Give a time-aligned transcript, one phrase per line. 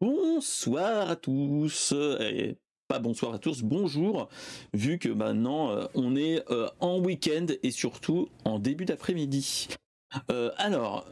[0.00, 1.94] Bonsoir à tous.
[2.20, 2.56] Et
[2.88, 4.28] pas bonsoir à tous, bonjour,
[4.74, 9.68] vu que maintenant euh, on est euh, en week-end et surtout en début d'après-midi.
[10.30, 11.06] Euh, alors,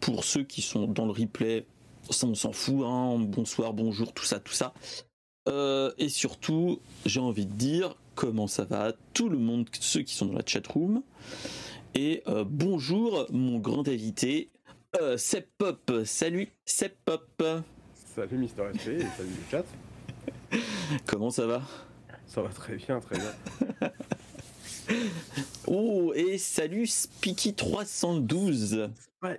[0.00, 1.66] pour ceux qui sont dans le replay,
[2.08, 4.72] ça on s'en fout, hein, bonsoir, bonjour, tout ça, tout ça.
[5.98, 10.26] et surtout, j'ai envie de dire comment ça va tout le monde, ceux qui sont
[10.26, 11.02] dans la chat room.
[11.94, 14.48] Et bonjour mon grand invité,
[15.00, 15.16] euh,
[15.58, 17.42] Pop, salut Sep Pop.
[17.94, 19.64] Salut Mister SP et salut le chat.
[21.06, 21.62] Comment ça va
[22.26, 23.32] Ça va très bien, très bien.
[25.66, 28.88] oh, et salut Spiky312.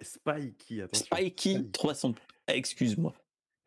[0.01, 1.05] Spikey, attention.
[1.05, 2.13] Spikey 300.
[2.47, 3.13] Excuse-moi.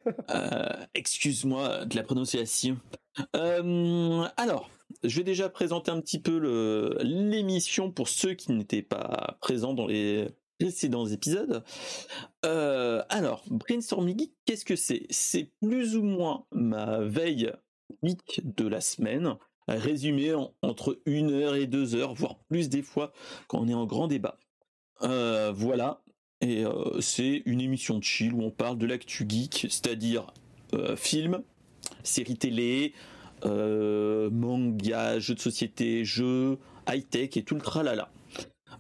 [0.31, 2.77] Euh, excuse-moi de la prononciation.
[3.37, 4.69] Euh, alors,
[5.05, 9.87] je vais déjà présenter un petit peu l'émission pour ceux qui n'étaient pas présents dans
[9.87, 10.27] les
[10.67, 11.65] précédents épisodes.
[12.45, 15.07] Euh, alors, Brainstorming qu'est-ce que c'est?
[15.11, 17.53] C'est plus ou moins ma veille
[18.03, 19.37] week de la semaine,
[19.69, 23.13] résumée entre une heure et deux heures, voire plus des fois
[23.49, 24.39] quand on est en grand débat.
[25.03, 26.03] Euh, voilà,
[26.41, 30.33] et euh, c'est une émission de chill où on parle de l'actu geek, c'est-à-dire
[30.97, 31.43] films,
[32.03, 32.95] séries télé,
[33.45, 38.11] manga, jeux de société, jeux, high-tech et tout le tralala.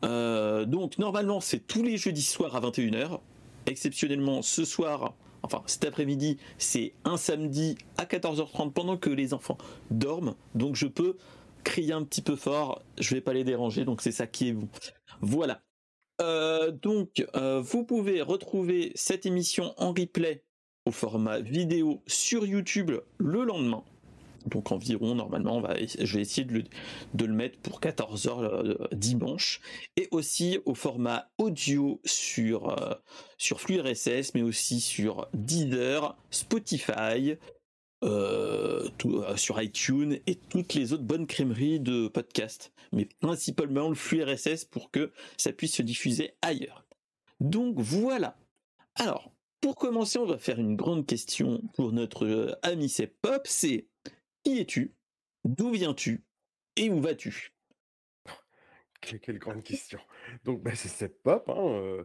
[0.04, 3.20] Euh, donc normalement c'est tous les jeudis soirs à 21h.
[3.66, 9.58] Exceptionnellement ce soir, enfin cet après-midi, c'est un samedi à 14h30 pendant que les enfants
[9.90, 10.34] dorment.
[10.54, 11.16] Donc je peux
[11.64, 14.52] crier un petit peu fort, je vais pas les déranger, donc c'est ça qui est
[14.52, 14.68] bon.
[15.20, 15.62] Voilà.
[16.20, 20.44] Euh, donc euh, vous pouvez retrouver cette émission en replay
[20.84, 23.84] au format vidéo sur YouTube le lendemain
[24.46, 25.62] donc environ normalement
[25.98, 26.64] je vais essayer de
[27.24, 29.60] le, mettre pour 14h euh, dimanche
[29.96, 32.94] et aussi au format audio sur euh,
[33.38, 37.36] flux RSS mais aussi sur Deezer, Spotify,
[38.04, 38.88] euh,
[39.36, 44.64] sur iTunes et toutes les autres bonnes crèmeries de podcast, mais principalement le flux RSS
[44.64, 46.84] pour que ça puisse se diffuser ailleurs.
[47.38, 48.36] Donc voilà.
[48.96, 53.86] Alors, pour commencer, on va faire une grande question pour notre ami Sep Pop, c'est
[54.42, 54.94] qui es-tu?
[55.44, 56.24] D'où viens-tu?
[56.76, 57.52] Et où vas-tu?
[59.00, 59.98] Quelle grande question.
[60.44, 61.48] Donc, bah, c'est cette pop.
[61.48, 62.04] Hein, euh,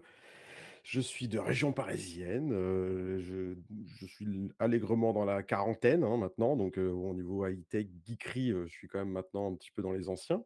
[0.83, 2.51] je suis de région parisienne.
[2.51, 6.55] Euh, je, suis allègrement dans la quarantaine hein, maintenant.
[6.55, 9.91] Donc, euh, au niveau high-tech, geekery, je suis quand même maintenant un petit peu dans
[9.91, 10.43] les anciens.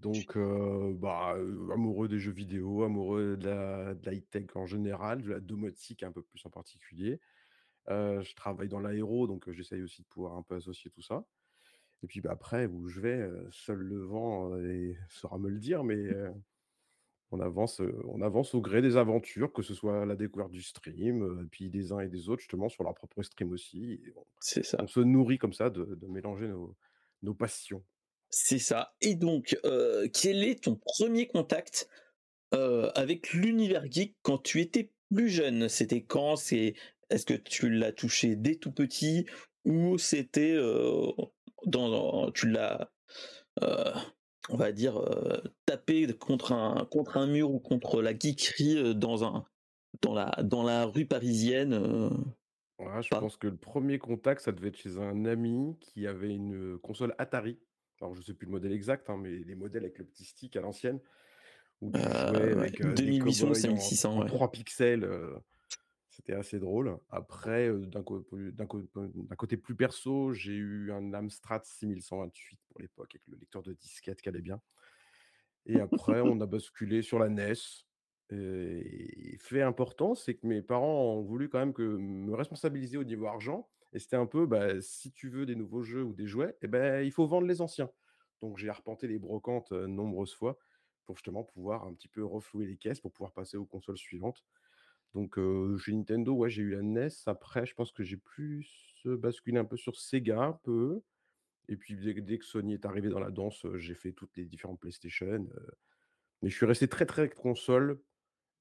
[0.00, 1.36] Donc, bah,
[1.72, 6.22] amoureux des jeux vidéo, amoureux de la, high-tech en général, de la domotique un peu
[6.22, 7.20] plus en particulier
[7.88, 11.24] je travaille dans l'aéro, donc j'essaye aussi de pouvoir un peu associer tout ça.
[12.02, 15.84] Et puis bah, après, où je vais, seul le vent et saura me le dire,
[15.84, 16.08] mais
[17.32, 21.48] on avance, on avance au gré des aventures, que ce soit la découverte du stream,
[21.50, 24.02] puis des uns et des autres, justement, sur leur propre stream aussi.
[24.40, 24.78] C'est ça.
[24.80, 26.76] On se nourrit comme ça de, mélanger nos,
[27.22, 27.82] nos passions.
[28.28, 28.94] C'est ça.
[29.00, 29.58] Et donc,
[30.12, 31.88] quel est ton premier contact
[32.52, 35.68] avec l'univers geek quand tu étais plus jeune?
[35.68, 36.36] C'était quand?
[36.36, 36.74] C'est
[37.12, 39.26] est-ce que tu l'as touché dès tout petit
[39.64, 41.10] ou c'était euh,
[41.66, 42.90] dans, tu l'as
[43.62, 43.92] euh,
[44.48, 49.24] on va dire euh, tapé contre un contre un mur ou contre la geekerie dans
[49.24, 49.44] un
[50.00, 52.10] dans la dans la rue parisienne
[53.00, 56.78] je pense que le premier contact, ça devait être chez un ami qui avait une
[56.78, 57.58] console Atari.
[58.00, 60.56] Alors, je sais plus le modèle exact, hein, mais les modèles avec le petit stick
[60.56, 60.98] à l'ancienne,
[61.80, 65.08] où tu jouais avec 2800 5600, 3 pixels.
[66.12, 66.98] C'était assez drôle.
[67.08, 73.62] Après, d'un côté plus perso, j'ai eu un Amstrad 6128 pour l'époque, avec le lecteur
[73.62, 74.60] de disquette qui allait bien.
[75.64, 77.54] Et après, on a basculé sur la NES.
[78.30, 83.04] Et fait important, c'est que mes parents ont voulu quand même que me responsabiliser au
[83.04, 83.70] niveau argent.
[83.94, 86.66] Et c'était un peu, bah, si tu veux des nouveaux jeux ou des jouets, eh
[86.66, 87.90] ben, il faut vendre les anciens.
[88.42, 90.58] Donc j'ai arpenté les brocantes nombreuses fois
[91.06, 94.44] pour justement pouvoir un petit peu reflouer les caisses pour pouvoir passer aux consoles suivantes.
[95.14, 95.38] Donc,
[95.78, 97.08] chez Nintendo, ouais, j'ai eu la NES.
[97.26, 98.66] Après, je pense que j'ai plus
[99.04, 101.02] basculé un peu sur Sega, un peu.
[101.68, 104.80] Et puis, dès, que Sony est arrivé dans la danse, j'ai fait toutes les différentes
[104.80, 105.46] PlayStation.
[106.42, 108.00] mais je suis resté très, très console.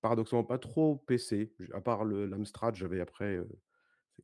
[0.02, 1.54] Paradoxalement, pas trop PC.
[1.74, 3.40] À part l'Amstrad, j'avais après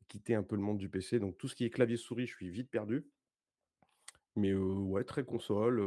[0.08, 1.18] quitté un peu le monde du PC.
[1.18, 3.06] Donc, tout ce qui est clavier-souris, je suis vite perdu.
[4.36, 5.80] Mais ouais, très console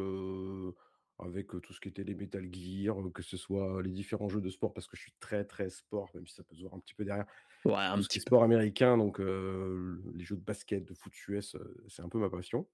[1.21, 4.49] avec tout ce qui était les Metal Gear, que ce soit les différents jeux de
[4.49, 6.79] sport, parce que je suis très très sport, même si ça peut se voir un
[6.79, 7.25] petit peu derrière.
[7.65, 11.55] Ouais, un petit sport américain, donc les jeux de basket, de foot US,
[11.87, 12.67] c'est un peu ma passion.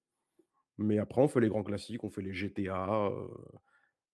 [0.77, 3.11] Mais après, on fait les grands classiques, on fait les GTA,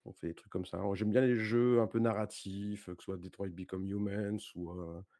[0.06, 0.82] on fait des trucs comme ça.
[0.94, 4.74] J'aime bien les jeux un peu narratifs, que ce soit Detroit Become Humans ou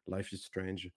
[0.08, 0.90] Life is Strange.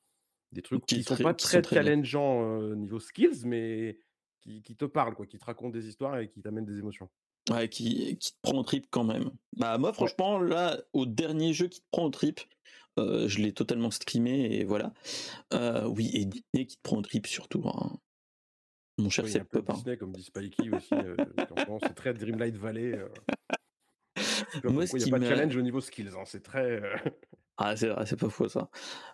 [0.53, 3.99] Des trucs qui, ne sont pas très, challengeants niveau skills, mais
[4.41, 7.09] qui, te parlent, quoi, qui te racontent des histoires et qui t'amènent des émotions.
[7.49, 9.31] Ouais, qui, qui te prend au trip quand même.
[9.55, 12.41] Bah moi franchement là au dernier jeu qui te prend au trip,
[12.97, 14.93] je l'ai totalement streamé et voilà.
[15.87, 17.63] oui et Disney qui te prend au trip surtout.
[17.67, 17.97] Hein.
[18.97, 20.89] Mon cher oui, un Disney comme dit Spikey aussi.
[21.83, 22.99] c'est très Dreamlight Valley.
[24.63, 26.09] Moi, il n'y a pas de challenge au niveau skills.
[26.17, 26.81] Hein, c'est très.
[27.57, 28.69] Ah, c'est vrai, c'est pas faux ça.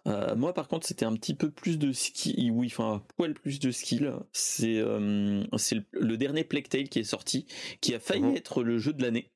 [0.07, 3.59] Euh, moi, par contre, c'était un petit peu plus de skill, oui, enfin, poil plus
[3.59, 4.13] de skill.
[4.33, 7.45] C'est euh, c'est le, dernier Plague Tale qui est sorti,
[7.79, 9.31] qui a failli mmh être le jeu de l'année.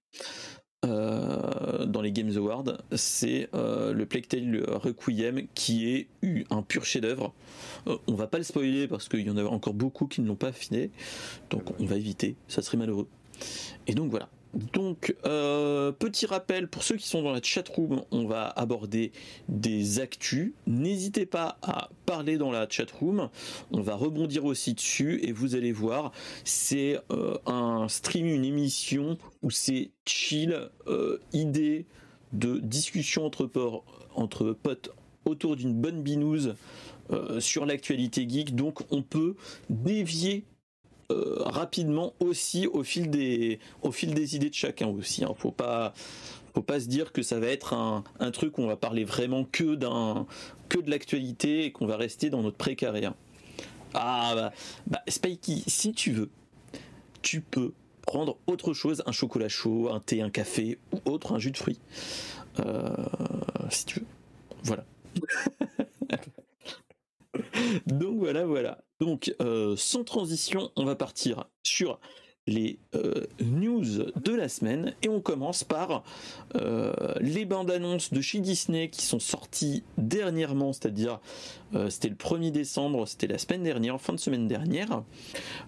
[0.86, 6.84] Euh, dans les Games Awards, c'est le Plague Tale Requiem qui est eu un pur
[6.84, 7.34] chef-d'œuvre.
[7.86, 10.36] on va pas le spoiler parce qu'il y en a encore beaucoup qui ne l'ont
[10.36, 10.92] pas affiné,
[11.50, 13.08] donc on va éviter, ça serait malheureux.
[13.88, 14.30] Et donc voilà.
[14.54, 19.12] Donc, euh, petit rappel pour ceux qui sont dans la chat room, on va aborder
[19.50, 20.54] des actus.
[20.66, 23.30] N'hésitez pas à parler dans la chat room.
[23.72, 26.12] On va rebondir aussi dessus et vous allez voir,
[26.44, 31.86] c'est euh, un stream, une émission où c'est chill, euh, idée
[32.34, 33.50] de discussion entre,
[34.16, 34.90] entre potes
[35.26, 36.56] autour d'une bonne binouse
[37.40, 38.54] sur l'actualité geek.
[38.54, 39.36] Donc, on peut
[39.70, 40.44] dévier
[41.12, 45.24] euh, rapidement aussi au fil des au fil des idées de chacun aussi.
[45.24, 45.34] Hein.
[45.38, 45.94] Faut pas
[46.54, 49.06] faut pas se dire que ça va être un, un truc où on va parler
[49.06, 50.26] vraiment que d'un
[50.70, 53.08] que de l'actualité et qu'on va rester dans notre précaré.
[53.94, 54.52] Ah bah,
[54.86, 56.30] bah Spikey, si tu veux,
[57.22, 57.72] tu peux
[58.06, 61.58] prendre autre chose, un chocolat chaud, un thé, un café ou autre, un jus de
[61.58, 61.80] fruits.
[62.60, 62.96] Euh,
[63.70, 64.06] si tu veux.
[64.64, 64.86] Voilà.
[67.88, 68.80] Donc voilà, voilà.
[69.00, 72.00] Donc euh, sans transition, on va partir sur
[72.48, 73.84] les euh, news
[74.16, 76.04] de la semaine et on commence par
[76.56, 81.20] euh, les bandes annonces de chez Disney qui sont sorties dernièrement, c'est-à-dire
[81.90, 85.04] c'était le 1er décembre, c'était la semaine dernière, fin de semaine dernière.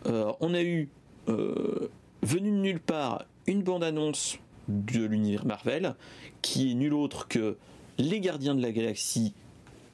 [0.05, 0.89] on a eu
[1.27, 4.37] venu de nulle part une bande annonce
[4.69, 5.95] de l'univers Marvel
[6.41, 7.57] qui est nul autre que
[7.97, 9.33] Les Gardiens de la Galaxie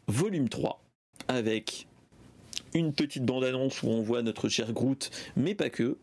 [0.07, 0.84] volume 3
[1.27, 1.87] avec
[2.73, 5.97] une petite bande-annonce où on voit notre cher Groot, mais pas que.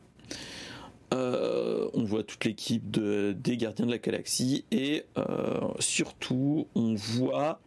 [1.13, 7.61] Euh, on voit toute l'équipe des Gardiens de la Galaxie et euh, surtout on voit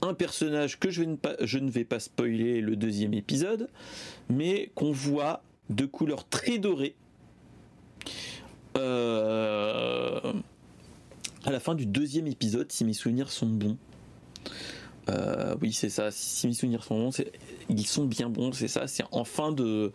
[0.00, 3.68] un personnage que je, ne vais pas spoiler le deuxième épisode,
[4.28, 6.94] mais qu'on voit de couleur très dorée
[8.76, 10.32] euh,
[11.44, 13.76] à la fin du deuxième épisode, si mes souvenirs sont bons.
[15.08, 16.10] Euh, oui, c'est ça.
[16.10, 17.24] Si mes souvenirs sont bons,
[17.68, 18.86] ils sont bien bons, c'est ça.
[18.86, 19.92] C'est en fin de,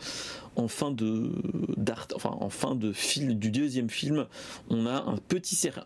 [0.55, 1.31] en fin de
[1.77, 4.27] d'art, enfin en fin de film du deuxième film,
[4.69, 5.81] on a un petit cercle,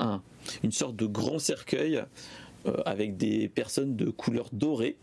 [0.63, 2.03] une sorte de grand cercueil
[2.65, 4.97] euh, avec des personnes de couleur dorée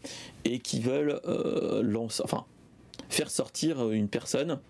[0.44, 2.44] et qui veulent euh, enfin
[3.08, 4.60] faire sortir une personne.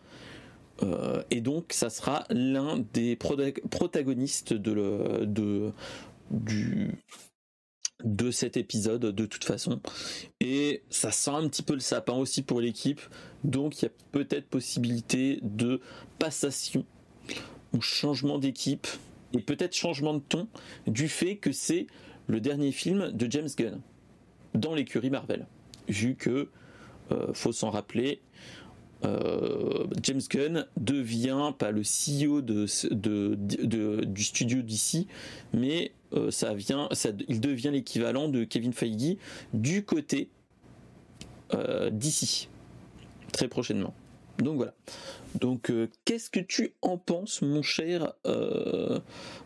[1.30, 5.72] et donc, ça sera l'un des protagonistes de
[6.30, 6.92] du
[8.04, 9.80] de cet épisode de toute façon.
[10.40, 13.00] Et ça sent un petit peu le sapin aussi pour l'équipe.
[13.44, 15.80] Donc il y a peut-être possibilité de
[16.18, 16.84] passation
[17.72, 18.86] ou changement d'équipe
[19.32, 20.48] et peut-être changement de ton
[20.86, 21.86] du fait que c'est
[22.26, 23.80] le dernier film de James Gunn
[24.54, 25.46] dans l'écurie Marvel.
[25.88, 26.48] Vu que,
[27.12, 28.20] euh, faut s'en rappeler,
[29.04, 35.06] euh, James Gunn devient pas le CEO de, du studio d'ici,
[35.54, 36.88] mais euh, ça vient,
[37.28, 39.16] il devient l'équivalent de Kevin Feige
[39.54, 40.28] du côté
[41.54, 42.48] euh, d'ici
[43.32, 43.94] très prochainement.
[44.38, 44.74] Donc voilà.
[45.38, 45.72] Donc
[46.04, 48.14] qu'est-ce que tu en penses, mon cher,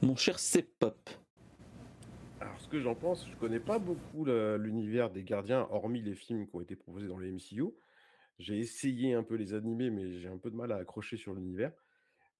[0.02, 0.38] mon cher
[0.78, 1.10] Pop
[2.40, 6.46] Alors ce que j'en pense, je connais pas beaucoup l'univers des Gardiens, hormis les films
[6.46, 7.72] qui ont été proposés dans les MCU.
[8.38, 11.34] J'ai essayé un peu les animés, mais j'ai un peu de mal à accrocher sur
[11.34, 11.72] l'univers.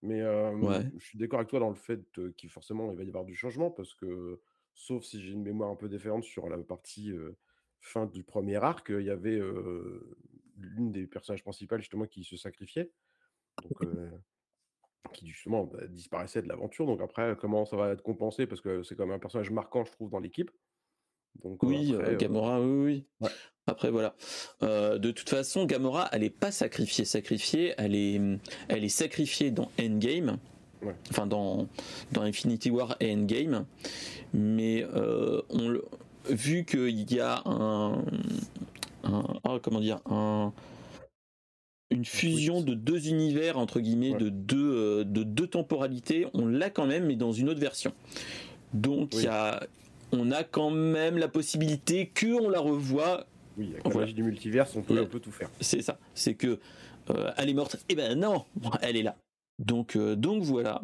[0.03, 2.03] Mais je suis d'accord avec toi dans le fait
[2.37, 4.39] qu'il forcément il va y avoir du changement parce que,
[4.75, 7.13] sauf si j'ai une mémoire un peu différente sur la partie
[7.81, 9.41] fin du premier arc, il y avait
[10.59, 12.93] l'une des personnages principales justement qui se sacrifiait,
[13.63, 13.89] donc
[15.13, 16.87] qui justement bah, disparaissait de l'aventure.
[16.87, 18.47] Donc après, comment ça va être compensé?
[18.47, 20.51] Parce que c'est comme un personnage marquant, je trouve, dans l'équipe.
[21.37, 23.31] Donc oui, Gamora, oui, oui.
[23.75, 24.15] Après voilà.
[24.63, 28.21] Euh, de toute façon, Gamora, elle est pas sacrifiée, sacrifiée, elle est,
[28.69, 30.39] elle est sacrifiée dans Endgame.
[31.11, 31.67] Enfin dans
[32.13, 33.65] dans Infinity War et Endgame,
[34.35, 35.79] mais euh, on
[36.29, 38.05] vu qu'il y a un,
[39.03, 40.53] oh, comment dire un
[41.91, 46.69] une fusion de deux univers entre guillemets de deux euh, de deux temporalités, on l'a
[46.69, 47.95] quand même mais dans une autre version.
[48.75, 49.67] Donc il y a
[50.13, 53.27] on a quand même la possibilité que on la revoit
[53.57, 55.51] Oui, avec la magie du multiverse, on peut, tout faire.
[55.61, 55.99] C'est ça.
[56.15, 56.59] C'est que
[57.37, 57.77] elle est morte.
[57.89, 58.45] Eh ben non,
[58.81, 59.17] elle est là.
[59.59, 60.83] Donc, donc voilà.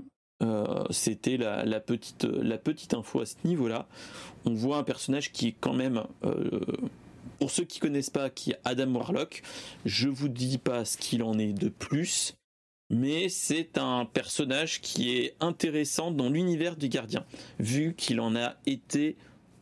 [0.91, 3.87] C'était la, petite, la petite info à ce niveau-là.
[4.45, 6.03] On voit un personnage qui est quand même
[7.41, 9.43] pour ceux qui connaissent pas qui est Adam Warlock,
[9.87, 12.35] je vous dis pas ce qu'il en est de plus,
[12.91, 17.25] mais c'est un personnage qui est intéressant dans l'univers du gardien,
[17.59, 19.17] vu qu'il en a été,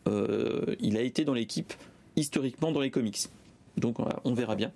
[0.08, 1.72] euh, il a été dans l'équipe
[2.18, 3.28] historiquement dans les comics.
[3.76, 4.72] Donc on verra bien.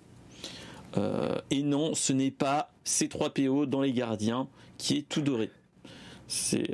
[0.97, 4.47] Euh, et non, ce n'est pas C3PO dans les gardiens
[4.77, 5.49] qui est tout doré.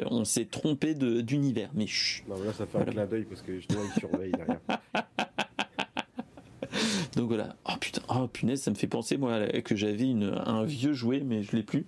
[0.10, 2.28] on s'est trompé d'univers, mais chut.
[2.28, 4.60] Non, là, ça fait un clin d'œil parce que justement, il surveille derrière.
[7.16, 7.56] Donc voilà.
[7.68, 10.06] Oh putain, oh punaise, ça me fait penser moi que j'avais
[10.46, 11.86] un vieux jouet, mais je l'ai plus.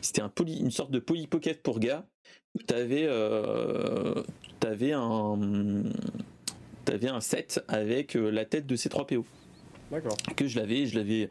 [0.00, 2.04] C'était un poly, une sorte de Poly Pocket pour gars.
[2.56, 4.22] Où t'avais, euh,
[4.60, 5.36] t'avais un,
[6.84, 9.24] t'avais un set avec euh, la tête de ces 3 PO.
[9.90, 10.16] D'accord.
[10.36, 11.28] Que je l'avais, je l'avais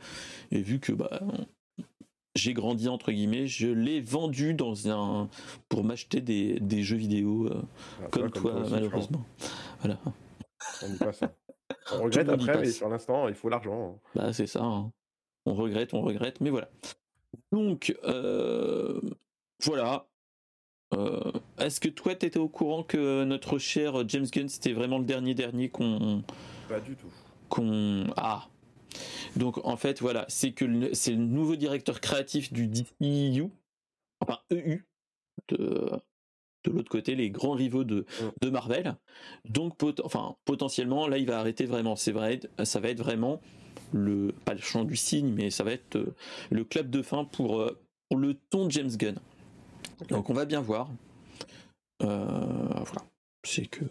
[0.51, 1.21] vu que bah
[2.35, 5.29] j'ai grandi entre guillemets, je l'ai vendu dans un
[5.69, 7.61] pour m'acheter des, des, jeux vidéo euh,
[8.01, 9.23] ah, comme, toi, malheureusement.
[9.81, 9.99] Voilà.
[10.81, 11.35] On dit pas ça.
[11.93, 13.95] On regrette après, mais sur l'instant, il faut l'argent.
[13.95, 14.09] Hein.
[14.15, 14.63] Bah, c'est ça.
[14.63, 14.91] Hein.
[15.45, 16.69] On regrette, on regrette, mais voilà.
[17.51, 18.99] Donc, euh,
[19.63, 20.07] voilà.
[20.93, 24.99] Euh, est-ce que toi, tu étais au courant que notre cher James Gunn, c'était vraiment
[24.99, 26.23] le dernier dernier qu'on.
[26.69, 27.07] Pas du tout.
[27.49, 28.05] Qu'on.
[28.15, 28.47] Ah!
[29.35, 33.49] Donc, en fait, voilà, c'est que c'est le nouveau directeur créatif du DCU,
[34.19, 34.85] enfin EU,
[35.49, 35.89] de,
[36.65, 38.05] de l'autre côté les grands rivaux de,
[38.41, 38.95] de Marvel.
[39.45, 41.95] Donc, enfin, potentiellement, là, il va arrêter vraiment.
[41.95, 43.41] C'est vrai, ça va être vraiment
[43.91, 46.15] le pas le chant du cygne, mais ça va être euh,
[46.51, 49.15] le clap de fin pour, euh, pour, le ton de James Gunn.
[50.09, 50.89] Donc, on va bien voir.
[52.01, 53.05] Euh, voilà,
[53.43, 53.83] c'est que.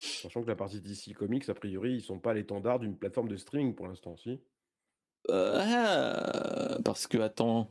[0.00, 3.36] Sachant que la partie DC Comics, a priori, ils sont pas l'étendard d'une plateforme de
[3.36, 4.40] streaming pour l'instant, si.
[5.30, 7.70] Ah, parce que attends,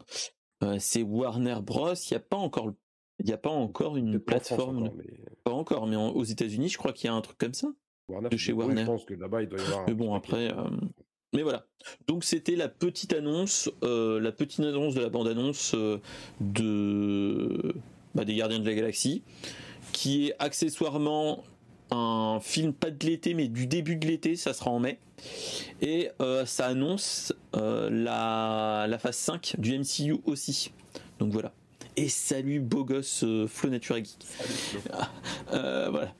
[0.79, 1.93] c'est Warner Bros.
[1.93, 2.75] Il n'y a pas encore le
[3.19, 4.91] il n'y a pas encore une plateforme.
[5.43, 7.67] Pas encore, mais aux États-Unis, je crois qu'il y a un truc comme ça.
[8.09, 8.81] de chez Warner.
[8.81, 9.87] je pense que là-bas, il doit y avoir.
[9.87, 10.51] Mais bon, après.
[10.51, 10.69] Euh,
[11.33, 11.65] mais voilà.
[12.07, 15.99] Donc c'était la petite annonce, euh, la petite annonce de la bande-annonce euh,
[16.39, 17.75] de
[18.15, 19.23] bah, des Gardiens de la Galaxie,
[19.91, 21.43] qui est accessoirement
[21.91, 24.35] un film pas de l'été, mais du début de l'été.
[24.35, 24.99] Ça sera en mai.
[25.81, 26.09] Et
[26.45, 30.71] ça annonce la, la phase 5 du MCU aussi.
[31.19, 31.53] Donc voilà
[31.95, 34.17] et salut beau gosse euh, Flo Nature Geek.
[35.51, 36.13] Euh, voilà.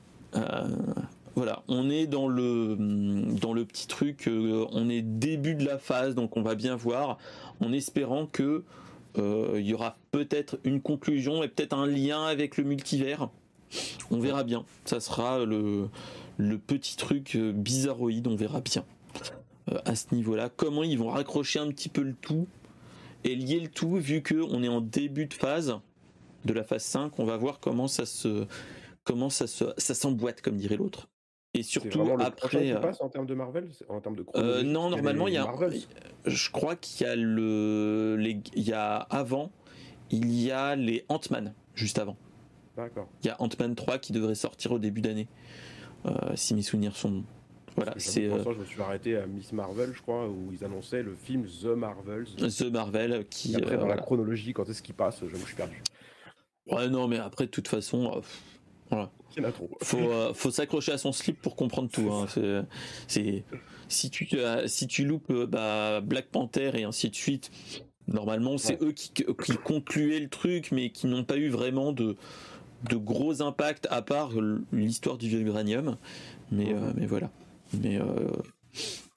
[1.36, 2.76] Euh, voilà, on est dans le
[3.40, 7.18] dans le petit truc, on est début de la phase, donc on va bien voir,
[7.60, 8.64] en espérant que
[9.16, 13.28] il y aura peut-être une conclusion et peut-être un lien avec le multivers.
[14.10, 14.64] On verra bien.
[14.84, 15.88] Ça sera le
[16.58, 18.84] petit truc bizarroïde, on verra bien
[19.84, 20.50] à ce niveau-là.
[20.54, 22.46] Comment ils vont raccrocher un petit peu le tout
[23.24, 25.78] et lier le tout, vu qu'on est en début de phase,
[26.44, 28.46] de la phase 5, on va voir comment ça se
[29.02, 31.08] comment ça se ça s'emboîte comme dirait l'autre.
[31.56, 35.28] Et surtout après euh, passe en termes de Marvel en termes de euh, non normalement
[35.28, 35.46] il y a
[36.26, 39.52] je crois qu'il y a le les, il y a avant
[40.10, 42.16] il y a les Ant-Man juste avant.
[42.76, 43.08] D'accord.
[43.22, 45.28] Il y a Ant-Man 3 qui devrait sortir au début d'année.
[46.06, 47.24] Euh, si mes souvenirs sont
[47.76, 48.26] voilà, c'est.
[48.26, 51.44] Euh, je me suis arrêté à Miss Marvel, je crois, où ils annonçaient le film
[51.46, 52.26] The Marvels.
[52.36, 53.56] The Marvel, qui.
[53.56, 55.82] après, dans la chronologie, quand est-ce qu'il passe, je me suis perdu.
[56.70, 58.22] Ouais, non, mais après, de toute façon,
[58.90, 59.10] voilà.
[59.82, 62.08] Faut, euh, faut s'accrocher à son slip pour comprendre tout.
[62.12, 62.26] Hein.
[63.08, 63.42] C'est,
[63.88, 64.28] si tu,
[64.66, 67.50] si tu loupes bah, Black Panther et ainsi de suite,
[68.06, 72.16] normalement, c'est eux qui, qui concluaient le truc, mais qui n'ont pas eu vraiment de,
[72.88, 74.30] de gros impacts à part
[74.72, 75.96] l'histoire du vibranium.
[76.52, 77.30] Mais, mais voilà
[77.82, 78.30] mais euh,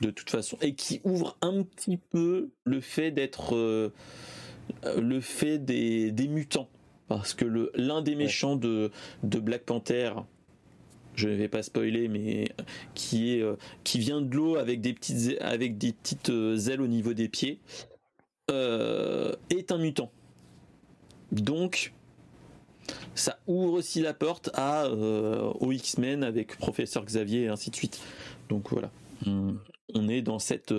[0.02, 3.92] de toute façon, et qui ouvre un petit peu le fait d'être euh,
[4.98, 6.70] le fait des, mutants,
[7.08, 8.92] parce que l'un des méchants de,
[9.24, 10.14] de Black Panther,
[11.16, 12.50] je ne vais pas spoiler, mais
[12.94, 16.88] qui est euh, qui vient de l'eau avec des petites avec des petites ailes au
[16.88, 17.60] niveau des pieds,
[18.50, 20.12] est un mutant.
[21.32, 21.94] Donc
[23.16, 28.00] ça ouvre aussi la porte à aux X-Men avec Professeur Xavier et ainsi de suite.
[28.50, 28.92] Donc voilà,
[29.26, 30.74] on, est dans cette,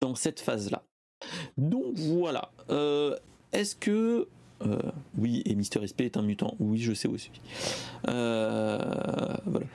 [0.00, 0.82] dans cette phase-là.
[1.58, 2.50] Donc voilà.
[2.70, 3.16] Euh,
[3.52, 4.28] est-ce que
[4.66, 4.78] euh,
[5.16, 6.54] oui, et Mister SP est un mutant.
[6.58, 7.30] Oui, je sais aussi.
[8.08, 8.78] Euh,
[9.46, 9.66] voilà.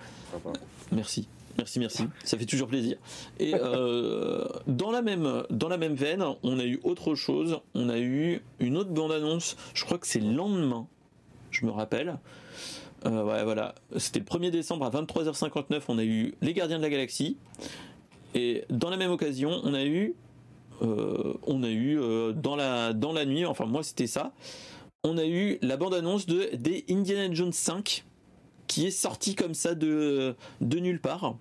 [0.92, 1.28] Merci.
[1.58, 2.04] Merci, merci.
[2.24, 2.98] Ça fait toujours plaisir.
[3.40, 3.52] Et
[4.68, 7.60] dans, la même, dans la même veine, on a eu autre chose.
[7.74, 9.56] On a eu une autre bande-annonce.
[9.74, 10.88] Je crois que c'est le lendemain.
[11.52, 12.18] Je me rappelle.
[13.06, 13.76] Euh, ouais, voilà.
[13.98, 15.84] C'était le 1er décembre à 23h59.
[15.88, 17.38] On a eu Les Gardiens de la Galaxie.
[18.34, 20.14] Et dans la même occasion, on a eu,
[20.82, 21.98] on a eu
[22.36, 24.34] dans la dans la nuit, enfin moi c'était ça,
[25.06, 28.04] on a eu la bande annonce de des Indiana Jones 5
[28.68, 31.38] qui est sorti comme ça de nulle part.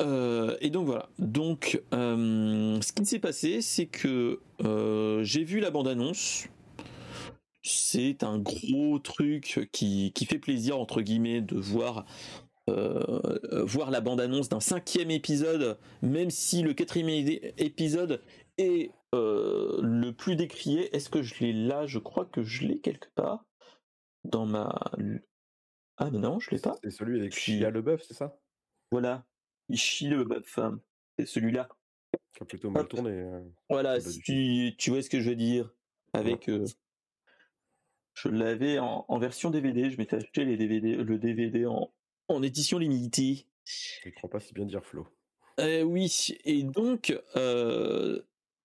[0.00, 1.08] Euh, et donc voilà.
[1.18, 6.46] Donc, euh, ce qui s'est passé, c'est que euh, j'ai vu la bande-annonce.
[7.62, 12.06] C'est un gros truc qui, qui, fait plaisir entre guillemets de voir
[13.64, 17.08] voir la bande-annonce d'un cinquième épisode, même si le quatrième
[17.56, 18.20] épisode
[18.58, 20.94] est le plus décrié.
[20.94, 21.86] Est-ce que je l'ai là?
[21.86, 23.44] Je crois que je l'ai quelque part
[24.24, 24.92] dans ma.
[25.96, 26.76] Ah mais non, je l'ai pas.
[26.82, 28.38] C'est celui avec Chia le bœuf, c'est ça?
[28.90, 29.26] Voilà,
[29.68, 30.58] Ishi le bœuf,
[31.18, 31.68] c'est celui-là.
[32.34, 33.10] Qui a plutôt mal tourné.
[33.10, 35.70] Euh, voilà, si tu, vois ce que je veux dire.
[36.12, 36.48] Avec.
[36.48, 36.64] Euh,
[38.14, 41.92] je l'avais en, version DVD, je m'étais acheté les DVD, le DVD en,
[42.28, 43.46] en édition limitée.
[43.64, 45.06] Je ne crois pas si bien dire Flo.
[45.60, 47.12] Euh, oui, et donc,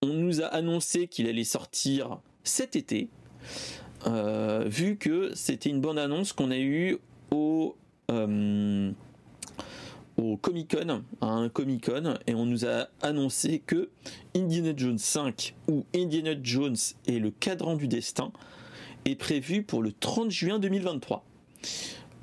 [0.04, 3.10] on nous a annoncé qu'il allait sortir cet été,
[4.66, 6.98] vu que c'était une bonne annonce qu'on a eue
[7.32, 7.76] au
[10.18, 13.90] au Comic Con, à un Comic Con, et on nous a annoncé que
[14.36, 16.76] Indiana Jones 5 ou Indiana Jones
[17.08, 18.32] et le cadran du destin
[19.06, 21.26] est prévu pour le 30 juin 2023.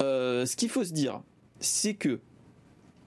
[0.02, 1.20] Euh, ce qu'il faut se dire,
[1.58, 2.20] c'est que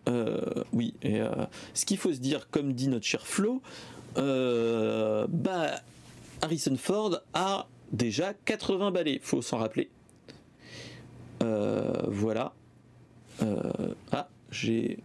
[0.10, 0.42] euh,
[0.74, 1.30] oui, et, euh,
[1.74, 3.62] ce qu'il faut se dire, comme dit notre cher Flo,
[4.16, 5.82] bah
[6.42, 9.90] Harrison Ford a déjà 80 balais, faut s'en rappeler.
[11.40, 12.54] voilà.
[14.12, 15.00] ah, j'ai.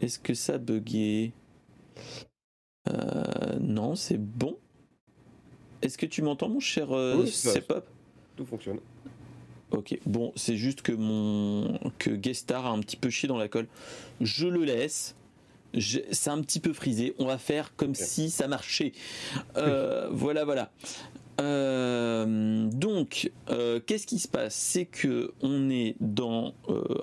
[0.00, 1.32] Est-ce que ça bugué
[2.88, 4.56] euh, Non, c'est bon.
[5.82, 7.16] Est-ce que tu m'entends, mon cher euh,
[8.36, 8.80] Tout fonctionne.
[9.70, 13.48] Ok, bon, c'est juste que mon que Guestar a un petit peu chié dans la
[13.48, 13.68] colle.
[14.20, 15.14] Je le laisse.
[15.78, 17.14] C'est un petit peu frisé.
[17.18, 18.92] On va faire comme si ça marchait.
[19.56, 20.70] Euh, voilà, voilà.
[21.40, 24.54] Euh, donc, euh, qu'est-ce qui se passe?
[24.54, 26.54] C'est que on est dans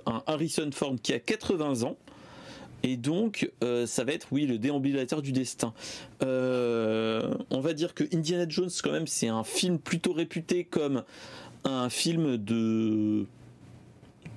[0.06, 1.98] un Harrison Ford qui a 80 ans.
[2.84, 3.52] Et donc,
[3.86, 5.74] ça va être, oui, le déambulateur du destin.
[6.22, 11.04] on va dire que Indiana Jones, quand même, c'est un film plutôt réputé comme
[11.64, 13.26] un film de,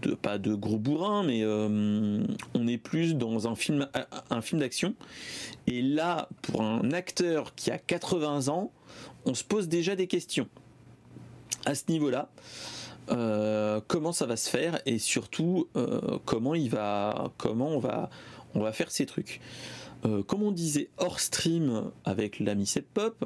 [0.09, 3.89] pas de gros bourrin, mais on est plus dans un film,
[4.53, 4.95] d'action.
[5.67, 8.73] Et là, pour un acteur qui a 80 ans,
[9.25, 10.49] on se pose déjà des questions
[11.65, 12.29] à ce niveau-là.
[13.11, 18.09] Euh, comment ça va se faire et surtout euh, comment il va comment on va
[18.55, 19.41] on va faire ces trucs
[20.05, 23.25] euh, comme on disait hors stream avec l'ami Sep Pop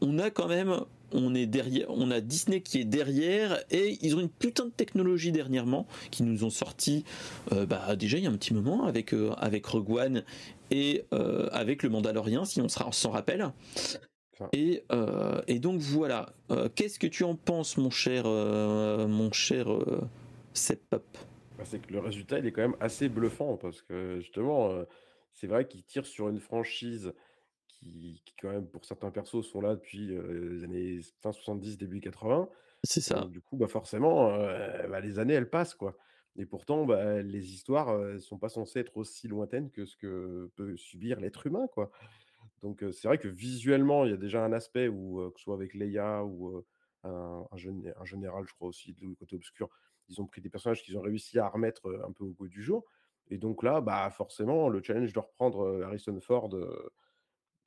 [0.00, 0.80] on a quand même
[1.12, 4.70] on est derrière on a Disney qui est derrière et ils ont une putain de
[4.70, 7.04] technologie dernièrement qui nous ont sorti
[7.50, 10.24] bah, déjà il y a un petit moment avec avec Rogue One
[10.70, 13.52] et euh, avec le Mandalorien, si on s'en rappelle.
[14.52, 16.32] Et, euh, et, donc voilà.
[16.50, 19.66] Euh, qu'est-ce que tu en penses, mon cher, mon cher
[20.90, 21.18] Pop?
[21.56, 24.72] Bah, C'est que le résultat, il est quand même assez bluffant parce que justement,
[25.32, 27.12] c'est vrai qu'il tire sur une franchise
[27.80, 32.48] qui, quand même, pour certains persos, sont là depuis les années fin 70, début 80.
[32.84, 33.24] C'est ça.
[33.24, 34.36] du coup, bah forcément,
[34.88, 35.96] bah, les années, elles passent, quoi.
[36.36, 40.50] Et pourtant, bah, les histoires ne sont pas censées être aussi lointaines que ce que
[40.54, 41.90] peut subir l'être humain, quoi.
[42.62, 45.54] Donc, c'est vrai que visuellement, il y a déjà un aspect où, que ce soit
[45.54, 46.64] avec Leia ou
[47.04, 47.46] un,
[48.04, 49.68] général, je crois aussi, de côté obscur,
[50.08, 52.62] ils ont pris des personnages qu'ils ont réussi à remettre un peu au goût du
[52.62, 52.84] jour.
[53.30, 56.50] Et donc là, bah, forcément, le challenge de reprendre Harrison Ford,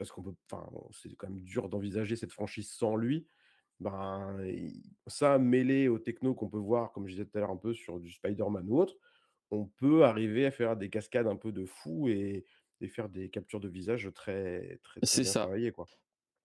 [0.01, 3.27] parce qu'on peut, enfin, c'est quand même dur d'envisager cette franchise sans lui
[3.79, 4.35] ben,
[5.05, 7.71] ça mêlé aux techno qu'on peut voir, comme je disais tout à l'heure, un peu
[7.71, 8.95] sur du Spider-Man ou autre,
[9.51, 12.47] on peut arriver à faire des cascades un peu de fou et,
[12.87, 15.71] faire des captures de visage très, très, très bien travaillées.
[15.71, 15.85] Quoi.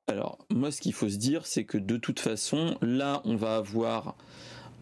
[0.06, 3.56] Alors, moi, ce qu'il faut se dire, c'est que de toute façon, là, on va
[3.56, 4.18] avoir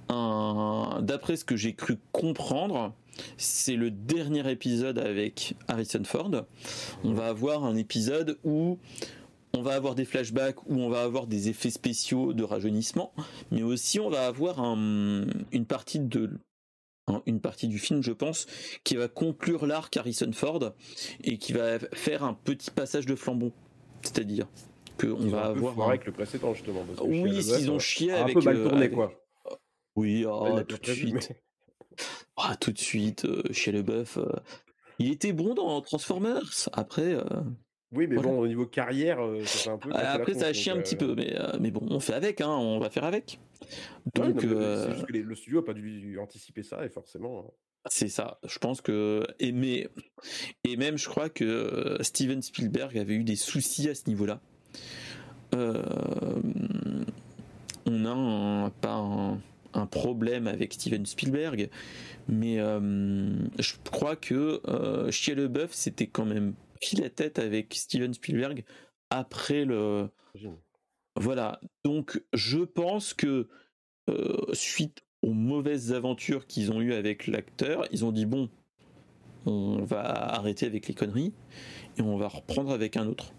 [0.09, 1.01] un.
[1.03, 2.93] D'après ce que j'ai cru comprendre,
[3.37, 6.31] c'est le dernier épisode avec Harrison Ford.
[7.05, 8.79] On va avoir un épisode où
[9.57, 13.13] on va avoir des flashbacks où on va avoir des effets spéciaux de rajeunissement,
[13.51, 16.31] mais aussi on va avoir une partie de
[17.27, 18.47] une partie du film, je pense,
[18.83, 20.73] qui va conclure l'arc Harrison Ford
[21.23, 23.53] et qui va faire un petit passage de flambeau.
[24.03, 24.47] C'est-à-dire
[24.99, 25.79] qu'on va avoir.
[25.81, 25.89] Un...
[25.91, 26.85] avec le précédent, justement.
[27.05, 28.37] oui, s'ils ont chié avec.
[28.37, 29.13] Un peu mal euh, tourné, quoi.
[29.97, 31.33] Oui, oh, tout, de suite.
[32.37, 33.27] Ah, tout de suite.
[33.53, 34.19] chez le bœuf.
[34.19, 34.27] Euh,
[34.99, 36.69] il était bon dans Transformers.
[36.73, 37.15] Après.
[37.15, 37.23] Euh,
[37.93, 39.91] oui, mais bon, au niveau carrière, euh, ça fait un peu.
[39.93, 42.81] Après, ça a chié un petit peu, mais, mais bon, on fait avec, hein, on
[42.81, 43.39] va faire avec.
[44.17, 47.45] Donc, c'est juste que le studio n'a pas dû anticiper ça, et forcément.
[47.47, 47.51] Hein.
[47.91, 48.41] C'est ça.
[48.45, 49.89] Je pense que et mais
[50.65, 54.41] et même je crois que Steven Spielberg avait eu des soucis à ce niveau-là.
[55.55, 55.83] Euh,
[57.87, 59.39] on a un, pas un,
[59.87, 61.69] problème avec Steven Spielberg,
[62.29, 67.75] mais euh, je crois que euh, Shia LeBeouf c'était quand même pris la tête avec
[67.75, 68.65] Steven Spielberg
[69.11, 70.09] après le.
[71.17, 71.61] Voilà.
[71.85, 73.49] Donc je pense que
[74.11, 78.51] euh, suite aux mauvaises aventures qu'ils ont eues avec l'acteur, ils ont dit bon,
[79.47, 81.33] on va arrêter avec les conneries
[81.97, 83.33] et on va reprendre avec un autre.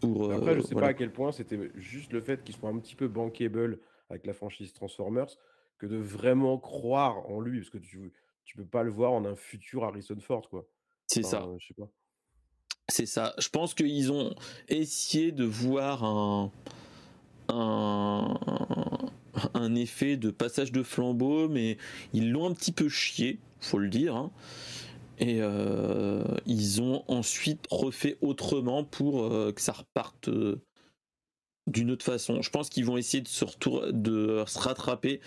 [0.00, 2.78] Pour, Après, je sais pas à quel point c'était juste le fait qu'ils soient un
[2.78, 3.78] petit peu bankable
[4.08, 5.36] avec la franchise Transformers
[5.80, 8.12] que de vraiment croire en lui, parce que tu,
[8.44, 10.66] tu peux pas le voir en un futur Harrison Ford, quoi.
[11.06, 11.48] C'est ça.
[11.58, 11.88] je sais pas.
[12.88, 13.34] C'est ça.
[13.38, 14.34] Je pense qu'ils ont
[14.68, 16.52] essayé de voir un,
[17.48, 18.38] un,
[19.54, 21.78] un, effet de passage de flambeau, mais
[22.12, 24.14] ils l'ont un petit peu chié, faut le dire.
[24.14, 24.30] Hein.
[25.18, 30.62] Et euh, ils ont ensuite refait autrement pour euh, que ça reparte euh,
[31.66, 32.42] d'une autre façon.
[32.42, 33.44] Je pense qu'ils vont essayer de se,
[33.90, 35.20] de se rattraper.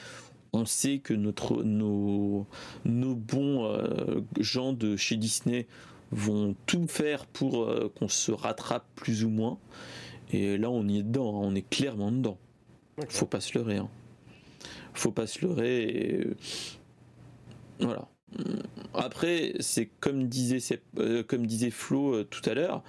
[0.53, 2.45] On sait que notre, nos,
[2.85, 5.67] nos bons euh, gens de chez Disney
[6.11, 9.57] vont tout faire pour euh, qu'on se rattrape plus ou moins.
[10.31, 11.45] Et là, on y est dedans, hein.
[11.45, 12.37] on est clairement dedans.
[13.09, 13.77] Faut pas se leurrer.
[13.77, 13.89] Hein.
[14.93, 15.83] Faut pas se leurrer.
[15.83, 16.27] Et...
[17.79, 18.07] Voilà.
[18.93, 22.83] Après, c'est comme disait, euh, comme disait Flo euh, tout à l'heure,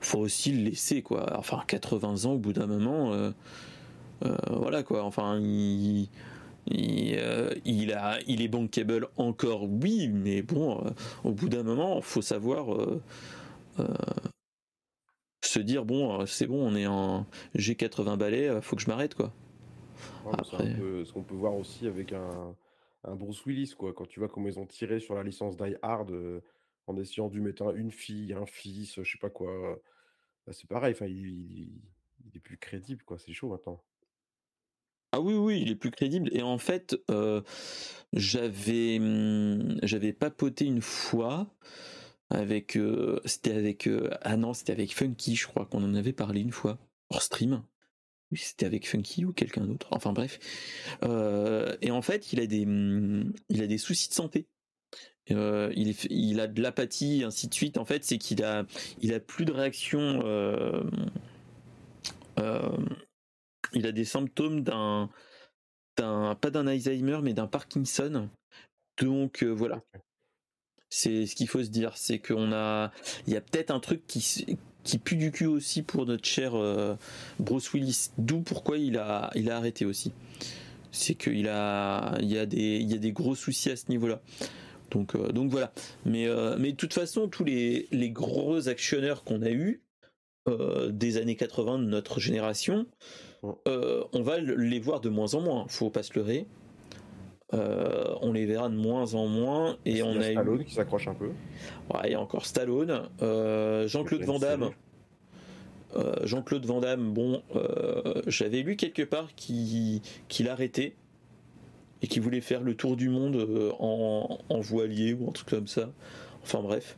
[0.00, 1.38] faut aussi le laisser quoi.
[1.38, 3.30] Enfin, 80 ans au bout d'un moment, euh,
[4.48, 5.04] voilà quoi.
[5.04, 6.08] Enfin, il,
[6.66, 10.84] il, a, il est bankable encore, oui, mais bon,
[11.24, 12.76] au bout d'un moment, faut savoir
[15.42, 19.14] se dire bon, c'est bon, on est en, j'ai 80 balais, faut que je m'arrête
[19.14, 19.32] quoi.
[20.32, 22.54] Après, ce qu'on peut voir aussi avec un
[23.04, 23.92] un Bruce Willis, quoi.
[23.92, 26.12] Quand tu vois comment ils ont tiré sur la licence Die Hard
[26.86, 29.80] en essayant de mettre une fille, un fils, je sais pas quoi.
[30.46, 31.80] Bah, c'est pareil, enfin, il,
[32.34, 33.18] est plus crédible, quoi.
[33.18, 33.82] C'est chaud maintenant.
[35.12, 36.28] Ah oui, oui, il est plus crédible.
[36.32, 36.96] Et en fait,
[38.12, 41.52] j'avais mmh, j'avais papoté une fois
[42.30, 42.78] avec
[43.24, 43.88] c'était avec
[44.22, 47.64] ah non c'était avec Funky je crois qu'on en avait parlé une fois hors stream
[48.32, 49.88] oui, c'était avec Funky ou quelqu'un d'autre.
[49.90, 50.38] Enfin bref.
[51.02, 52.64] Euh, et en fait, il a des,
[53.48, 54.46] des soucis de santé.
[55.32, 57.76] Euh, il, il, a de l'apathie, ainsi de suite.
[57.78, 58.66] En fait, c'est qu'il a,
[59.00, 60.20] il a plus de réaction.
[60.24, 60.82] Euh,
[63.74, 65.10] il a des symptômes d'un,
[65.96, 68.28] d'un, pas d'un Alzheimer, mais d'un Parkinson.
[69.00, 69.82] Donc voilà.
[70.90, 72.90] C'est ce qu'il faut se dire, c'est qu'on a,
[73.26, 76.54] il y a peut-être un truc qui, qui pue du cul aussi pour notre cher
[76.54, 76.96] euh,
[77.38, 78.10] Bruce Willis.
[78.18, 80.12] D'où pourquoi il a, il a arrêté aussi.
[80.92, 83.88] C'est qu'il a, il y a des, il y a des gros soucis à ce
[83.88, 84.20] niveau-là.
[84.90, 85.72] Donc, euh, donc voilà.
[86.04, 89.82] Mais, euh, mais de toute façon, tous les, les gros actionneurs qu'on a eus
[90.88, 92.86] des années 80 de notre génération,
[93.42, 95.66] on va les voir de moins en moins.
[95.68, 96.46] Faut pas se leurrer.
[97.52, 101.14] Euh, on les verra de moins en moins et on a, Stallone qui s'accroche un
[101.14, 101.30] peu.
[101.92, 104.70] Ouais, il y a encore Stallone, euh, Jean-Claude Van Damme.
[105.96, 107.42] Euh, Jean-Claude Van Damme, bon,
[108.28, 110.00] j'avais lu quelque part qu'il
[110.48, 110.94] arrêtait
[112.02, 115.66] et qu'il voulait faire le tour du monde en, en, voilier ou un truc comme
[115.66, 115.90] ça.
[116.44, 116.96] Enfin bref.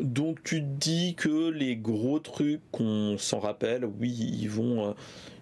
[0.00, 4.94] Donc tu dis que les gros trucs qu'on s'en rappelle, oui, ils vont,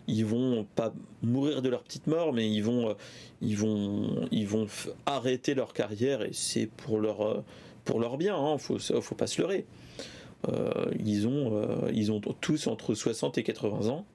[0.08, 0.92] ils vont pas
[1.22, 2.94] mourir de leur petite mort, mais ils vont, euh,
[3.40, 4.66] ils vont, ils vont
[5.04, 7.44] arrêter leur carrière et c'est pour leur, euh,
[7.84, 8.36] pour leur bien.
[8.36, 9.66] Hein, faut, faut pas se leurrer.
[10.48, 14.06] Euh, ils ont, ils ont tous entre 60 et 80 ans.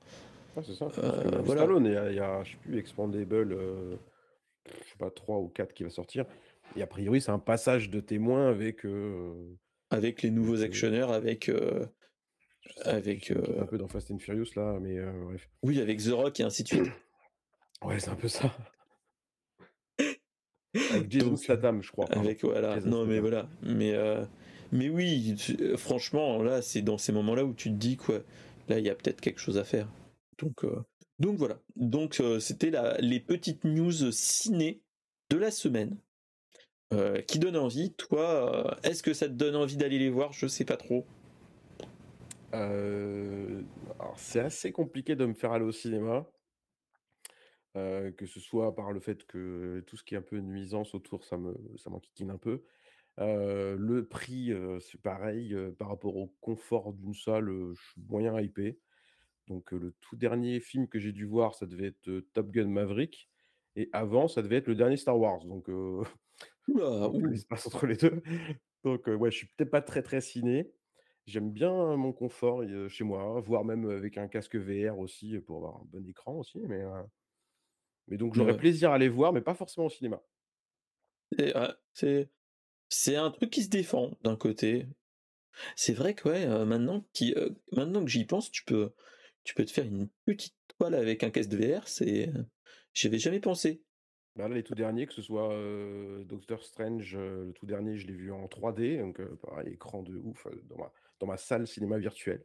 [0.63, 0.87] c'est ça.
[1.43, 1.63] voilà.
[1.63, 3.57] Stallone, il y a, je sais plus, Expandable,
[4.65, 6.25] je sais pas, 3 ou 4 qui va sortir.
[6.77, 8.85] Et a priori, c'est un passage de témoin avec.
[9.91, 11.51] Avec les nouveaux actionnaires, avec
[12.83, 15.49] avec un peu dans Fast and Furious là, mais bref.
[15.61, 16.91] Oui, avec The Rock et ainsi de suite.
[17.83, 18.55] ouais, c'est un peu ça.
[20.91, 22.05] avec Jason Statham, je crois.
[22.11, 22.79] Avec voilà.
[22.81, 23.47] non, mais voilà.
[23.61, 23.93] Mais
[24.71, 25.35] mais oui,
[25.77, 28.21] franchement, là, c'est dans ces moments-là où tu te dis quoi.
[28.69, 29.87] Là, il y a peut-être quelque chose à faire.
[30.39, 30.65] Donc
[31.21, 31.59] donc voilà.
[31.75, 34.81] Donc c'était les petites news ciné
[35.29, 35.97] de la semaine.
[37.27, 37.93] Qui donne envie.
[37.93, 40.33] Toi, est-ce que ça te donne envie d'aller les voir?
[40.33, 41.05] Je sais pas trop.
[42.53, 43.61] Euh,
[44.17, 46.25] c'est assez compliqué de me faire aller au cinéma.
[47.77, 50.93] Euh, que ce soit par le fait que tout ce qui est un peu nuisance
[50.93, 52.63] autour, ça me ça m'enquiquine un peu.
[53.19, 58.79] Euh, le prix, c'est pareil, par rapport au confort d'une salle, je suis moyen hypé.
[59.47, 63.29] Donc, le tout dernier film que j'ai dû voir, ça devait être, Top Gun: Maverick
[63.75, 65.45] et avant, ça devait être le dernier Star Wars.
[65.45, 65.69] Donc,
[66.67, 67.31] Oula, peu ouh.
[67.31, 68.21] l'espace entre les 2.
[68.83, 70.71] Donc heu, ouais, je suis peut-être pas très, très ciné.
[71.27, 75.77] J'aime bien mon confort chez moi, voire même avec un casque VR aussi, pour avoir
[75.81, 76.83] un bon écran aussi, mais
[78.17, 78.57] donc j'aurais Ouais.
[78.57, 80.21] plaisir à aller voir, mais pas forcément au cinéma.
[81.37, 82.29] Et ouais, c'est
[82.89, 84.87] c'est un truc qui se défend d'un côté.
[85.75, 87.35] C'est vrai que ouais, maintenant qui,
[87.73, 88.93] maintenant que j'y pense, tu peux
[89.45, 92.31] tu peux te faire une petite toile avec un casque VR, c'est,
[92.93, 93.83] j'y avais jamais pensé.
[94.35, 95.53] Bah, là, les tout derniers, que ce soit,
[96.25, 100.47] Doctor Strange, le tout dernier, je l'ai vu en 3D, donc pareil, écran de ouf,
[100.69, 102.43] dans ma dans ma salle cinéma virtuelle.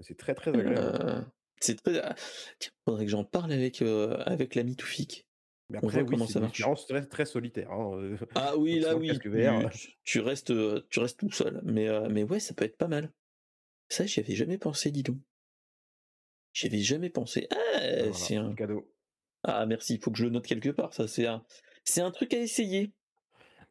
[0.00, 0.98] C'est très, très agréable.
[1.02, 1.24] Heu,
[1.60, 2.14] c'est très ah,
[2.58, 5.26] tiens, faudrait que j'en parle avec, avec l'ami Toufik.
[5.70, 6.58] Mais On après, oui, comment ça une marche.
[6.58, 9.70] expérience très, très solitaire, hein, Ah oui, là oui, VR.
[10.04, 10.52] tu restes,
[10.90, 11.60] tu restes tout seul.
[11.64, 13.10] Mais mais ouais, ça peut être pas mal.
[13.88, 15.18] Ça, j'y avais jamais pensé, dis donc.
[16.52, 17.48] J'y avais jamais pensé.
[17.50, 17.56] Ah!
[17.80, 18.86] voilà, c'est un cadeau.
[19.46, 21.44] Ah merci, il faut que je le note quelque part, ça, c'est un
[21.84, 22.92] c'est un truc à essayer.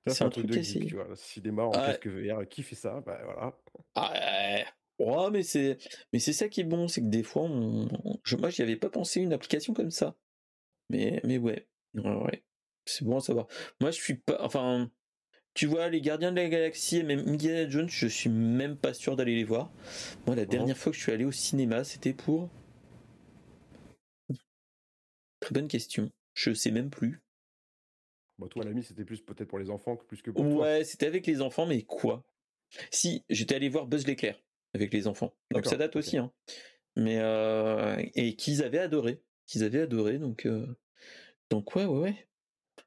[0.07, 0.95] C'est un un truc truc de à geek, tu essayer.
[0.95, 1.07] vois?
[1.07, 3.01] Le cinéma en Ah VR, qui fait ça?
[3.05, 3.57] Bah, voilà.
[3.95, 4.65] Ah ouais.
[4.97, 5.77] Oh mais c'est
[6.13, 7.87] mais c'est ça qui est bon, c'est que des fois on
[8.23, 10.15] je moi j'y avais pas pensé une application comme ça.
[10.89, 11.67] Mais mais ouais.
[11.95, 12.43] Ouais, ouais.
[12.85, 13.47] C'est bon à savoir.
[13.81, 14.89] Moi je suis pas enfin,
[15.53, 18.93] tu vois les Gardiens de la Galaxie et même Indiana Jones, je suis même pas
[18.93, 19.73] sûr d'aller les voir.
[20.27, 22.49] Moi la dernière fois que je suis allé au cinéma, c'était pour
[25.45, 27.21] très bonne question, je sais même plus.
[28.39, 30.43] Bah, toi, à la limite, c'était plus peut-être pour les enfants que plus que pour.
[30.43, 32.25] Ouais, c'était avec les enfants, mais quoi?
[32.91, 34.41] Si, j'étais allé voir Buzz l'éclair
[34.73, 36.33] avec les enfants, donc ça date aussi, hein.
[36.97, 40.75] Mais heu et qu'ils avaient adoré, qu'ils avaient adoré donc heu,
[41.49, 42.27] donc ouais, ouais, ouais.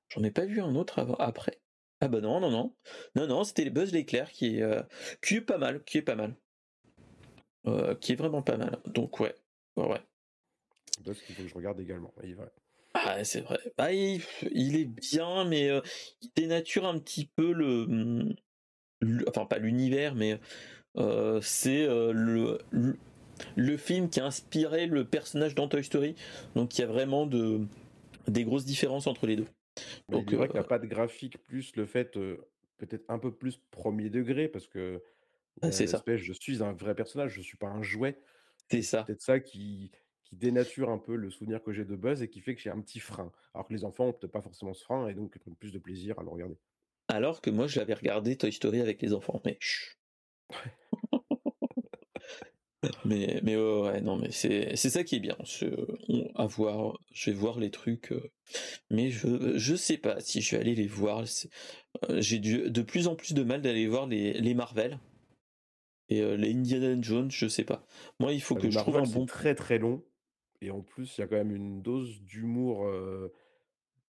[0.09, 1.61] J'en ai pas vu un autre avant après.
[2.01, 2.75] Ah bah non, non, non.
[3.15, 4.83] Non, non, c'était Buzz l'éclair qui est, heu,
[5.23, 6.35] qui est pas mal, qui est pas mal.
[8.01, 8.81] Qui est vraiment pas mal.
[8.87, 9.35] Donc ouais,
[9.77, 10.01] ouais,
[11.05, 12.51] Parce qu'il faut que je regarde également, vrai.
[12.95, 13.59] Ah c'est vrai.
[13.77, 15.83] Bah il il est bien, mais heu,
[16.23, 18.35] il dénature un petit peu le,
[19.03, 20.41] l enfin pas l'univers, mais
[20.99, 22.59] heu, c'est, heu, le
[23.57, 26.17] le film qui a inspiré le personnage dans Toy Story,
[26.57, 27.63] donc il y a vraiment de
[28.29, 29.47] des grosses différences entre les 2.
[30.11, 32.13] Mais il Donc est heu vrai que la patte graphique plus le fait,
[32.79, 35.01] peut-être un peu plus 1er degré parce qu'il
[35.65, 38.21] y ah a c'est ça, je suis un vrai personnage, je suis pas un jouet
[38.71, 39.09] c'est et c'est ça.
[39.09, 39.93] peut-être ça qui
[40.29, 42.71] qui dénature un peu le souvenir que j'ai de Buzz et qui fait que j'ai
[42.71, 43.33] un petit frein.
[43.55, 45.73] Alors que les enfants ont peut-être pas forcément ce frein et donc ils prennent plus
[45.73, 46.57] de plaisir à le regarder.
[47.09, 49.99] Alors que moi je l'avais regardé Toy Story avec les enfants, mais chut.
[53.05, 55.69] Mais mais ouais, ouais, non mais c'est c'est ça qui est bien, c'est,
[56.09, 58.31] on à voir, je vais voir les trucs, heu,
[58.89, 61.25] mais je je sais pas si je vais aller les voir,
[62.09, 65.01] heu, j'ai de plus en plus de mal d'aller voir les les Marvel
[66.09, 67.85] et heu, les Indiana Jones, je sais pas.
[68.21, 70.03] Moi, il faut que je trouve un Marvel, bon très, très long
[70.61, 72.87] et en plus, il y a quand même une dose d'humour,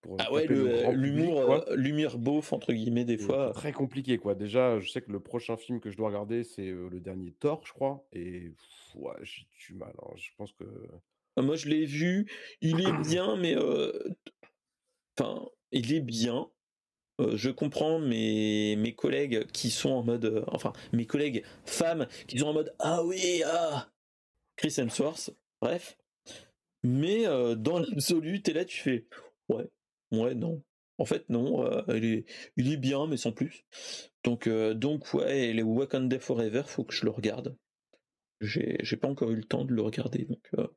[0.01, 3.17] pour, ah ouais, taper le, le heu, grand public, l'humour, l'humour «beauf» entre guillemets des
[3.17, 4.35] c'est fois, très compliqué, quoi.
[4.35, 7.65] Déjà, je sais que le prochain film que je dois regarder, c'est, le dernier Thor,
[7.65, 10.11] je crois et pff, ouais, j'ai du mal, hein.
[10.15, 12.29] Je pense que heu, moi je l'ai vu,
[12.61, 13.55] il est bien mais
[15.17, 16.49] enfin, il est bien,
[17.19, 22.47] je comprends mes mes collègues qui sont en mode, enfin mes collègues femmes qui sont
[22.47, 23.91] en mode: «Ah oui, ah!»
[24.57, 25.31] Chris Hemsworth,
[25.61, 25.98] bref.
[26.83, 29.05] Mais heu, dans l'absolu, tu es là, tu fais:
[29.49, 29.65] «Ouais,
[30.11, 30.61] ouais, non.
[30.97, 32.25] En fait non, heu, il est
[32.57, 33.65] il est bien mais sans plus».
[34.23, 37.55] Donc heu, donc ouais et les Wakanda Forever, faut que je le regarde.
[38.41, 40.69] J'ai pas encore eu le temps de le regarder donc heu,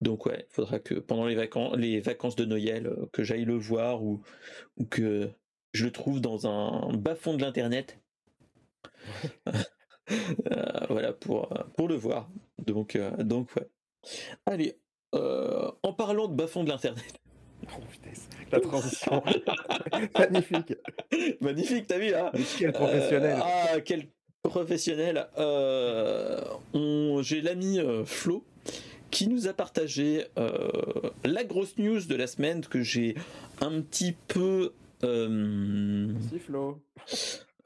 [0.00, 4.02] donc ouais, faudra que pendant les vacan les vacances de Noël, que j'aille le voir
[4.04, 4.22] ou
[4.78, 5.30] ou que
[5.74, 8.00] je le trouve dans un bas-fond de l'internet,
[10.88, 12.30] voilà pour, pour le voir.
[12.66, 13.68] Donc donc ouais.
[14.46, 14.78] Allez,
[15.14, 17.04] heu, en parlant de bas-fond de l'internet,
[17.76, 17.80] Oh
[18.52, 19.22] la transition,
[20.18, 20.74] magnifique.
[21.40, 22.30] magnifique, tu as vu là?
[22.32, 23.38] Mais quel professionnel!
[23.42, 24.06] ah quel
[24.42, 25.28] professionnel!
[26.74, 28.44] On j'ai l'ami, Flo
[29.10, 30.26] qui nous a partagé,
[31.24, 33.14] la grosse news de la semaine que j'ai
[33.60, 36.80] un petit peu, Merci Flo.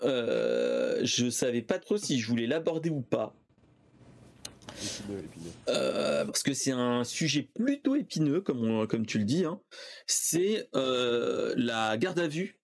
[0.03, 3.35] je savais pas trop si je voulais l'aborder ou pas.
[4.83, 5.53] Épineux, épineux.
[5.69, 9.61] Heu, parce que c'est un sujet plutôt épineux comme on comme tu le dis, hein.
[10.07, 12.59] C'est, heu, la garde à vue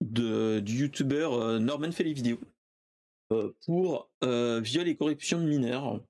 [0.00, 2.40] de du youtubeur, heu, Norman fait les vidéos,
[3.66, 6.00] pour, viol et corruption de mineurs,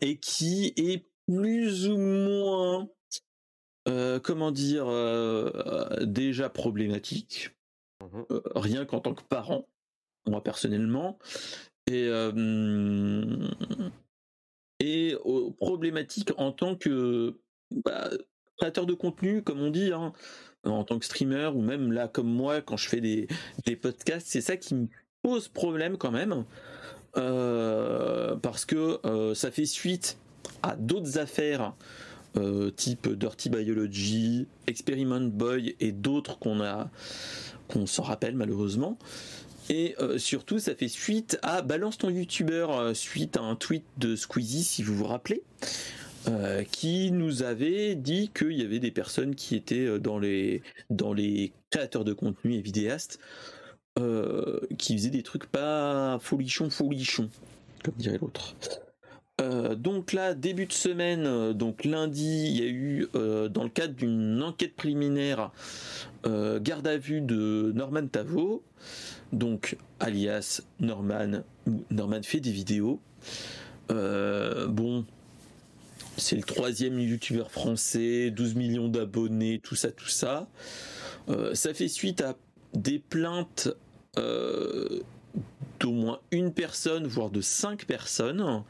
[0.00, 2.88] et qui est plus ou moins,
[4.22, 4.86] comment dire?
[6.06, 7.50] Déjà problématique,
[8.02, 8.22] Mmh
[8.54, 9.68] rien qu'en tant que parent,
[10.26, 11.18] moi personnellement
[11.86, 12.08] et
[14.80, 17.38] et au problématique en tant que,
[17.84, 18.10] bah,
[18.58, 20.12] créateur de contenu, comme on dit, hein,
[20.64, 23.28] en tant que streamer, ou même là, comme moi, quand je fais des,
[23.66, 24.88] des podcasts, c'est ça qui me
[25.22, 26.44] pose problème quand même.
[27.16, 30.16] Euh, parce que euh, ça fait suite
[30.62, 31.74] à d'autres affaires
[32.36, 36.88] euh, type Dirty Biology, Experiment Boy et d'autres qu'on a
[37.66, 38.96] qu'on s'en rappelle malheureusement.
[39.70, 44.64] Et surtout, ça fait suite à Balance ton youtubeur, suite à un tweet de Squeezie,
[44.64, 45.44] si vous vous rappelez,
[46.72, 51.52] qui nous avait dit qu'il y avait des personnes qui étaient dans les, dans les
[51.70, 53.20] créateurs de contenu et vidéastes
[53.98, 57.28] euh, qui faisait des trucs pas folichon folichon,
[57.84, 58.54] comme dirait l'autre.
[59.40, 63.68] Euh, donc là, début de semaine, euh, donc lundi, il y a eu, dans le
[63.68, 65.50] cadre d'une enquête préliminaire,
[66.24, 68.62] garde à vue de Norman Tavo,
[69.32, 71.42] donc alias Norman,
[71.90, 73.00] Norman fait des vidéos.
[73.88, 75.04] bon,
[76.16, 80.48] c'est le troisième youtubeur français, 12 millions d'abonnés, tout ça, tout ça.
[81.54, 82.36] ça fait suite à
[82.74, 83.68] des plaintes
[84.18, 85.00] euh,
[85.78, 88.62] d'au moins une personne, voire de cinq personnes.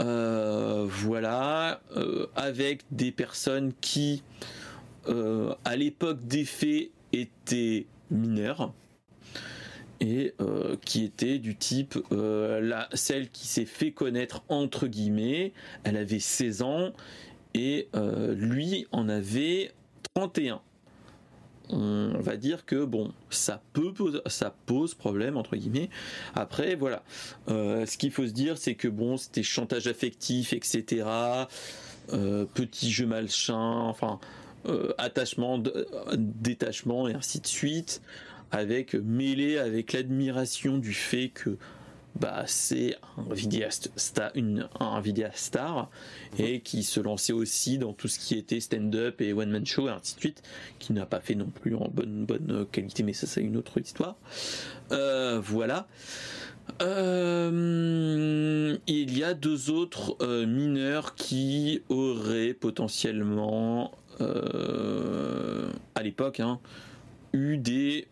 [0.00, 4.22] Euh, voilà, euh, avec des personnes qui,
[5.06, 8.72] à l'époque des faits, étaient mineures
[10.00, 10.34] et
[10.84, 16.62] qui étaient du type la, celle qui s'est fait connaître entre guillemets, elle avait 16
[16.62, 16.92] ans
[17.54, 19.72] et lui en avait
[20.14, 20.60] 31
[21.70, 23.92] on va dire que bon, ça peut
[24.26, 25.90] ça pose problème entre guillemets.
[26.34, 27.02] Après, voilà,
[27.48, 31.06] euh, ce qu'il faut se dire, c'est que bon, c'était chantage affectif, etc.
[32.12, 34.18] Euh, petit jeu malsain, enfin
[34.66, 35.62] euh, attachement,
[36.16, 38.02] détachement et ainsi de suite,
[38.50, 41.58] avec mêlé avec l'admiration du fait que
[42.18, 45.02] bah, c'est un vidéaste star, une, un
[45.34, 45.88] star
[46.38, 49.92] et qui se lançait aussi dans tout ce qui était stand-up et one-man show et
[49.92, 50.42] ainsi de suite,
[50.78, 53.80] qui n'a pas fait non plus en bonne, bonne qualité, mais ça c'est une autre
[53.80, 54.16] histoire.
[54.90, 55.86] Euh, voilà.
[56.82, 66.58] Euh, il y a deux autres euh, mineurs qui auraient potentiellement, à l'époque, hein,
[67.32, 68.08] eu des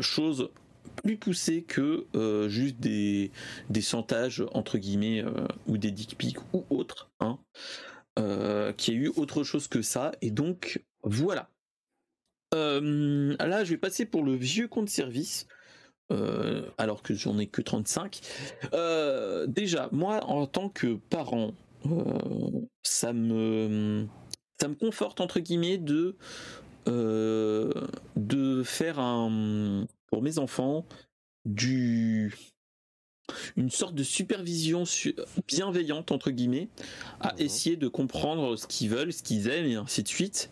[0.00, 0.50] choses
[0.96, 3.30] plus poussé que euh, juste des,
[3.70, 7.38] des entre guillemets euh, ou des dick pics ou autres, hein,
[8.18, 10.12] euh, qui a eu autre chose que ça.
[10.22, 11.50] Et donc voilà.
[12.52, 15.46] là, je vais passer pour le vieux compte service.
[16.78, 18.20] alors que j'en ai que 35.
[19.48, 21.52] déjà, moi, en tant que parent,
[22.82, 24.06] ça me
[24.58, 26.16] ça me conforte entre guillemets de
[26.86, 30.84] de faire un pour mes enfants
[31.44, 32.32] du
[33.56, 34.84] une sorte de supervision
[35.48, 36.68] bienveillante entre guillemets
[37.20, 40.50] à essayer de comprendre ce qu'ils veulent, ce qu'ils aiment et ainsi de suite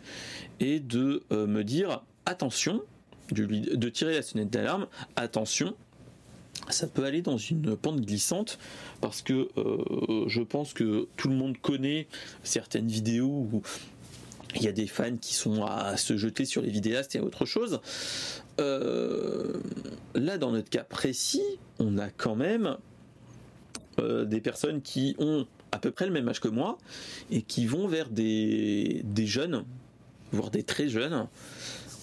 [0.59, 2.81] et de euh, me dire attention
[3.31, 5.75] de, tirer la sonnette d'alarme attention
[6.69, 8.59] ça peut aller dans une pente glissante
[9.01, 12.07] parce que euh, je pense que tout le monde connaît
[12.43, 13.61] certaines vidéos où
[14.55, 17.45] il y a des fans qui sont à se jeter sur les vidéastes et autre
[17.45, 17.79] chose.
[18.59, 19.59] Euh,
[20.13, 21.43] là, dans notre cas précis,
[21.79, 22.77] on a quand même
[23.99, 26.77] euh, des personnes qui ont à peu près le même âge que moi
[27.31, 29.65] et qui vont vers des, des jeunes,
[30.31, 31.27] voire des très jeunes,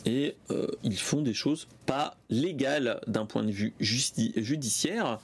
[0.04, 5.20] et euh, ils font des choses pas légales d'un point de vue judiciaire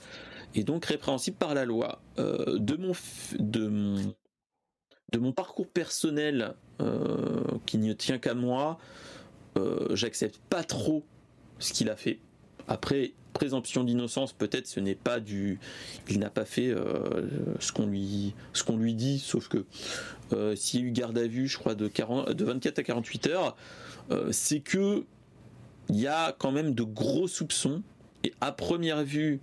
[0.55, 2.01] et donc répréhensibles par la loi.
[2.17, 2.93] de mon
[3.37, 4.15] de mon
[5.11, 6.55] de mon parcours personnel
[7.65, 8.79] qui ne tient qu'à moi,
[9.93, 11.03] j'accepte pas trop
[11.59, 12.19] ce qu'il a fait.
[12.67, 15.59] Après, présomption d'innocence, peut-être ce n'est pas du.
[16.09, 17.27] Il n'a pas fait euh,
[17.59, 18.33] ce qu'on lui,
[18.77, 19.65] lui dit, sauf que
[20.33, 22.83] euh, s'il y a eu garde à vue, je crois, de, 40, de 24 à
[22.83, 23.55] 48 heures,
[24.11, 25.05] euh, c'est que
[25.89, 27.81] il y a quand même de gros soupçons.
[28.23, 29.39] Et à première vue,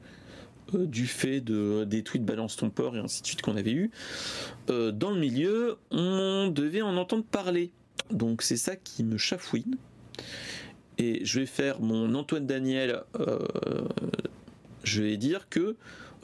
[0.73, 3.91] du fait de, des tweets balance ton port et ainsi de suite qu'on avait eu,
[4.69, 7.71] dans le milieu, on devait en entendre parler.
[8.11, 9.77] Donc c'est ça qui me chafouine
[10.99, 13.03] et je vais faire mon Antoine Daniel.
[13.19, 13.39] Euh,
[14.85, 15.77] je vais dire que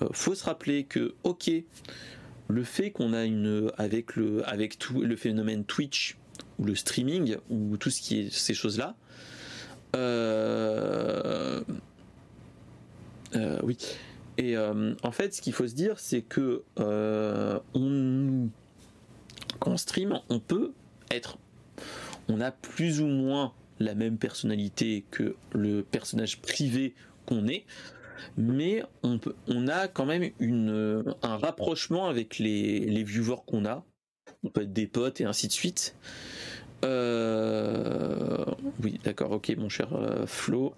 [0.03, 1.51] euh, faut se rappeler que ok,
[2.49, 6.17] le fait qu'on a une avec le avec tout le phénomène Twitch
[6.59, 8.97] ou le streaming ou tout ce qui est ces choses là.
[9.95, 11.63] Euh,
[13.63, 13.77] oui.
[14.39, 18.49] Et en fait, ce qu'il faut se dire, c'est que on,
[19.59, 20.73] quand on stream, on peut
[21.11, 21.39] être,
[22.29, 26.95] on a plus ou moins la même personnalité que le personnage privé
[27.27, 27.65] qu'on est,
[28.37, 33.85] mais on, peut, on a quand même une, un rapprochement avec les, viewers qu'on a.
[34.45, 35.95] On peut être des potes et ainsi de suite.
[36.85, 38.45] Euh,
[38.83, 40.75] Oui, d'accord, ok, mon cher euh, Flo.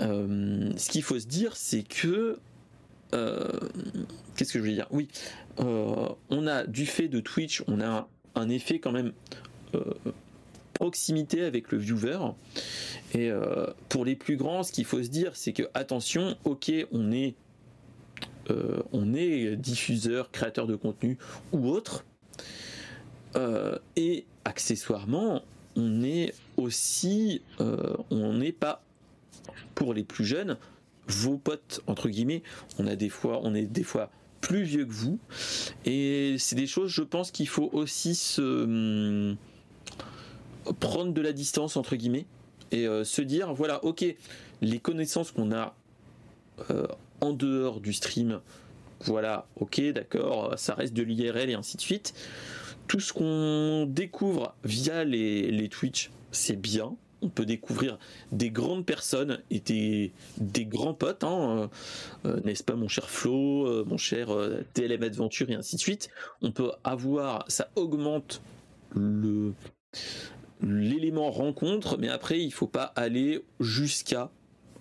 [0.00, 2.38] Euh, ce qu'il faut se dire, c'est que.
[3.14, 3.48] Euh,
[4.36, 4.86] Qu'est-ce que je veux dire?
[4.90, 5.08] Oui,
[5.60, 9.12] euh, on a du fait de Twitch, on a un effet quand même
[9.74, 9.82] euh,
[10.72, 12.18] proximité avec le viewer.
[13.14, 13.30] Et
[13.90, 17.34] pour les plus grands, ce qu'il faut se dire, c'est que attention, ok, on est,
[18.92, 21.18] on est diffuseur, créateur de contenu
[21.52, 22.06] ou autre,
[23.96, 25.42] et accessoirement,
[25.76, 28.82] on est aussi, on n'est pas
[29.74, 30.56] pour les plus jeunes,
[31.12, 32.42] vos potes entre guillemets.
[32.78, 34.10] On a des fois, on est des fois
[34.40, 35.20] plus vieux que vous,
[35.84, 39.36] et c'est des choses, je pense qu'il faut aussi se hum,
[40.80, 42.26] prendre de la distance entre guillemets
[42.72, 44.04] et euh, se dire voilà, ok,
[44.60, 45.76] les connaissances qu'on a
[46.70, 46.86] euh,
[47.20, 48.40] en dehors du stream,
[49.04, 52.14] voilà, ok, d'accord, ça reste de l'IRL et ainsi de suite.
[52.88, 56.96] Tout ce qu'on découvre via les, les Twitch, c'est bien.
[57.22, 57.98] On peut découvrir
[58.32, 60.12] des grandes personnes et des,
[60.66, 61.70] grands potes, hein,
[62.24, 64.28] euh, euh, n'est-ce pas mon cher Flo, euh, mon cher
[64.74, 66.10] TLM Adventure et ainsi de suite.
[66.42, 68.42] On peut avoir, ça augmente
[70.60, 74.30] l'élément rencontre, mais après il faut pas aller jusqu'à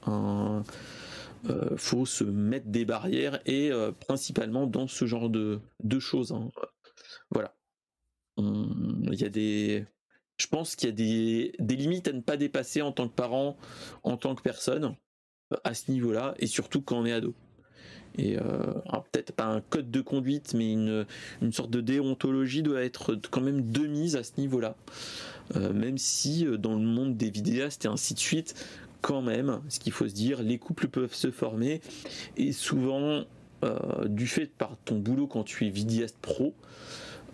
[0.07, 0.63] un,
[1.75, 3.71] faut se mettre des barrières et
[4.07, 6.31] principalement dans ce genre de, de choses.
[6.31, 6.49] hein.
[7.29, 7.55] Voilà.
[8.37, 9.85] Il y a des,
[10.41, 13.13] je pense qu'il y a des, des limites à ne pas dépasser en tant que
[13.13, 13.57] parent,
[14.03, 14.95] en tant que personne,
[15.53, 17.33] euh, à ce niveau-là, et surtout quand on est ado.
[18.17, 18.73] Et euh,
[19.11, 21.05] peut-être pas un code de conduite, mais une,
[21.41, 24.75] une sorte de déontologie doit être quand même de mise à ce niveau-là.
[25.55, 28.55] Euh, même si dans le monde des vidéastes et ainsi de suite,
[29.01, 31.81] quand même, ce qu'il faut se dire, les couples peuvent se former
[32.35, 33.23] et souvent,
[34.05, 36.55] du fait par ton boulot quand tu es vidéaste pro,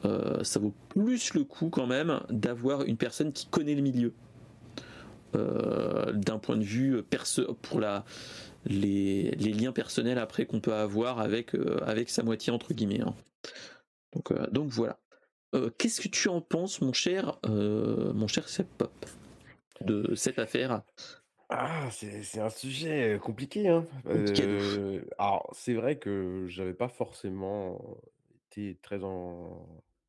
[0.05, 4.13] euh, ça vaut plus le coup quand même d'avoir une personne qui connaît le milieu.
[5.35, 8.05] Euh, d'un point de vue perso pour la,
[8.65, 13.01] les, les liens personnels après qu'on peut avoir avec, euh, avec sa moitié entre guillemets.
[13.01, 13.13] hein.
[14.13, 14.97] Donc, euh, donc voilà.
[15.77, 18.93] Qu'est-ce que tu en penses, mon cher, mon cher Seb Pop,
[19.81, 20.83] de cette affaire?
[21.49, 23.85] Ah, c'est un sujet compliqué, hein.
[24.03, 27.81] Compliqué alors, c'est vrai que j'avais pas forcément
[28.51, 29.65] été très en,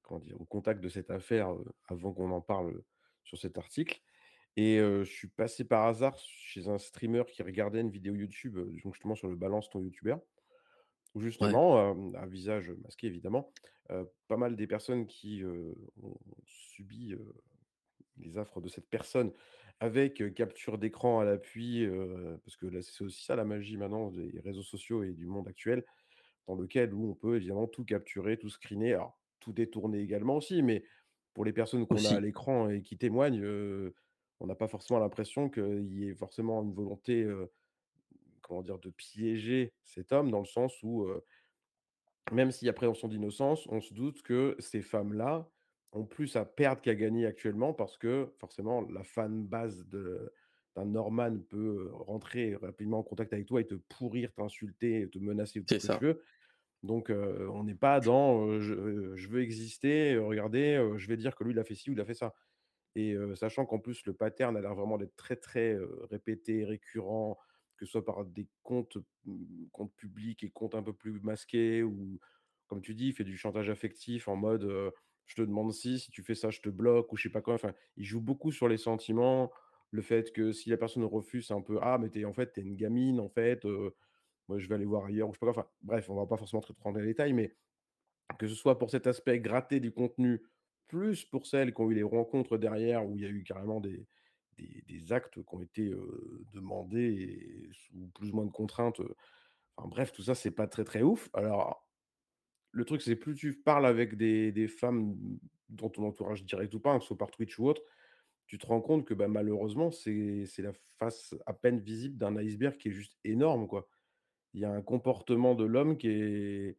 [0.08, 1.54] comment dire, au contact de cette affaire
[1.88, 2.82] avant qu'on en parle
[3.22, 4.00] sur cet article.
[4.56, 8.58] Et euh, je suis passé par hasard chez un streamer qui regardait une vidéo YouTube,
[8.82, 10.20] donc justement sur le balance ton youtubeur,
[11.14, 13.52] où Ouais, justement, euh, à visage masqué évidemment,
[13.90, 17.14] euh, pas mal des personnes qui ont subi
[18.16, 19.32] les affres de cette personne
[19.78, 21.86] avec, capture d'écran à l'appui,
[22.44, 25.46] parce que là, c'est aussi ça la magie maintenant des réseaux sociaux et du monde
[25.46, 25.84] actuel,
[26.48, 28.94] dans lequel où on peut évidemment tout capturer, tout screener.
[28.94, 29.16] Alors,
[29.48, 30.84] tout détourner également aussi, mais
[31.34, 33.44] pour les personnes qu'on a à l'écran et qui témoignent,
[34.40, 37.26] on n'a pas forcément l'impression qu'il y ait forcément une volonté,
[38.42, 38.78] comment dire?
[38.78, 41.06] De piéger cet homme dans le sens où,
[42.32, 45.48] même s'il y a présomption d'innocence, on se doute que ces femmes-là
[45.92, 50.32] ont plus à perdre qu'à gagner actuellement parce que forcément la fan base de
[50.76, 55.60] d'un Norman peut, rentrer rapidement en contact avec toi et te pourrir, t'insulter, te menacer,
[55.60, 55.98] tout ce que tu ça.
[55.98, 56.22] veux.
[56.82, 58.74] Donc on n'est pas dans, je,
[59.28, 62.04] veux exister, regardez, je vais dire que lui il a fait ci ou il a
[62.04, 62.34] fait ça.
[62.94, 65.76] Et sachant qu'en plus le pattern a l'air vraiment d'être très, très,
[66.10, 67.38] répété, récurrent,
[67.76, 71.82] que ce soit par des comptes, mmh, comptes publics et comptes un peu plus masqués
[71.82, 72.18] ou
[72.66, 74.70] comme tu dis, il fait du chantage affectif en mode,
[75.26, 77.40] «Je te demande ci, si tu fais ça, je te bloque» ou je sais pas
[77.42, 77.54] quoi.
[77.54, 79.50] Enfin, il joue beaucoup sur les sentiments,
[79.90, 82.52] le fait que si la personne refuse, c'est un peu: «Ah mais tu en fait,
[82.52, 83.64] tu es une gamine en fait,
[84.48, 85.64] moi je vais aller voir ailleurs» ou je sais pas quoi.
[85.64, 87.54] Enfin bref, on va pas forcément rentrer dans les détails, mais
[88.38, 90.42] que ce soit pour cet aspect gratter du contenu,
[90.88, 93.80] plus pour celles qui ont eu les rencontres derrière où il y a eu carrément
[93.80, 94.06] des
[94.58, 95.92] des des actes qui ont été,
[96.52, 97.12] demandés
[97.68, 99.00] et sous plus ou moins de contraintes,
[99.76, 101.30] enfin bref, tout ça, c'est pas très, très ouf.
[101.34, 101.88] Alors,
[102.72, 105.16] le truc, c'est plus tu parles avec des des femmes
[105.68, 107.82] dans ton entourage direct ou pas, hein, que ce soit par Twitch ou autre,
[108.46, 112.36] tu te rends compte que, bah, malheureusement, c'est c'est la face à peine visible d'un
[112.38, 113.88] iceberg qui est juste énorme, quoi.
[114.54, 116.78] Il y a un comportement de l'homme qui est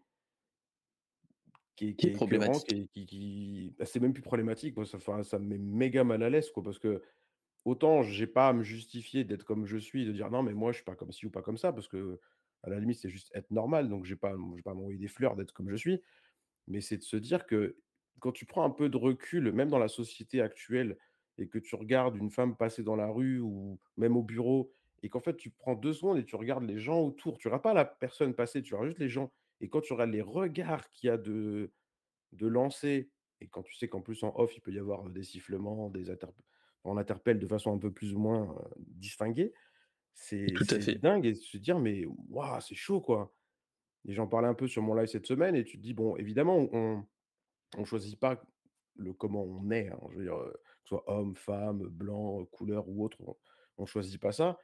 [1.75, 2.79] qui est Qui qui est problématique.
[2.93, 6.29] qui qui bah, c'est même plus problématique, moi, ça ça me met méga mal à
[6.29, 7.01] l'aise, quoi, parce que
[7.65, 10.71] autant j'ai pas à me justifier d'être comme je suis, de dire: «Non, mais moi,
[10.73, 12.19] je suis pas comme ci ou pas comme ça», parce que
[12.63, 15.07] à la limite, c'est juste être normal, donc j'ai pas j'ai pas à m'envoyer des
[15.09, 16.01] fleurs d'être comme je suis.
[16.67, 17.77] Mais c'est de se dire que
[18.19, 20.97] quand tu prends un peu de recul, même dans la société actuelle
[21.37, 24.73] et que tu regardes une femme passer dans la rue ou même au bureau
[25.03, 27.63] et qu'en fait, tu prends 2 secondes et tu regardes les gens autour, tu regardes
[27.63, 29.31] pas la personne passer, tu regardes juste les gens
[29.61, 31.71] et quand tu regardes les regards qu'il y a de
[32.33, 33.09] de lancer
[33.41, 36.11] et quand tu sais qu'en plus en off, il peut y avoir des sifflements, des
[36.83, 39.53] on interpelle de façon un peu plus ou moins distinguée,
[40.13, 40.47] c'est
[41.01, 43.33] dingue et se dire mais waouh, c'est chaud quoi.
[44.05, 46.15] Et j'en parlais un peu sur mon live cette semaine et tu te dis bon,
[46.17, 47.05] évidemment, on
[47.77, 48.41] on choisit pas
[48.95, 52.87] le comment on est, hein, je veux dire, que ce soit homme, femme, blanc, couleur
[52.87, 53.17] ou autre,
[53.77, 54.57] on, ne choisit pas ça.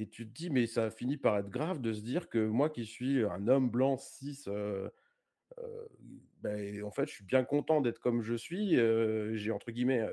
[0.00, 2.70] Et tu te dis, mais ça finit par être grave de se dire que moi
[2.70, 4.44] qui suis un homme blanc, cis,
[6.42, 8.76] ben, en fait, je suis bien content d'être comme je suis.
[9.36, 10.08] j'ai, entre guillemets,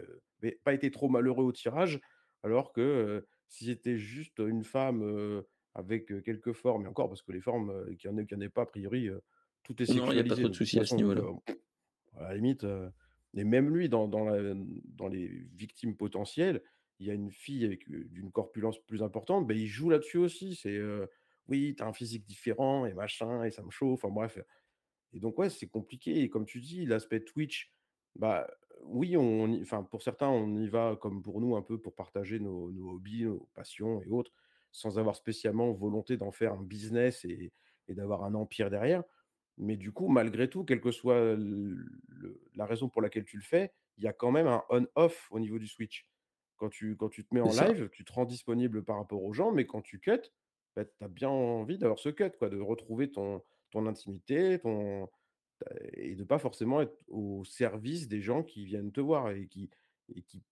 [0.65, 2.01] pas été trop malheureux au tirage,
[2.43, 5.41] alors que si j'étais juste une femme
[5.73, 8.43] avec quelques formes, et encore, parce que les formes, qu'il y en ait, qu'il n'y
[8.43, 9.09] en ait pas, a priori,
[9.63, 10.05] tout est sécurisé.
[10.05, 11.23] Non, il n'y a pas trop de soucis à ce niveau-là.
[12.17, 12.65] à la limite,
[13.37, 14.25] et même lui, dans, dans,
[14.97, 16.61] dans, les victimes potentielles,
[16.99, 20.55] il y a une fille avec d'une corpulence plus importante, ben, il joue là-dessus aussi.
[20.55, 20.79] C'est
[21.47, 24.03] oui, tu as un physique différent et machin, et ça me chauffe.
[24.03, 24.39] Enfin bref.
[25.13, 26.21] Et donc, ouais, c'est compliqué.
[26.21, 27.71] Et comme tu dis, l'aspect Twitch,
[28.15, 28.47] bah
[28.83, 32.71] oui, enfin, pour certains, on y va comme pour nous, un peu pour partager nos,
[32.89, 34.31] hobbies, nos passions et autres,
[34.71, 37.51] sans avoir spécialement volonté d'en faire un business et
[37.89, 39.03] d'avoir un empire derrière.
[39.57, 41.35] Mais du coup, malgré tout, quelle que soit
[42.55, 45.39] la raison pour laquelle tu le fais, il y a quand même un on-off au
[45.39, 46.05] niveau du switch.
[46.57, 49.33] Quand tu, quand tu te mets en live, tu te rends disponible par rapport aux
[49.33, 50.21] gens, mais quand tu cut,
[50.75, 55.07] bah, tu as bien envie d'avoir ce cut, quoi, de retrouver ton, ton intimité, ton,
[55.93, 59.69] et de pas forcément être au service des gens qui viennent te voir et qui,
[60.13, 60.43] et qui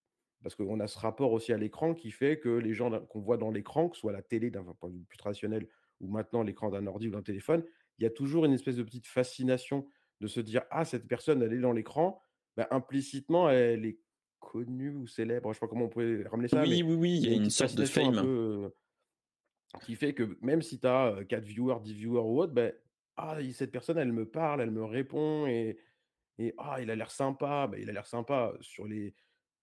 [0.42, 3.38] parce qu'on a ce rapport aussi à l'écran qui fait que les gens qu'on voit
[3.38, 5.68] dans l'écran, que ce soit la télé d'un point de vue plus traditionnel
[6.00, 7.64] ou maintenant l'écran d'un ordi ou d'un téléphone,
[7.98, 9.88] il y a toujours une espèce de petite fascination
[10.22, 12.22] de se dire ah cette personne elle est dans l'écran,
[12.58, 14.00] bah, implicitement elle est
[14.52, 16.62] connue ou célèbre, je sais pas comment on pourrait ramener ça.
[16.62, 18.72] Oui oui oui, il y a une, sorte de fame
[19.84, 22.74] qui fait que même si tu as 4 viewers, 10 viewers ou autre, ben
[23.18, 25.78] ah cette personne elle me parle, elle me répond et,
[26.38, 29.14] et ah il a l'air sympa, ben, il a l'air sympa sur les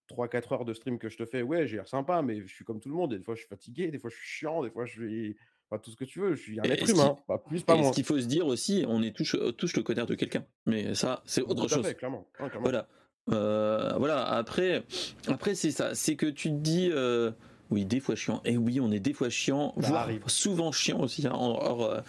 [0.09, 2.65] 3-4 heures de stream que je te fais, ouais j'ai l'air sympa, mais je suis
[2.65, 4.69] comme tout le monde, des fois je suis fatigué, des fois je suis chiant, des
[4.69, 5.37] fois je suis
[5.77, 6.35] tout ce que tu veux.
[6.35, 7.89] Je suis un être humain, pas plus, pas moins.
[7.89, 10.45] Ce qu'il faut se dire aussi, on est tous, tous le connaître de quelqu'un.
[10.65, 11.91] Mais ça, c'est autre chose.
[11.93, 12.27] clairement.
[12.59, 12.87] Voilà.
[13.31, 14.25] Euh, voilà.
[14.25, 14.83] Après,
[15.27, 15.95] après c'est ça.
[15.95, 16.89] C'est que tu te dis.
[16.91, 17.31] Euh,
[17.71, 18.41] oui, des fois chiant.
[18.45, 22.01] Et oui, on est des fois chiant, voire souvent chiant aussi, hein, hors, euh,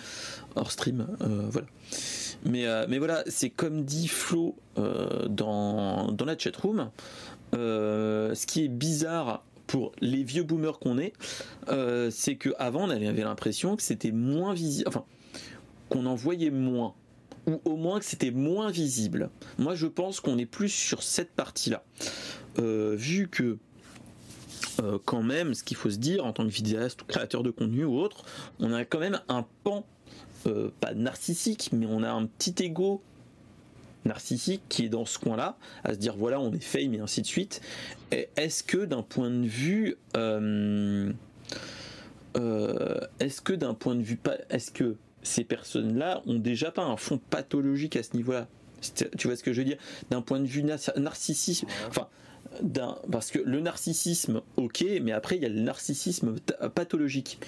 [0.57, 1.07] hors, stream.
[1.21, 1.67] voilà.
[2.45, 6.91] Mais, mais voilà, c'est comme dit Flo dans, dans la chatroom.
[7.53, 11.15] ce qui est bizarre pour les vieux boomers qu'on est,
[12.11, 15.05] c'est qu'avant on avait l'impression que c'était moins visible, enfin
[15.89, 16.95] qu'on en voyait moins,
[17.47, 19.31] ou au moins que c'était moins visible.
[19.59, 21.85] Moi je pense qu'on est plus sur cette partie-là,
[22.59, 23.59] euh, vu que
[24.83, 27.51] euh, quand même, ce qu'il faut se dire en tant que vidéaste ou créateur de
[27.51, 28.25] contenu ou autre,
[28.59, 29.87] on a quand même un pan,
[30.81, 33.03] pas narcissique, mais on a un petit ego
[34.05, 37.23] narcissique qui est dans ce coin-là, à se dire voilà, on est fame et ainsi
[37.23, 37.61] de suite.
[38.11, 39.97] Est-ce que d'un point de vue.
[40.17, 41.13] Euh,
[42.37, 44.19] euh, est-ce que d'un point de vue.
[44.51, 48.47] Est-ce que ces personnes-là ont déjà pas un fond pathologique à ce niveau-là
[49.19, 49.79] Tu vois ce que je veux dire?
[50.11, 51.67] D'un point de vue narcissisme.
[51.89, 52.09] Enfin.
[53.11, 56.37] Parce que le narcissisme, ok, mais après il y a le narcissisme
[56.75, 57.41] pathologique.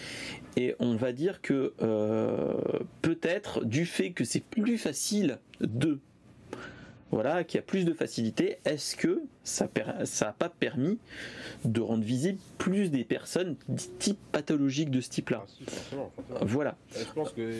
[0.56, 2.54] Et on va dire que euh,
[3.02, 6.00] peut-être du fait que c'est plus facile de
[7.10, 9.68] voilà, qui a plus de facilité, est-ce que ça
[10.20, 10.98] n'a pas permis
[11.64, 13.56] de rendre visible plus des personnes
[13.98, 15.44] type pathologiques de ce type-là?
[15.92, 16.76] Ah, Voilà.
[16.96, 17.50] Euh, je pense que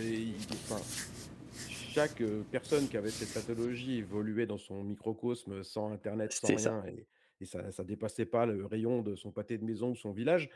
[1.58, 7.06] chaque personne qui avait cette pathologie évoluait dans son microcosme sans Internet, sans rien, et,
[7.44, 10.50] ça ne dépassait pas le rayon de son pâté de maison ou son village.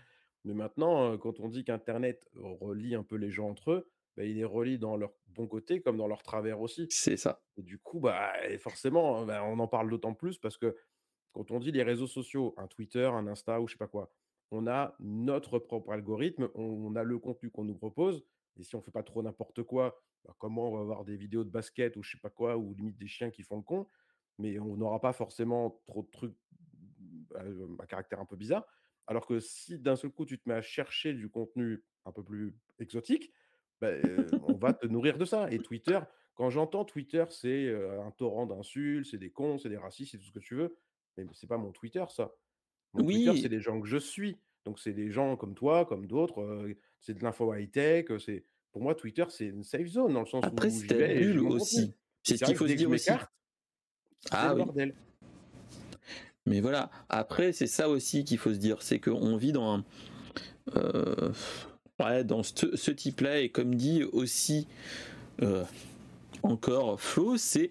[0.45, 4.25] Mais maintenant, euh, quand on dit qu'Internet relie un peu les gens entre eux, bah,
[4.25, 6.87] il les relie dans leur bon côté comme dans leur travers aussi.
[6.91, 7.43] C'est ça.
[7.57, 10.77] Et du coup, bah, forcément, bah, on en parle d'autant plus parce que
[11.33, 14.13] quand on dit les réseaux sociaux, un Twitter, un Insta ou je sais pas quoi,
[14.51, 18.25] on a notre propre algorithme, on a le contenu qu'on nous propose.
[18.59, 21.45] Et si on fait pas trop n'importe quoi, bah, comment on va avoir des vidéos
[21.45, 23.87] de basket ou je sais pas quoi, ou limite des chiens qui font le con,
[24.39, 26.37] mais on n'aura pas forcément trop de trucs
[27.79, 28.67] à caractère un peu bizarre.
[29.07, 32.23] Alors que si d'un seul coup tu te mets à chercher du contenu un peu
[32.23, 33.33] plus exotique,
[33.81, 33.93] bah,
[34.47, 35.51] on va te nourrir de ça.
[35.51, 35.99] Et Twitter,
[36.35, 40.25] quand j'entends Twitter, c'est un torrent d'insultes, c'est des cons, c'est des racistes, c'est tout
[40.25, 40.77] ce que tu veux.
[41.17, 42.33] Mais c'est pas mon Twitter, ça.
[42.93, 44.39] Mon Twitter, c'est des gens que je suis.
[44.65, 46.75] Donc c'est des gens comme toi, comme d'autres.
[47.01, 48.07] c'est de l'info high tech.
[48.19, 51.39] C'est pour moi Twitter, c'est une safe zone dans le sens Après, où Après, c'est
[51.39, 51.95] aussi.
[52.23, 53.11] C'est ce qu'il faut se dire aussi.
[54.31, 54.65] ah oui.
[54.65, 54.95] Bordel.
[56.47, 56.91] Mais voilà.
[57.09, 61.33] Après, c'est ça aussi qu'il faut se dire, c'est qu'on vit dans un
[62.25, 64.67] dans ce, type-là, et comme dit aussi,
[65.43, 65.65] euh,
[66.43, 67.71] encore Flo, c'est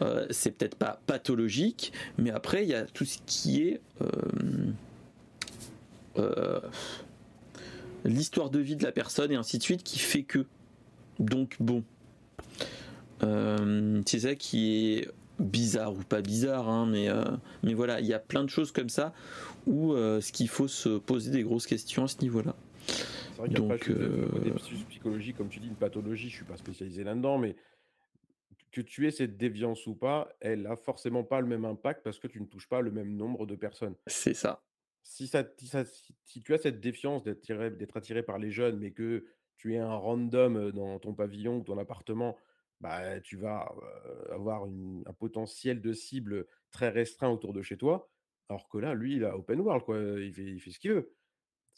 [0.00, 4.06] euh, c'est peut-être pas pathologique, mais après il y a tout ce qui est euh,
[6.18, 6.60] euh,
[8.04, 10.46] l'histoire de vie de la personne et ainsi de suite qui fait que.
[11.18, 11.82] Donc bon,
[14.06, 15.08] c'est ça qui est
[15.40, 17.08] bizarre ou pas bizarre, hein, mais,
[17.64, 19.12] mais voilà, il y a plein de choses comme ça
[19.66, 22.54] où ce qu'il faut se poser des grosses questions à ce niveau-là.
[23.46, 24.58] C'est vrai qu'il y a pas
[24.88, 27.54] psychologie, comme tu dis, une pathologie, je suis pas spécialisé là-dedans, mais
[28.72, 32.18] que tu aies cette déviance ou pas, elle a forcément pas le même impact parce
[32.18, 33.94] que tu ne touches pas le même nombre de personnes.
[34.06, 34.62] C'est ça.
[35.02, 35.44] Si, ça,
[36.24, 39.24] si, tu as cette défiance d'être attiré par les jeunes, mais que
[39.56, 42.36] tu es un random dans ton pavillon ou ton appartement,
[42.80, 43.72] bah, tu vas
[44.30, 48.10] avoir un potentiel de cible très restreint autour de chez toi.
[48.50, 49.98] Alors que là, lui, il a open world, quoi.
[49.98, 51.12] Il fait, il fait ce qu'il veut.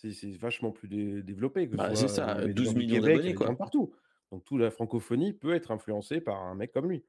[0.02, 0.88] C'est vachement plus
[1.22, 3.54] développé que bah, c'est ça, 12 millions d'abonnés, quoi.
[3.54, 3.92] Partout.
[4.32, 7.02] Donc toute la francophonie peut être influencée par un mec comme lui.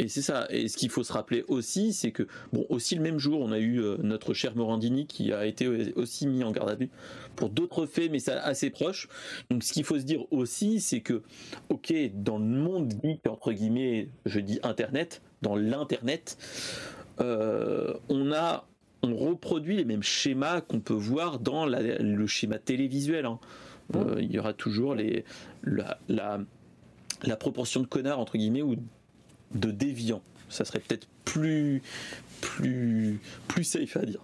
[0.00, 0.46] Et c'est ça.
[0.50, 3.50] Et ce qu'il faut se rappeler aussi, c'est que, bon, aussi le même jour, on
[3.50, 6.88] a eu euh, notre cher Morandini qui a été aussi mis en garde à vue
[7.34, 9.08] pour d'autres faits, mais ça assez proche.
[9.50, 11.22] Donc ce qu'il faut se dire aussi, c'est que,
[11.68, 16.38] ok, dans le monde geek, entre guillemets, je dis Internet, dans l'Internet,
[17.20, 18.67] euh, on a,
[19.02, 23.26] on reproduit les mêmes schémas qu'on peut voir dans le schéma télévisuel.
[23.26, 23.38] Hein.
[23.94, 25.24] Euh, il y aura toujours les,
[25.62, 28.76] la, la, proportion de connards, entre guillemets, ou
[29.54, 30.22] de déviants.
[30.48, 31.82] Ça serait peut-être plus,
[32.40, 34.20] plus, plus safe à dire.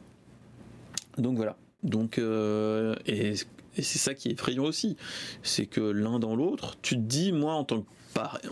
[1.19, 1.57] Donc voilà.
[1.83, 3.35] Donc, euh, et,
[3.77, 4.97] c'est ça qui est effrayant aussi.
[5.43, 7.89] C'est que l'un dans l'autre, tu te dis, moi, en tant que,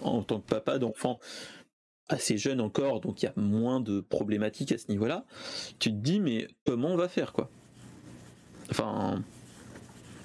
[0.03, 1.21] en tant que papa d'enfant,
[2.13, 5.25] assez jeune encore, donc il y a moins de problématiques à ce niveau-là,
[5.79, 7.51] tu te dis, mais comment on va faire, quoi?
[8.71, 9.23] Enfin,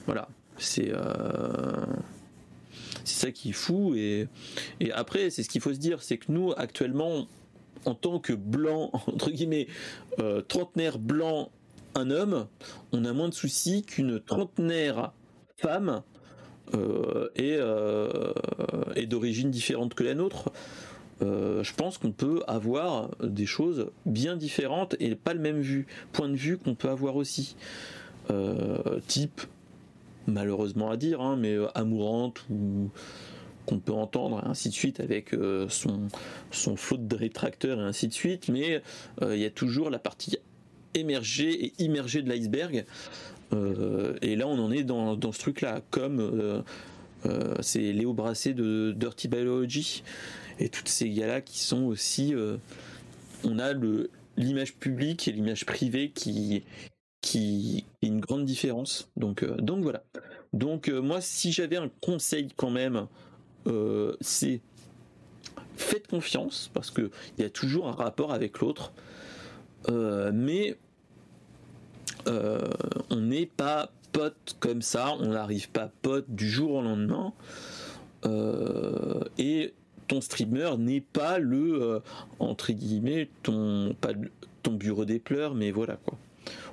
[0.05, 0.27] voilà.
[0.57, 1.85] C'est euh,
[3.03, 3.93] c'est ça qui est fou.
[3.95, 4.27] Et,
[4.79, 7.27] et après, c'est ce qu'il faut se dire, c'est que nous, actuellement,
[7.85, 9.67] en tant que blanc, entre guillemets,
[10.19, 11.51] euh, trentenaire blanc,
[11.95, 12.47] un homme,
[12.91, 15.13] on a moins de soucis qu'une trentenaire
[15.57, 16.03] femme
[16.73, 17.57] euh, et,
[18.99, 20.51] et d'origine différente que la nôtre.
[21.21, 25.63] Je pense qu'on peut avoir des choses bien différentes et pas le même
[26.11, 27.55] point de vue qu'on peut avoir aussi.
[29.07, 29.41] type
[30.27, 32.89] malheureusement à dire, hein, mais euh, amourante ou
[33.65, 36.07] qu'on peut entendre, ainsi de suite, avec euh, son,
[36.51, 38.81] son flot de rétracteurs et ainsi de suite, mais
[39.21, 40.37] euh, il y a toujours la partie
[40.93, 42.85] émergée et immergée de l'iceberg.
[44.21, 46.63] et là, on en est dans, dans ce truc-là, comme
[47.61, 50.03] c'est Léo Brassé de Dirty Biology
[50.59, 52.33] et toutes ces gars-là qui sont aussi.
[53.43, 56.63] on a le l'image publique et l'image privée qui,
[57.21, 59.09] qui est une grande différence.
[59.17, 60.03] Donc, euh, donc voilà.
[60.53, 63.07] Donc euh, moi, si j'avais un conseil quand même,
[63.65, 64.61] euh, c'est
[65.75, 68.93] faites confiance parce que il y a toujours un rapport avec l'autre,
[69.87, 70.77] mais
[72.25, 73.91] on n'est pas
[74.59, 77.33] comme ça, on n'arrive pas pote du jour au lendemain.
[79.37, 79.73] et
[80.07, 82.01] ton streamer n'est pas le
[82.39, 84.13] entre guillemets ton pas
[84.63, 86.17] ton bureau des pleurs, mais voilà quoi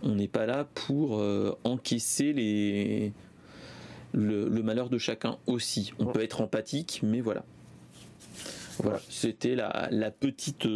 [0.03, 3.13] on n'est pas là pour euh, encaisser les,
[4.13, 5.93] le, malheur de chacun aussi.
[5.99, 7.45] On peut être empathique, mais voilà.
[8.83, 10.67] Voilà, c'était la, petite,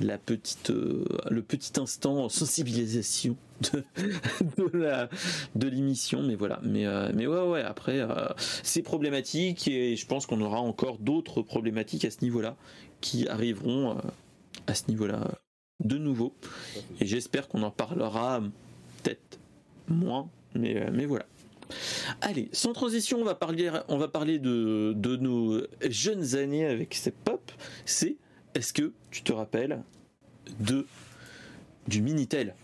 [0.00, 3.36] la petite, euh, euh, le petit instant sensibilisation
[3.72, 6.60] de, l'émission, mais voilà.
[6.62, 6.84] Mais,
[7.14, 7.62] mais ouais.
[7.62, 8.06] Après,
[8.62, 12.56] c'est problématique et je pense qu'on aura encore d'autres problématiques à ce niveau-là
[13.00, 13.98] qui arriveront
[14.66, 15.38] à ce niveau-là
[15.84, 16.34] de nouveau.
[17.00, 18.42] Et j'espère qu'on en parlera
[19.02, 19.38] peut-être
[19.88, 21.26] moins, mais, euh, mais voilà.
[22.20, 26.94] Allez, sans transition, on va parler, on va parler de, de nos jeunes années avec
[26.94, 27.50] ces pop.
[27.84, 28.16] C'est,
[28.54, 29.82] est-ce que tu te rappelles
[30.60, 30.86] de
[31.86, 32.54] du Minitel?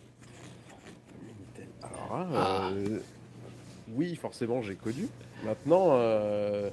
[1.82, 2.70] Alors, ah.
[2.72, 2.98] euh,
[3.88, 5.08] oui, forcément, j'ai connu.
[5.44, 6.70] Maintenant, euh,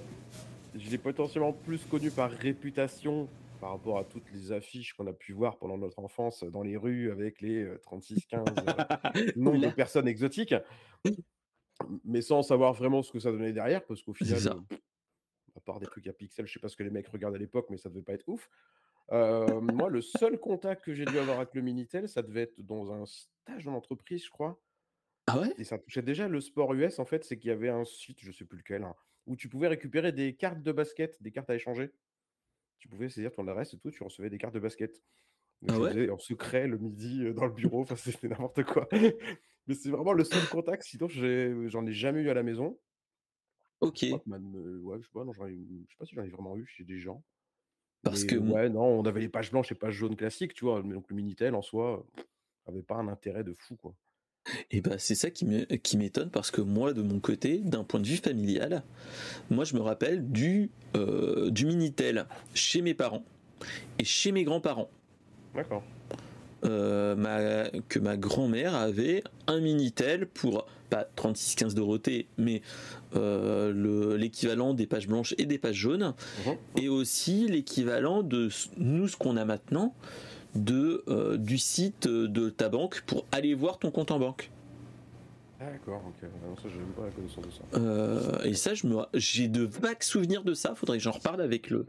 [0.75, 3.27] je l'ai potentiellement plus connu par réputation
[3.59, 6.77] par rapport à toutes les affiches qu'on a pu voir pendant notre enfance dans les
[6.77, 8.45] rues avec les 36-15
[9.17, 10.55] euh, nombre de personnes exotiques,
[12.03, 14.75] mais sans savoir vraiment ce que ça donnait derrière, parce qu'au final, euh,
[15.55, 17.39] à part des trucs à pixels, je sais pas ce que les mecs regardent à
[17.39, 18.49] l'époque, mais ça devait pas être ouf.
[19.11, 22.61] Euh, moi, le seul contact que j'ai dû avoir avec le Minitel, ça devait être
[22.61, 24.61] dans un stage en entreprise, je crois.
[25.27, 25.53] Ah ouais?
[25.57, 28.19] Et ça touchait déjà le sport US, en fait, c'est qu'il y avait un site,
[28.21, 31.49] je sais plus lequel, hein, où tu pouvais récupérer des cartes de basket, des cartes
[31.49, 31.91] à échanger
[32.80, 35.01] tu pouvais saisir ton adresse et tout, tu recevais des cartes de basket.
[35.67, 36.09] ah ouais?
[36.09, 38.88] en secret le midi dans le bureau, enfin c'était n'importe quoi.
[39.70, 42.80] Mais c'est vraiment le seul contact, sinon j'en ai, jamais eu à la maison.
[43.82, 43.99] Ok.
[44.01, 46.99] ouais, je sais pas, non, je sais pas si j'en ai vraiment eu chez des
[46.99, 47.24] gens.
[48.01, 50.82] Parce que ouais, non, on avait les pages blanches et pages jaunes classiques, tu vois?
[50.82, 52.03] Mais donc le Minitel en soi,
[52.65, 53.93] avait pas un intérêt de fou, quoi.
[54.72, 58.07] Et bah, c'est ça qui m'étonne parce que moi, de mon côté, d'un point de
[58.07, 58.84] vue familial,
[59.51, 63.24] moi je me rappelle du, du Minitel chez mes parents
[63.99, 64.89] et chez mes grands-parents.
[65.53, 65.84] D'accord.
[66.64, 72.62] Ma, que ma grand-mère avait un Minitel pour pas 36-15 Dorothée, mais
[73.16, 76.14] euh, l'équivalent des pages blanches et des pages jaunes,
[76.45, 76.55] mhm.
[76.78, 79.93] et aussi l'équivalent de nous, ce qu'on a maintenant,
[80.55, 84.51] de, euh, du site de ta banque pour aller voir ton compte en banque.
[85.60, 86.30] D'accord, ok.
[86.47, 87.80] Non, ça, même pas la connaissance de ça.
[87.80, 90.74] Euh, et ça, je me, j'ai de vagues souvenirs de ça.
[90.74, 91.86] Faudrait que j'en reparle avec le,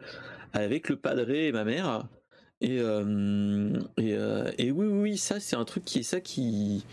[0.52, 2.04] avec le padré et ma mère.
[2.62, 2.76] Et,
[3.96, 4.16] et,
[4.58, 6.84] et, oui, oui, ça, c'est un truc qui est ça qui,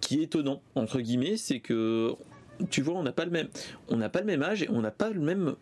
[0.00, 2.16] qui est étonnant entre guillemets, c'est que
[2.70, 3.48] tu vois, on n'a pas le même,
[3.88, 5.54] on n'a pas le même âge et on n'a pas le même,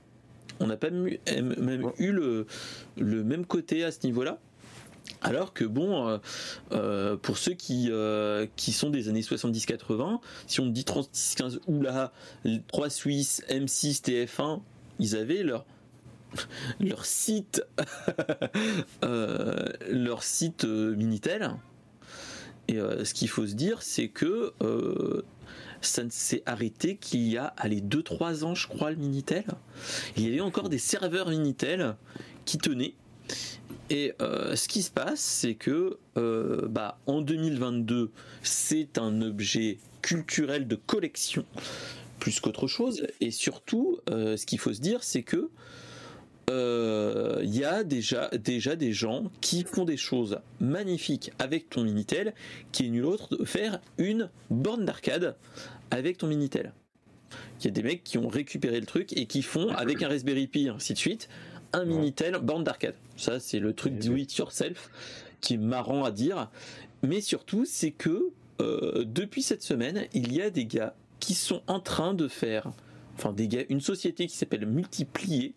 [0.58, 1.08] on n'a pas même,
[1.98, 2.46] eu le,
[2.96, 4.38] le même côté à ce niveau-là.
[5.22, 6.18] Alors que bon, euh,
[6.72, 12.12] euh, pour ceux qui, euh, qui sont des années 70-80, si on dit 36-15 oula,
[12.68, 14.60] 3 Suisses, M6, TF1,
[14.98, 15.64] ils avaient leur
[16.80, 17.62] leur site
[19.02, 21.56] leur site Minitel
[22.70, 25.22] et euh, ce qu'il faut se dire, c'est que euh,
[25.80, 29.44] ça ne s'est arrêté qu'il y a, allez, 2-3 ans, je crois, le Minitel.
[30.16, 31.96] Il y avait encore des serveurs Minitel
[32.44, 32.94] qui tenaient.
[33.88, 38.12] Et euh, ce qui se passe, c'est que bah, en 2022,
[38.42, 41.44] c'est un objet culturel de collection
[42.20, 43.04] plus qu'autre chose.
[43.20, 45.50] Et surtout, ce qu'il faut se dire, c'est que
[46.48, 51.84] il euh, y a déjà, déjà des gens qui font des choses magnifiques avec ton
[51.84, 52.34] Minitel,
[52.72, 55.36] qui est nul autre de faire une borne d'arcade
[55.90, 56.72] avec ton Minitel.
[57.60, 60.08] Il y a des mecs qui ont récupéré le truc et qui font avec un
[60.08, 61.28] Raspberry Pi, ainsi de suite,
[61.72, 62.96] un Minitel borne d'arcade.
[63.16, 64.90] Ça, c'est le truc do it yourself
[65.40, 66.50] qui est marrant à dire.
[67.02, 68.30] Mais surtout, c'est que
[68.60, 72.70] euh, depuis cette semaine, il y a des gars qui sont en train de faire,
[73.14, 75.54] enfin des gars, une société qui s'appelle Multiplier,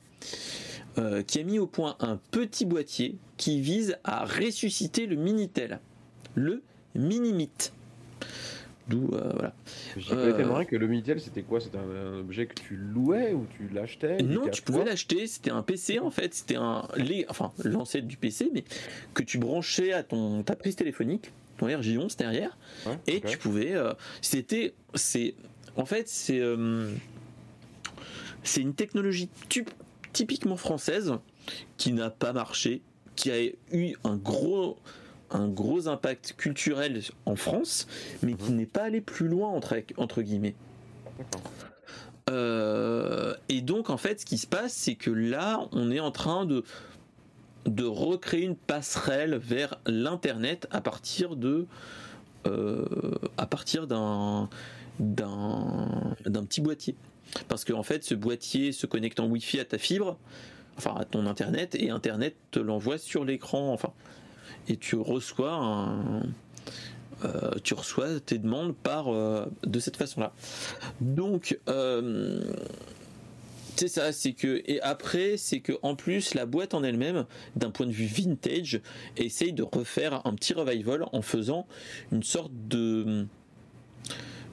[0.98, 5.80] euh, qui a mis au point un petit boîtier qui vise à ressusciter le Minitel,
[6.36, 6.62] le
[6.96, 7.72] Minimit.
[8.88, 9.54] D'où euh, voilà.
[10.12, 11.62] Euh, que le Minitel c'était quoi?
[11.62, 15.26] C'était un, objet que tu louais ou tu l'achetais Non, tu pouvais l'acheter.
[15.28, 16.34] C'était un PC en fait.
[16.34, 18.66] C'était un les, enfin l'ancêtre du PC, mais
[19.14, 22.58] que tu branchais à ton ta prise téléphonique, ton RJ11 derrière,
[23.08, 23.74] et tu pouvais.
[23.74, 25.36] Euh, c'était c'est
[25.78, 26.42] en fait c'est
[28.44, 29.30] c'est une technologie
[30.14, 31.14] typiquement française
[31.78, 32.82] qui n'a pas marché,
[33.16, 34.78] qui a eu un gros
[35.32, 37.88] un gros impact culturel en France,
[38.22, 38.58] mais qui mhm.
[38.58, 40.54] n'est pas allé plus loin entre, entre guillemets.
[42.30, 46.12] Euh, et donc en fait, ce qui se passe, c'est que là, on est en
[46.12, 46.64] train de
[47.66, 51.66] de recréer une passerelle vers l'internet à partir de
[52.46, 52.86] euh,
[53.38, 54.50] à partir d'un
[55.00, 56.96] d'un d'un petit boîtier.
[57.48, 60.18] Parce qu'en fait, ce boîtier se connecte en Wi-Fi à ta fibre,
[60.78, 63.94] enfin à ton internet, et internet te l'envoie sur l'écran, enfin.
[64.70, 66.24] Et tu reçois un,
[67.26, 70.34] euh, tu reçois tes demandes par euh, de cette façon-là.
[71.00, 72.42] Donc euh,
[73.76, 77.26] c'est ça, c'est que et après c'est que en plus la boîte en elle-même,
[77.56, 78.82] d'un point de vue vintage,
[79.18, 81.68] essaye de refaire un petit revival en faisant
[82.12, 83.26] une sorte de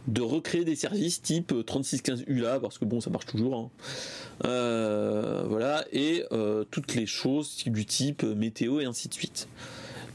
[0.08, 3.70] de recréer des services type 3615 euh, ULA parce que bon ça marche toujours hein.
[4.44, 5.84] euh, voilà.
[5.92, 9.48] Et euh, toutes les choses du type météo et ainsi de suite.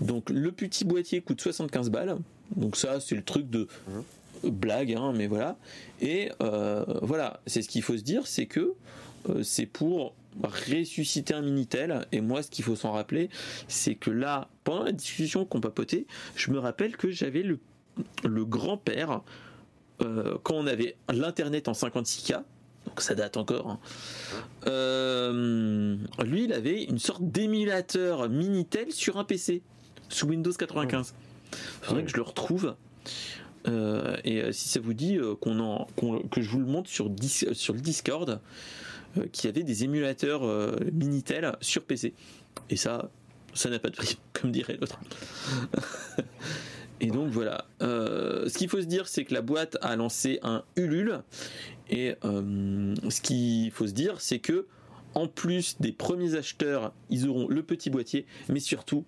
[0.02, 2.18] Donc le petit boîtier coûte 75 balles.
[2.56, 3.68] Donc ça c'est le truc de
[4.44, 5.58] blague hein, mais voilà.
[6.02, 6.32] Et
[7.02, 7.40] voilà.
[7.48, 8.74] C'est ce qu'il faut se dire c'est que
[9.44, 10.14] c'est pour
[10.44, 12.06] ressusciter un Minitel.
[12.12, 13.30] Et moi ce qu'il faut s'en rappeler
[13.68, 16.06] c'est que là pendant la discussion qu'on papotait
[16.36, 17.60] je me rappelle que j'avais le
[18.26, 19.22] le grand-père
[20.02, 22.44] euh, quand on avait l'internet en 56K,
[22.86, 23.70] donc ça date encore.
[23.70, 23.80] Hein,
[24.68, 29.62] euh, lui, il avait une sorte d'émulateur Minitel sur un PC
[30.10, 31.14] sous Windows 95.
[31.54, 32.76] Il faudrait que je le retrouve.
[33.68, 35.88] Euh, et si ça vous dit qu'on en,
[36.30, 38.40] que je vous le montre sur, le Discord,
[39.32, 40.44] qu'il y avait des émulateurs
[40.92, 42.14] Minitel sur PC.
[42.70, 43.10] Et ça,
[43.56, 45.00] ça n'a pas de prix, comme dirait l'autre.
[47.02, 47.66] Et donc voilà.
[47.82, 51.22] Euh, ce qu'il faut se dire, c'est que la boîte a lancé un Ulule.
[51.90, 54.68] Et euh, ce qu'il faut se dire, c'est que
[55.14, 59.06] en plus des premiers acheteurs, ils auront le petit boîtier, mais surtout,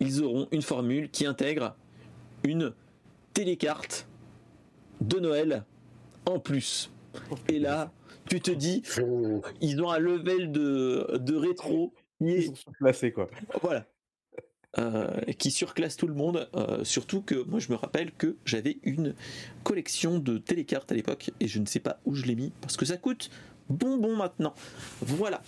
[0.00, 1.76] ils auront une formule qui intègre
[2.44, 2.72] une
[3.32, 4.08] télécarte
[5.00, 5.64] de Noël
[6.26, 6.90] en plus.
[7.48, 7.92] Et là,
[8.28, 8.82] tu te dis,
[9.60, 13.28] ils ont un level de, de rétro Ils sont surclassés, quoi.
[13.60, 13.86] Voilà.
[14.78, 16.48] Euh, qui surclasse tout le monde.
[16.56, 19.14] euh, surtout que moi je me rappelle que j'avais une
[19.64, 22.78] collection de télécartes à l'époque et je ne sais pas où je l'ai mis parce
[22.78, 23.28] que ça coûte
[23.68, 24.54] bonbon maintenant.
[25.02, 25.42] Voilà.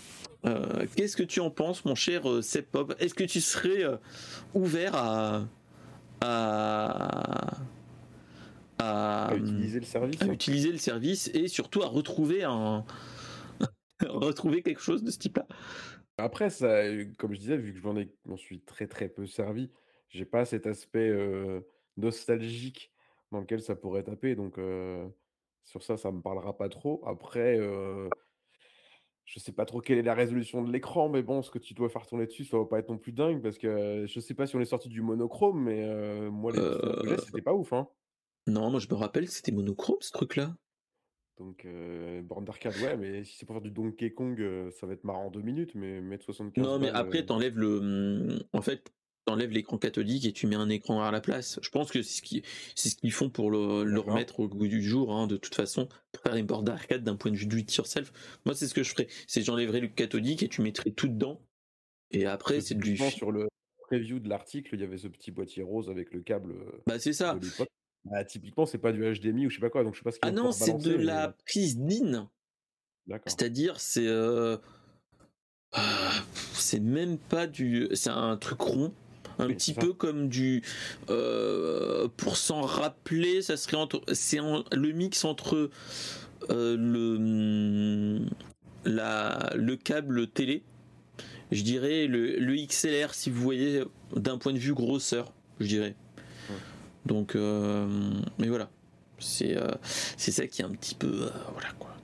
[0.44, 3.82] Euh, Qu'est-ce que tu en penses, mon cher Seb Pop Est-ce que tu serais
[4.52, 5.48] ouvert à
[6.20, 7.56] à,
[8.78, 10.20] à, À utiliser le service.
[10.20, 12.84] à utiliser le service et surtout à retrouver un
[14.06, 15.46] retrouver quelque chose de ce type-là?
[16.18, 16.82] Après, ça,
[17.18, 19.72] comme je disais, vu que je m'en ai- m'en suis très très peu servi,
[20.08, 21.10] j'ai pas cet aspect
[21.96, 22.92] nostalgique
[23.32, 24.34] dans lequel ça pourrait taper.
[24.36, 24.58] Donc
[25.64, 27.02] sur ça, ça me parlera pas trop.
[27.06, 28.10] Après, euh,
[29.24, 31.72] je sais pas trop quelle est la résolution de l'écran, mais bon, ce que tu
[31.74, 34.34] dois faire tourner dessus, ça va pas être non plus dingue parce que je sais
[34.34, 37.18] pas si on est sorti du monochrome, mais euh, moi les souvenirs que j'ai, Euh,
[37.18, 37.88] c'était pas ouf, hein.
[38.46, 40.56] Non, moi je me rappelle que c'était monochrome ce truc-là.
[41.38, 44.86] Donc euh, borne d'arcade, ouais, mais si c'est pour faire du Donkey Kong, euh, ça
[44.86, 47.58] va être marrant en deux minutes, mais mettre 75 Non, mais balles, après, euh, t'enlèves
[47.58, 47.78] le.
[47.78, 48.92] hum, En fait,
[49.24, 51.58] t'enlèves l'écran cathodique et tu mets un écran à la place.
[51.60, 52.42] Je pense que c'est ce qu'ils
[52.76, 55.88] c'est ce qu'ils font pour le, remettre au goût du jour, hein, de toute façon,
[56.12, 58.12] pour faire une borne d'arcade d'un point de vue do it yourself.
[58.44, 59.08] Moi, c'est ce que je ferais.
[59.26, 61.40] C'est j'enlèverais le cathodique et tu mettrais tout dedans.
[62.12, 62.96] Et après, c'est du.
[62.96, 63.48] sur le
[63.88, 66.54] preview de l'article, il y avait ce petit boîtier rose avec le câble
[66.86, 67.36] Bah, c'est ça.
[68.04, 70.10] Bah, typiquement, c'est pas du HDMI ou je sais pas quoi, donc je sais pas
[70.12, 72.28] ce qu'ils Ah non, c'est de mais la prise DIN.
[73.06, 73.24] D'accord.
[73.26, 74.06] C'est-à-dire, c'est.
[74.06, 74.56] euh,
[75.76, 75.80] euh,
[76.52, 77.88] C'est même pas du.
[77.94, 78.92] C'est un truc rond.
[79.38, 80.62] Un Oui, petit peu comme du.
[81.10, 84.02] euh, pour s'en rappeler, ça serait entre.
[84.12, 85.70] C'est en- le mix entre
[86.50, 88.26] euh, le.
[88.84, 90.62] La, le câble télé.
[91.50, 93.82] Je dirais le, le XLR, si vous voyez,
[94.14, 95.94] d'un point de vue grosseur, je dirais.
[97.06, 97.86] Donc, euh,
[98.38, 98.70] mais voilà.
[99.18, 101.26] C'est euh, c'est ça qui est un petit peu.
[101.26, 101.94] euh, voilà quoi.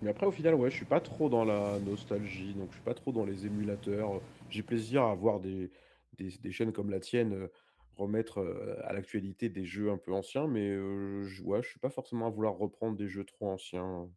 [0.00, 2.82] Mais après, au final, ouais, je suis pas trop dans la nostalgie, donc je suis
[2.84, 4.20] pas trop dans les émulateurs.
[4.50, 5.70] J'ai plaisir à voir des,
[6.18, 7.48] des, des chaînes comme la tienne euh,
[7.96, 11.78] remettre euh, à l'actualité des jeux un peu anciens, mais euh, je, ouais, je suis
[11.78, 14.08] pas forcément à vouloir reprendre des jeux trop anciens.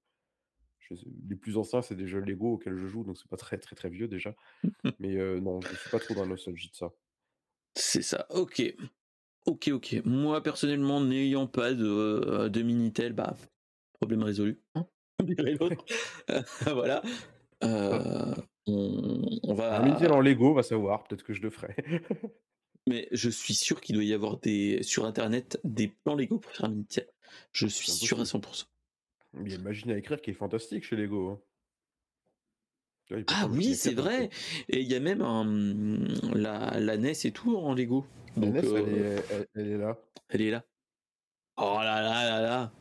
[0.79, 0.95] Je
[1.29, 3.75] les plus anciens, c'est des jeux Lego auxquels je joue, donc c'est pas très très
[3.75, 4.35] très vieux déjà.
[4.99, 6.91] Mais non, je suis pas trop dans la nostalgie de ça.
[7.75, 8.61] C'est ça, ok.
[9.45, 10.01] Ok, ok.
[10.05, 13.35] Moi, personnellement, n'ayant pas de, euh, de Minitel, bah,
[13.93, 14.59] problème résolu.
[14.75, 14.87] Hein
[16.65, 17.01] voilà.
[17.63, 18.35] Euh,
[18.67, 19.79] on, on va.
[19.79, 21.75] Un Minitel en Lego, va savoir, peut-être que je le ferai.
[22.87, 26.51] Mais je suis sûr qu'il doit y avoir des sur internet des plans Lego pour
[26.51, 27.07] faire un Minitel.
[27.51, 28.65] Je suis C'est sûr à 100%.
[29.43, 31.29] Il y a une machine à écrire qui est fantastique chez Lego.
[31.29, 31.39] hein.
[33.27, 34.29] Ah oui, c'est vrai.
[34.69, 35.45] Et il y a même un,
[36.33, 38.05] la, la NES et tout en Lego.
[38.37, 39.97] La NES, elle, euh, est, elle- elle est là.
[40.29, 40.65] elle est là.
[41.57, 42.71] Oh là là là là.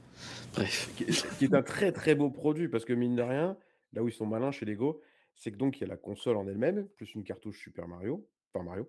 [0.54, 0.90] Bref.
[0.96, 3.56] Qui est, qui est un très très beau produit parce que mine de rien,
[3.92, 5.00] là où ils sont malins chez Lego,
[5.34, 8.26] c'est que donc il y a la console en elle-même, plus une cartouche Super Mario,
[8.52, 8.88] enfin Mario,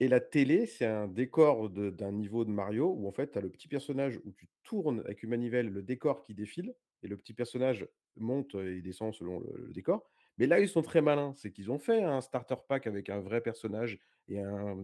[0.00, 3.40] et la télé, c'est un décor d'un niveau de Mario où en fait tu as
[3.40, 7.16] le petit personnage où tu tournes avec une manivelle le décor qui défile, et le
[7.16, 7.86] petit personnage
[8.16, 10.10] monte et descend selon le, le décor.
[10.38, 13.20] Mais là, ils sont très malins, c'est qu'ils ont fait un starter pack avec un
[13.20, 14.78] vrai personnage et un,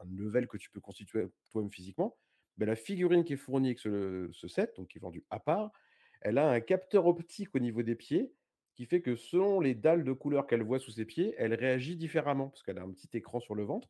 [0.00, 2.16] un level que tu peux constituer toi-même physiquement.
[2.56, 5.40] Ben, la figurine qui est fournie avec ce, ce set, donc qui est vendue à
[5.40, 5.72] part,
[6.20, 8.32] elle a un capteur optique au niveau des pieds
[8.74, 11.96] qui fait que selon les dalles de couleur qu'elle voit sous ses pieds, elle réagit
[11.96, 13.88] différemment parce qu'elle a un petit écran sur le ventre.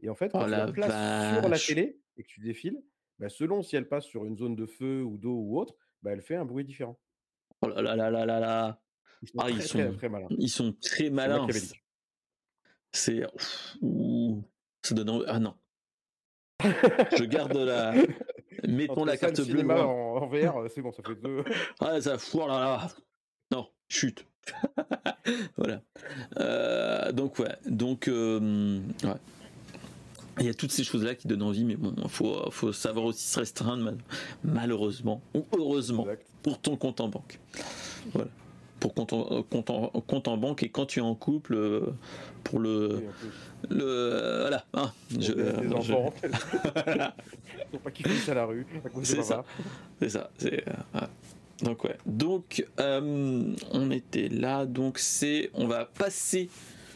[0.00, 2.40] Et en fait, quand Oh tu la la places sur la télé et que tu
[2.40, 2.82] défiles,
[3.18, 6.12] ben, selon si elle passe sur une zone de feu ou d'eau ou autre, ben,
[6.12, 6.98] elle fait un bruit différent.
[7.62, 8.82] Oh là là là là là là.
[9.22, 10.26] Ils sont Ah, ils très, très, sont, très malins.
[10.38, 11.46] ils sont très malins.
[12.92, 13.22] C'est.
[14.82, 15.54] Ça donne Ah non.
[16.62, 17.94] Je garde la.
[18.68, 19.62] Mettons la carte bleue.
[19.62, 19.84] loin.
[19.84, 21.44] en, en VR, c'est bon, ça fait deux.
[21.80, 22.16] Ah, ça.
[22.34, 22.88] Oh là là.
[23.52, 24.26] Non, chute.
[25.56, 25.82] voilà.
[26.38, 27.54] Euh, donc, ouais.
[27.66, 29.14] Donc, euh, ouais.
[30.38, 33.04] Il y a toutes ces choses-là qui donnent envie, mais bon, il faut, faut savoir
[33.06, 33.98] aussi se restreindre, mal-
[34.42, 36.26] malheureusement, ou heureusement, Exact.
[36.42, 37.38] pour ton compte en banque.
[38.12, 38.30] Voilà.
[38.80, 41.80] Pour compte en, compte en, compte en banque et quand tu es en couple, euh,
[42.44, 42.88] pour le.
[42.96, 43.28] Oui,
[43.76, 44.64] le euh, voilà.
[44.72, 47.14] hein, je- des je- voilà.
[47.70, 48.66] Faut pas qu'ils finissent à la rue.
[49.02, 49.36] C'est ça.
[49.36, 49.48] papa.
[50.00, 50.30] C'est ça.
[50.38, 51.06] c'est, euh, ouais.
[51.62, 51.96] Donc ouais.
[52.06, 54.64] Donc euh, on était là.
[54.64, 55.50] Donc c'est.
[55.52, 56.48] On va passer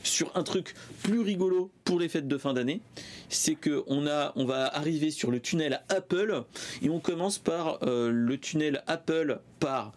[0.03, 2.81] sur un truc plus rigolo pour les fêtes de fin d'année.
[3.29, 6.45] C'est que on a, on va arriver sur le tunnel Apple
[6.83, 9.93] et on commence par euh, le tunnel Apple par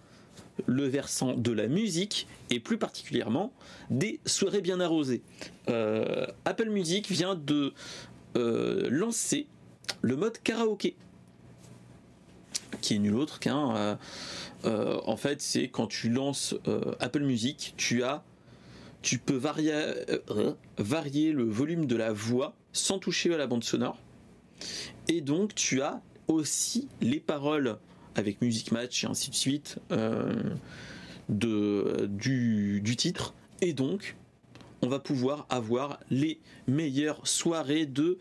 [0.65, 3.53] le versant de la musique et plus particulièrement
[3.89, 5.21] des soirées bien arrosées.
[5.69, 7.73] Euh, Apple Music vient de
[8.35, 9.47] euh, lancer
[10.01, 10.95] le mode karaoké
[12.81, 13.97] qui est nul autre qu'un.
[14.65, 16.55] euh, en fait, c'est quand tu lances
[16.99, 18.23] Apple Music, tu as,
[19.01, 19.35] tu peux
[20.77, 23.97] varier le volume de la voix sans toucher à la bande sonore.
[25.07, 27.77] Et donc tu as aussi les paroles
[28.17, 30.33] avec Music Match et ainsi de suite euh,
[31.29, 33.33] de, du, du titre.
[33.61, 34.17] Et donc,
[34.81, 38.17] on va pouvoir avoir les meilleures soirées de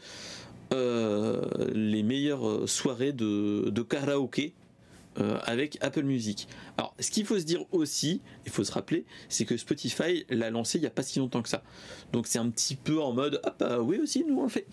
[0.73, 1.43] euh,
[1.73, 4.53] les meilleures soirées de, de karaoké
[5.19, 6.49] euh, avec Apple Music.
[6.77, 10.51] Alors, ce qu'il faut se dire aussi, il faut se rappeler, c'est que Spotify l'a
[10.51, 11.63] lancé il n'y a pas si longtemps que ça.
[12.13, 14.67] Donc, c'est un petit peu en mode, ah bah oui aussi, nous on le fait.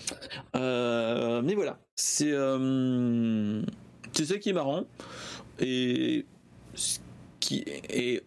[0.53, 2.33] Mais voilà, c'est
[4.13, 4.85] c'est ça qui est marrant.
[5.59, 6.25] Et,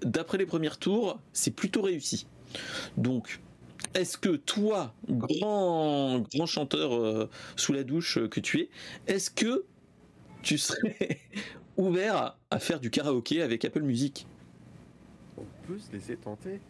[0.03, 2.27] d'après les premiers tours, c'est plutôt réussi.
[2.97, 3.41] Donc,
[3.95, 8.69] est-ce que toi, grand, grand chanteur euh, sous la douche que tu es,
[9.07, 9.65] est-ce que
[10.43, 11.21] tu serais
[11.77, 14.27] ouvert à, faire du karaoké avec Apple Music?
[15.39, 16.61] On peut se laisser tenter.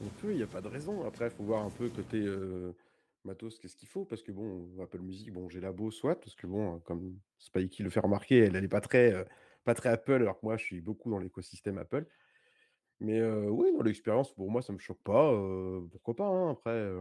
[0.00, 1.04] On peut, il n'y a pas de raison.
[1.06, 2.72] Après, il faut voir un peu côté euh,
[3.28, 4.04] matos, qu'est-ce qu'il faut?
[4.04, 6.18] Parce que bon, Apple Music, bon, j'ai la beau, soit.
[6.20, 9.24] Parce que bon, comme Spikey le fait remarquer, elle n'est pas très, euh,
[9.64, 12.06] pas très Apple, alors que moi, je suis beaucoup dans l'écosystème Apple.
[13.00, 15.32] Mais oui, dans l'expérience, pour moi, ça me choque pas.
[15.92, 16.92] pourquoi pas, hein, après,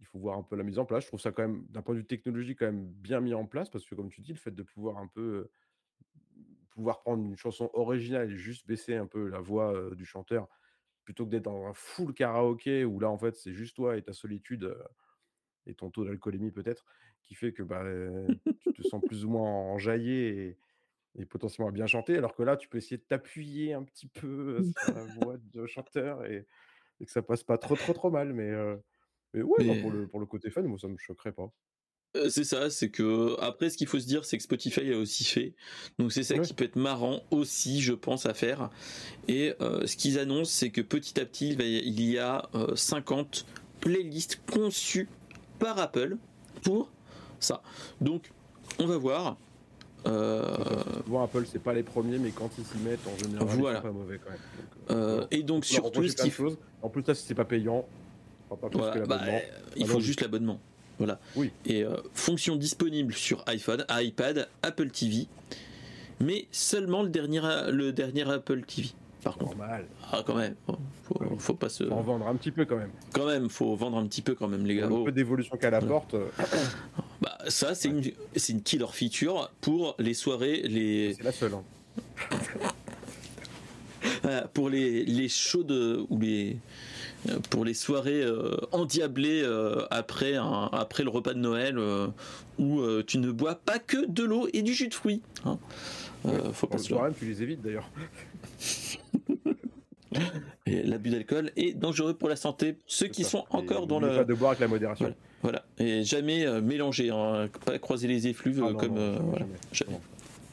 [0.00, 1.04] il faut voir un peu la mise en place.
[1.04, 3.44] Je trouve ça quand même, d'un point de vue technologique, quand même bien mis en
[3.44, 5.50] place parce que comme tu dis, le fait de pouvoir un peu,
[6.70, 10.48] pouvoir prendre une chanson originale et juste baisser un peu la voix, du chanteur,
[11.04, 14.02] plutôt que d'être dans un full karaoké où là, en fait, c'est juste toi et
[14.02, 14.76] ta solitude,
[15.66, 16.84] et ton taux d'alcoolémie peut-être,
[17.22, 17.84] qui fait que, bah,
[18.58, 20.58] tu te sens plus ou moins enjaillé et
[21.16, 24.62] et potentiellement bien chanter, alors que là, tu peux essayer de t'appuyer un petit peu
[24.62, 26.46] sur la voix de chanteur et,
[27.04, 28.32] que ça passe pas trop, trop, trop mal.
[28.32, 28.50] Mais,
[29.32, 31.52] mais ouais, pour, le, pour le côté fan, moi, ça me choquerait pas.
[32.28, 35.24] C'est ça, c'est que après ce qu'il faut se dire, c'est que Spotify a aussi
[35.24, 35.54] fait,
[35.98, 38.70] donc c'est ça qui peut être marrant aussi, je pense, à faire.
[39.26, 43.46] Et ce qu'ils annoncent, c'est que petit à petit, il y a 50
[43.80, 45.08] playlists conçues
[45.58, 46.16] par Apple
[46.62, 46.90] pour
[47.40, 47.62] ça.
[48.00, 48.30] Donc,
[48.78, 49.36] on va voir.
[50.06, 50.42] Euh...
[51.22, 53.78] Apple, c'est pas les premiers, mais quand ils s'y mettent, en général, voilà.
[53.78, 54.40] sont pas mauvais quand même.
[54.90, 56.56] Euh, euh, et donc, surtout, ce qu'il faut.
[56.82, 57.86] En plus, là, si c'est pas payant,
[58.48, 59.20] pas plus que bah,
[59.76, 60.60] il faut juste l'abonnement.
[60.98, 61.18] Voilà.
[61.36, 61.50] Oui.
[61.66, 65.26] Et euh, fonction disponible sur iPhone, iPad, Apple TV,
[66.20, 67.40] mais seulement le dernier,
[67.70, 68.88] le dernier Apple TV.
[69.22, 69.56] Par contre.
[69.56, 69.86] Normal.
[70.12, 70.54] Ah, quand même.
[71.04, 71.84] Faut, faut pas se.
[71.84, 72.90] Faut en vendre un petit peu quand même.
[73.12, 74.86] Quand même, faut vendre un petit peu quand même, les gars.
[74.86, 76.14] Un peu d'évolution qu'elle apporte.
[77.20, 78.02] Bah, ça, c'est une,
[78.50, 80.60] une killer feature pour les soirées.
[80.62, 81.14] Les...
[81.14, 81.52] C'est la seule.
[81.54, 81.62] Hein.
[84.52, 86.58] pour les, les shows de, ou les,
[87.50, 90.34] pour les soirées euh, endiablées euh, après,
[90.72, 92.08] après le repas de Noël euh,
[92.58, 95.22] où tu ne bois pas que de l'eau et du jus de fruits.
[95.44, 95.58] Hein.
[96.52, 97.90] faut pas se tu les évites d'ailleurs.
[100.66, 102.78] L'abus d'alcool est dangereux pour la santé.
[102.86, 104.08] Ceux qui sont encore dans le.
[104.08, 105.12] Pas de boire avec la modération.
[105.42, 105.64] Voilà.
[105.78, 107.48] Et jamais mélanger, hein.
[107.66, 109.18] pas croiser les effluves ah comme.
[109.28, 109.46] Voilà.
[109.72, 110.00] Jamais.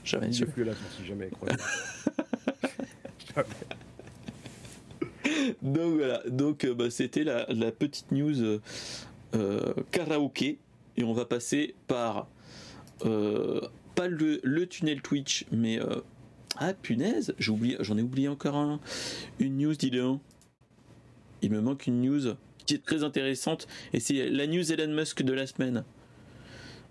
[0.03, 0.32] Jamais.
[0.32, 0.57] jamais
[1.07, 1.30] jamais.
[5.61, 6.23] Donc voilà.
[6.25, 8.59] Euh, bah, c'était la, petite news
[9.91, 10.59] karaoké.
[10.97, 12.27] Et on va passer par.
[12.99, 15.79] pas le, tunnel Twitch, mais
[16.57, 17.57] ah punaise, j'en
[17.97, 18.79] ai, oublié encore un,
[19.39, 19.91] une news, dis.
[21.41, 22.35] Il me manque une news
[22.65, 25.83] qui est très intéressante et c'est la news Elon Musk de la semaine.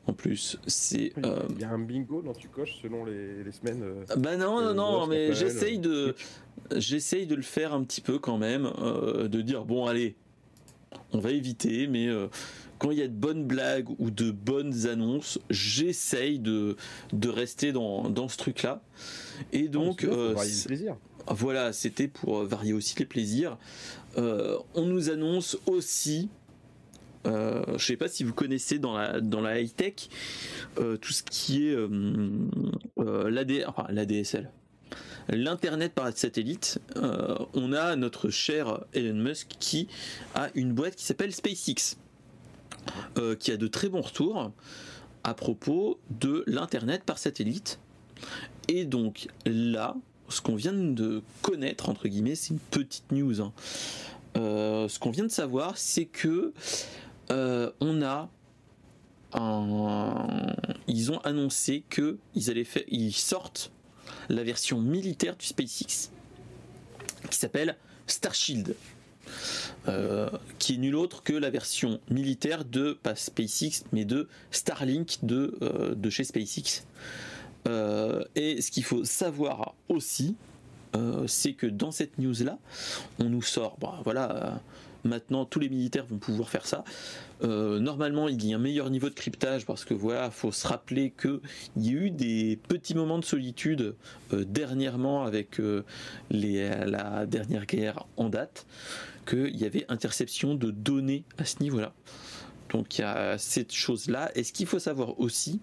[0.07, 1.12] En plus, c'est.
[1.16, 3.82] Il y a euh, un bingo dont tu coches selon les, semaines.
[3.82, 6.14] Euh, bah non, non, non, mais j'essaye de,
[6.74, 10.16] j'essaye de le faire un petit peu quand même, euh, de dire bon allez,
[11.12, 12.09] on va éviter, mais
[12.80, 16.76] quand il y a de bonnes blagues ou de bonnes annonces, j'essaye de,
[17.12, 18.82] de rester dans, dans ce truc-là.
[19.53, 20.34] Et donc, euh,
[21.28, 23.59] voilà, c'était pour varier aussi les plaisirs.
[24.16, 26.30] Euh, on nous annonce aussi,
[27.27, 30.09] euh, je ne sais pas si vous connaissez dans la, dans la high tech,
[30.77, 31.77] tout ce qui est
[32.97, 34.51] l'ADSL.
[35.29, 36.81] L'internet par satellite,
[37.55, 39.87] on a notre cher Elon Musk qui
[40.35, 41.97] a une boîte qui s'appelle SpaceX.
[43.18, 44.53] Euh, qui a de très bons retours
[45.25, 47.79] à propos de l'Internet par satellite.
[48.68, 49.97] Et donc là,
[50.29, 53.43] ce qu'on vient de connaître, entre guillemets, c'est une petite news.
[53.43, 53.53] Hein.
[54.37, 56.53] Euh, ce qu'on vient de savoir, c'est que
[57.31, 58.28] euh, on a
[60.89, 63.70] ils ont annoncé que ils allaient faire, ils sortent
[64.28, 66.11] la version militaire du SpaceX
[67.31, 67.76] qui s'appelle
[68.07, 68.74] Starshield.
[69.87, 70.28] Euh,
[70.59, 75.57] qui est nul autre que la version militaire de pas SpaceX mais de Starlink de,
[75.62, 76.85] euh, chez SpaceX.
[78.35, 80.35] Et ce qu'il faut savoir aussi,
[81.28, 82.59] c'est que dans cette news là,
[83.20, 84.61] on nous sort, voilà,
[85.05, 86.84] maintenant tous les militaires vont pouvoir faire ça.
[87.42, 91.11] normalement, il y a un meilleur niveau de cryptage parce que voilà, faut se rappeler
[91.11, 91.40] que
[91.76, 93.94] il y a eu des petits moments de solitude
[94.32, 95.61] dernièrement avec
[96.30, 98.66] les, la dernière guerre en date,
[99.26, 101.92] qu'il y avait interception de données à ce niveau-là.
[102.70, 104.30] Donc il y a cette chose-là.
[104.34, 105.61] Et ce qu'il faut savoir aussi,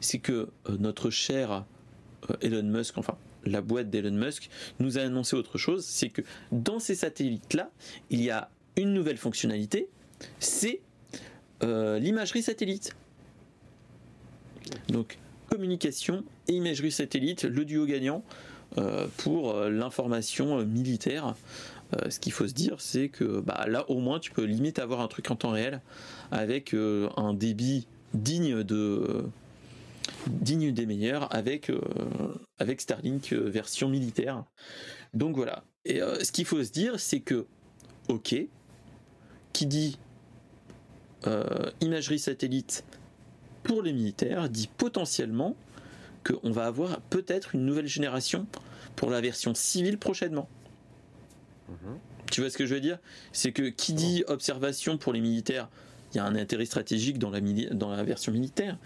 [0.00, 0.32] c'est que
[0.68, 1.64] euh, notre cher
[2.30, 6.22] euh, Elon Musk, enfin la boîte d'Elon Musk, nous a annoncé autre chose, c'est que
[6.50, 7.70] dans ces satellites-là,
[8.10, 9.88] il y a une nouvelle fonctionnalité,
[10.38, 10.80] c'est
[11.62, 12.94] euh, l'imagerie satellite.
[14.88, 15.18] Donc
[15.48, 18.22] communication et imagerie satellite, le duo gagnant
[19.16, 21.34] pour l'information militaire.
[21.94, 24.78] Euh, ce qu'il faut se dire, c'est que bah, là, au moins, tu peux limite
[24.78, 25.80] avoir un truc en temps réel
[26.30, 29.24] avec euh, un débit digne de
[30.26, 31.80] digne des meilleurs avec euh,
[32.58, 34.44] avec Starlink version militaire.
[35.14, 35.64] Donc voilà.
[35.84, 37.46] Et ce qu'il faut se dire, c'est que
[38.08, 38.34] ok,
[39.56, 39.98] qui dit
[41.80, 42.84] imagerie satellite
[43.62, 45.56] pour les militaires dit potentiellement
[46.24, 48.46] qu'on va avoir peut-être une nouvelle génération
[48.96, 50.48] pour la version civile prochainement.
[51.68, 51.98] Mhm.
[52.30, 52.98] Tu vois ce que je veux dire?
[53.32, 55.68] C'est que qui dit observation pour les militaires,
[56.12, 58.78] il y a un intérêt stratégique dans la, dans la version militaire.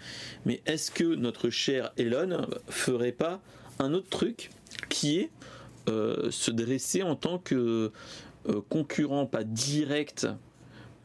[0.45, 3.41] Mais est-ce que notre cher Elon ferait pas
[3.79, 4.51] un autre truc
[4.87, 5.31] qui est
[5.89, 7.91] euh, se dresser en tant que
[8.47, 10.27] euh, concurrent, pas direct,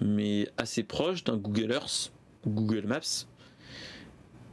[0.00, 2.12] mais assez proche d'un Google Earth,
[2.46, 3.26] Google Maps,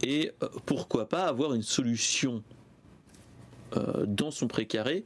[0.03, 2.43] et euh, pourquoi pas avoir une solution
[4.05, 5.03] dans son précaré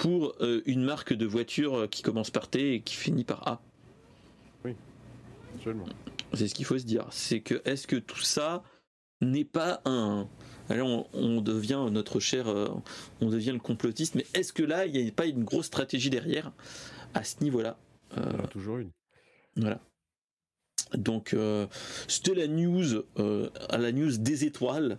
[0.00, 3.46] pour euh, une marque de voiture euh, qui commence par T et qui finit par
[3.46, 3.60] A.
[4.64, 4.74] Oui,
[5.54, 5.84] absolument.
[6.32, 7.06] C'est ce qu'il faut se dire.
[7.10, 8.62] C'est que est-ce que tout ça
[9.20, 10.26] n'est pas un.
[10.70, 12.68] Alors on, devient notre cher, euh,
[13.20, 16.08] on devient le complotiste, mais est-ce que là il n'y a pas une grosse stratégie
[16.08, 16.50] derrière
[17.12, 17.76] à ce niveau-là?
[18.16, 18.90] Il y en a toujours une.
[19.56, 19.80] Voilà.
[20.94, 21.36] Donc
[22.08, 23.04] c'était la news,
[23.68, 24.98] à la news des étoiles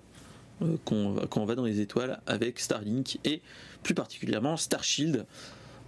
[0.85, 3.41] qu'on quand on va dans les étoiles avec Starlink et
[3.83, 5.25] plus particulièrement Starshield.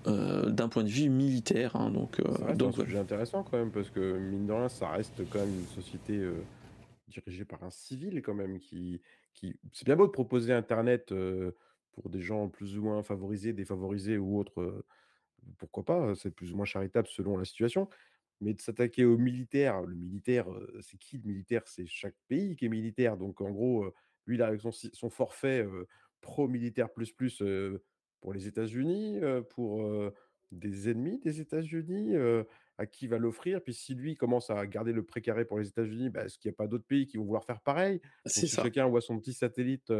[0.05, 1.75] Euh, d'un point de vue militaire.
[1.75, 4.89] Hein, donc, euh, donc, un sujet intéressant quand même, parce que mine de rien, ça
[4.89, 6.43] reste quand même une société euh,
[7.07, 8.59] dirigée par un civil quand même.
[8.59, 9.01] Qui,
[9.33, 9.55] qui...
[9.71, 11.13] C'est bien beau de proposer Internet
[11.93, 14.83] pour des gens plus ou moins favorisés, défavorisés ou autres.
[15.57, 17.87] pourquoi pas C'est plus ou moins charitable selon la situation.
[18.43, 20.47] Mais de s'attaquer aux militaires, le militaire,
[20.81, 21.63] c'est qui le militaire?
[21.65, 23.17] C'est chaque pays qui est militaire.
[23.17, 23.91] Donc en gros,
[24.27, 25.65] lui, il a avec son, son forfait
[26.21, 27.41] pro-militaire plus plus
[28.21, 29.19] pour les États-Unis,
[29.49, 30.11] pour
[30.51, 32.15] des ennemis des États-Unis,
[32.77, 33.63] à qui il va l'offrir.
[33.63, 36.55] Puis si lui commence à garder le précaré pour les États-Unis, bah, est-ce qu'il n'y
[36.55, 38.01] a pas d'autres pays qui vont vouloir faire pareil?
[38.25, 39.91] Si chacun voit son petit satellite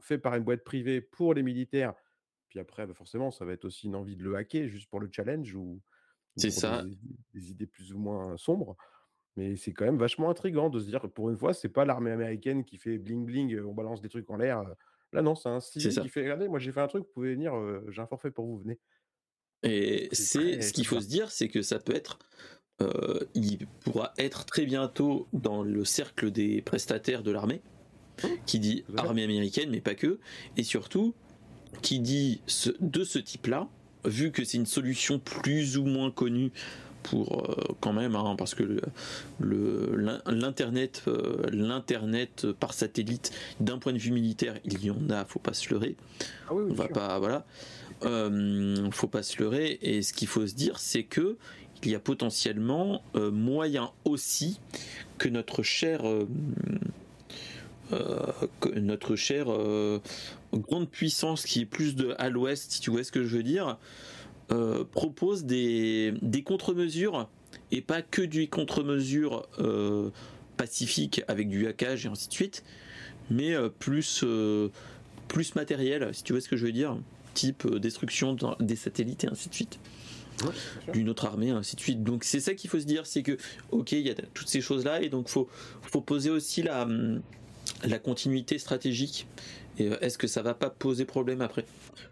[0.00, 1.94] fait par une boîte privée pour les militaires,
[2.48, 5.00] puis après, bah, forcément, ça va être aussi une envie de le hacker juste pour
[5.00, 5.82] le challenge ou,
[6.36, 6.84] c'est ça.
[7.34, 8.76] des, idées plus ou moins sombres.
[9.36, 11.84] Mais c'est quand même vachement intriguant de se dire que pour une fois, c'est pas
[11.84, 14.62] l'armée américaine qui fait bling bling, on balance des trucs en l'air.
[15.12, 17.34] Là, non, c'est un civil qui fait regardez, moi j'ai fait un truc, vous pouvez
[17.34, 17.52] venir,
[17.88, 18.78] j'ai un forfait pour vous, venez.
[19.62, 22.18] Et c'est ce qu'il faut se dire, c'est que ça peut être,
[23.34, 27.60] il pourra être très bientôt dans le cercle des prestataires de l'armée,
[28.22, 28.28] mmh.
[28.46, 30.18] qui dit armée américaine, mais pas que,
[30.56, 31.14] et surtout
[31.82, 32.40] qui dit
[32.80, 33.68] de ce type-là,
[34.06, 36.52] vu que c'est une solution plus ou moins connue
[37.06, 38.80] pour euh, quand même, hein, parce que
[39.38, 45.38] l'internet, euh, l'internet par satellite, d'un point de vue militaire, il y en a, faut
[45.38, 45.96] pas se leurrer.
[46.48, 47.46] Ah On va pas, voilà,
[48.04, 49.78] euh, faut pas se leurrer.
[49.82, 51.36] Et ce qu'il faut se dire, c'est que
[51.82, 54.58] il y a potentiellement moyen aussi
[55.18, 56.02] que notre cher
[58.74, 59.46] notre chère
[60.52, 63.42] grande puissance qui est plus de à l'ouest, si tu vois ce que je veux
[63.42, 63.78] dire,
[64.52, 67.28] euh, propose des, des contre-mesures
[67.72, 70.10] et pas que du contre-mesures euh,
[70.56, 72.64] pacifiques avec du hackage et ainsi de suite,
[73.28, 74.24] mais euh, plus,
[75.28, 76.96] plus matériel, si tu vois ce que je veux dire,
[77.34, 79.78] type destruction des satellites et ainsi de suite.
[80.92, 82.04] d'une autre armée, ainsi de suite.
[82.04, 83.38] Donc c'est ça qu'il faut se dire, c'est que
[83.70, 85.48] ok, il y a toutes ces choses là, et donc faut
[85.82, 86.86] faut poser aussi la
[87.84, 89.26] la continuité stratégique
[89.78, 91.64] et euh, est-ce que ça va pas poser problème après?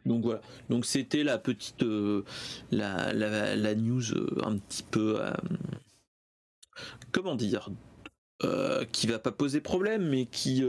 [0.06, 0.40] Donc voilà.
[0.68, 2.24] Donc c'était la petite euh,
[2.70, 5.20] la, la, news euh, un petit peu
[7.12, 7.70] comment dire
[8.92, 10.62] qui va pas poser problème mais qui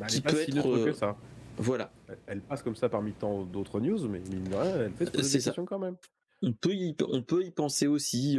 [0.00, 1.16] bah, qui peut être que ça.
[1.56, 1.92] voilà.
[2.26, 5.96] Elle passe comme ça parmi tant d'autres news mais elle fait des questions quand même.
[6.44, 8.38] On peut y, on peut y penser aussi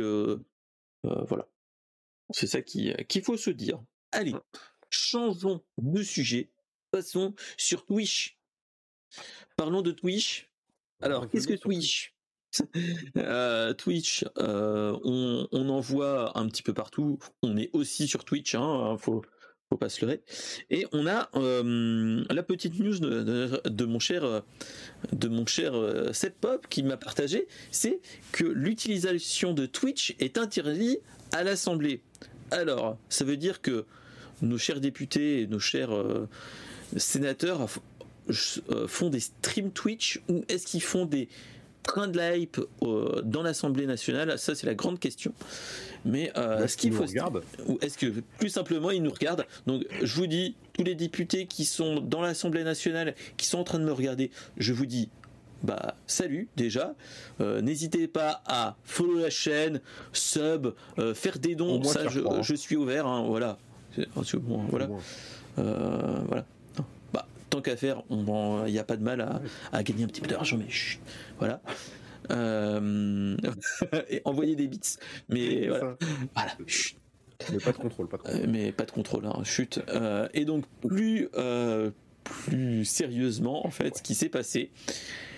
[1.04, 1.48] voilà.
[2.32, 3.82] C'est ça qu'il faut se dire.
[4.12, 4.36] Allez,
[4.90, 6.50] changeons de sujet
[6.94, 8.38] passons sur Twitch.
[9.57, 10.49] Parlons de Twitch.
[11.02, 12.14] Alors, qu'est-ce que Twitch?
[13.18, 17.18] Euh, Twitch, euh, on, en voit un petit peu partout.
[17.41, 19.24] On est aussi sur Twitch, hein, faut,
[19.72, 20.22] faut pas se leurrer.
[20.70, 24.44] Et on a euh, la petite news de, mon cher,
[25.11, 25.74] de mon cher
[26.14, 28.02] Seth Pop qui m'a partagé, c'est
[28.34, 30.99] que l'utilisation de Twitch est interdite
[31.32, 32.03] à l'Assemblée.
[32.52, 33.88] Alors, ça veut dire que
[34.44, 35.90] nos chers députés et nos chers
[36.98, 37.68] sénateurs
[38.88, 41.28] font des streams Twitch ou est-ce qu'ils font des
[41.84, 44.40] train de la hype euh, dans l'Assemblée nationale?
[44.40, 45.34] Ça, c'est la grande question.
[46.06, 47.06] Mais euh, ce qu'il faut,
[47.68, 49.45] ou est-ce que plus simplement ils nous regardent?
[49.68, 53.64] Donc, je vous dis, tous les députés qui sont dans l'Assemblée nationale, qui sont en
[53.64, 55.10] train de me regarder, je vous dis.
[55.61, 56.94] Bah salut déjà.
[57.40, 59.80] Euh, n'hésitez pas à follow la chaîne,
[60.11, 60.74] sub,
[61.15, 61.82] faire des dons.
[61.86, 62.41] Ça, hein.
[62.41, 63.07] je, suis ouvert.
[63.07, 63.57] Hein, voilà.
[64.65, 64.90] voilà.
[65.56, 66.45] voilà
[67.54, 70.58] tant qu'à faire, il n'y a pas de mal à, gagner un petit peu d'argent,
[70.58, 71.00] mais chut,
[71.38, 71.62] voilà.
[72.32, 73.38] Euh,
[74.10, 74.80] et envoyer des bits.
[75.30, 75.96] Mais voilà.
[77.52, 78.42] Mais pas de contrôle, pas de contrôle.
[78.42, 79.82] Euh, mais pas de contrôle, hein, chute.
[79.90, 81.30] Euh, et donc, plus,
[82.24, 84.72] plus sérieusement, en fait, ce qui s'est passé,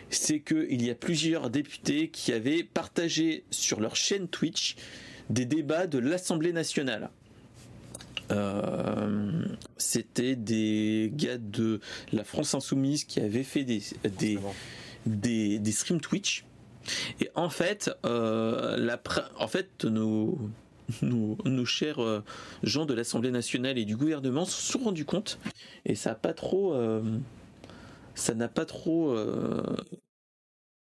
[0.10, 4.78] c'est qu'il y a plusieurs députés qui avaient partagé sur leur chaîne Twitch
[5.30, 7.10] des débats de l'Assemblée nationale.
[8.32, 9.46] Euh,
[9.78, 11.80] c'était des gars de
[12.12, 13.82] la France Insoumise qui avaient fait des,
[15.06, 16.46] des, des, streams Twitch.
[17.20, 19.02] Et en fait, euh, la,
[19.38, 20.38] en fait nos,
[21.02, 22.24] nos, nos chers euh,
[22.64, 25.40] gens de l'Assemblée nationale et du gouvernement se sont rendus compte,
[25.86, 26.76] et ça n'a pas trop,
[28.14, 29.16] ça n'a pas trop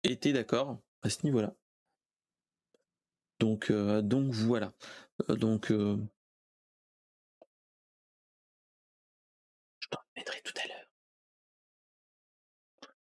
[0.04, 1.54] été d'accord à ce niveau-là.
[3.40, 4.72] Donc, donc voilà.
[5.28, 5.72] Donc
[10.24, 10.88] tout à l'heure.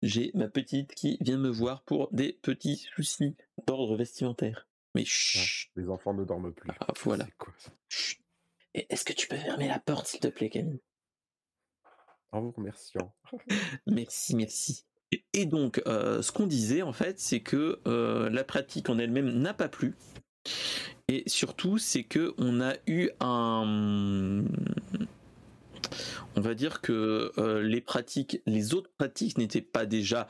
[0.03, 4.69] J'ai ma petite qui vient me voir pour des petits soucis d'ordre vestimentaire.
[4.95, 5.71] Mais ah, chut.
[5.77, 6.71] les enfants ne dorment plus.
[6.81, 7.27] Ah, voilà.
[8.75, 10.81] Et est-ce que tu peux fermer la porte, s'il te plaît, Camille?
[12.31, 13.15] En vous remerciant.
[13.87, 14.85] merci, merci.
[15.33, 19.31] Et, donc, euh, ce qu'on disait, en fait, c'est que euh, la pratique en elle-même
[19.31, 19.97] n'a pas plu.
[21.09, 24.45] Et surtout, c'est que on a eu un
[26.37, 30.29] on va dire que euh, les pratiques, les autres pratiques n'étaient pas déjà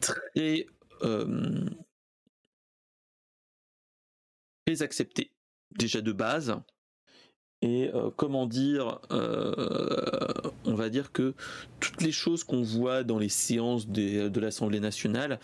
[0.00, 0.66] très,
[1.02, 1.66] euh,
[4.80, 5.32] acceptées,
[5.76, 6.54] déjà de base.
[7.62, 11.34] Et euh, comment dire, on va dire que
[11.80, 15.40] toutes les choses qu'on voit dans les séances de l'Assemblée nationale,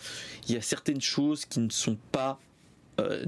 [0.47, 2.39] il y a certaines choses qui ne sont pas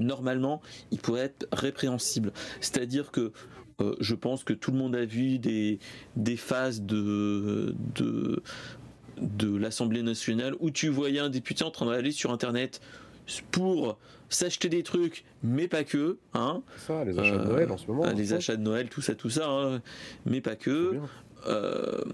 [0.00, 0.60] normalement,
[0.90, 2.32] ils pourraient être répréhensibles.
[2.60, 3.32] C'est-à-dire que
[3.80, 5.78] euh, je pense que tout le monde a vu des,
[6.16, 8.42] des phases de, de,
[9.20, 12.80] de l'Assemblée nationale où tu voyais un député en train d'aller sur Internet
[13.50, 13.98] pour
[14.28, 16.18] s'acheter des trucs, mais pas que.
[16.34, 16.62] Hein.
[16.86, 18.06] Ça, les achats de Noël en ce moment.
[18.12, 19.82] Les achats de Noël, tout ça, tout ça, hein,
[20.24, 20.96] mais pas que.
[21.46, 22.04] Euh,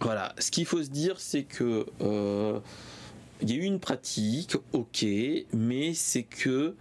[0.00, 2.60] voilà, ce qu'il faut se dire, c'est que euh,
[3.40, 5.04] il y a eu une pratique, ok,
[5.52, 6.74] mais c'est que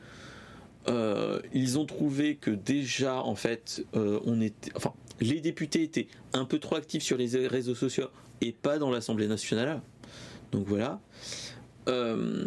[0.88, 6.08] euh, ils ont trouvé que déjà, en fait, euh, on était, enfin, les députés étaient
[6.34, 8.10] un peu trop actifs sur les réseaux sociaux
[8.42, 9.82] et pas dans l'Assemblée nationale.
[10.52, 11.00] Donc voilà.
[11.88, 12.46] Euh,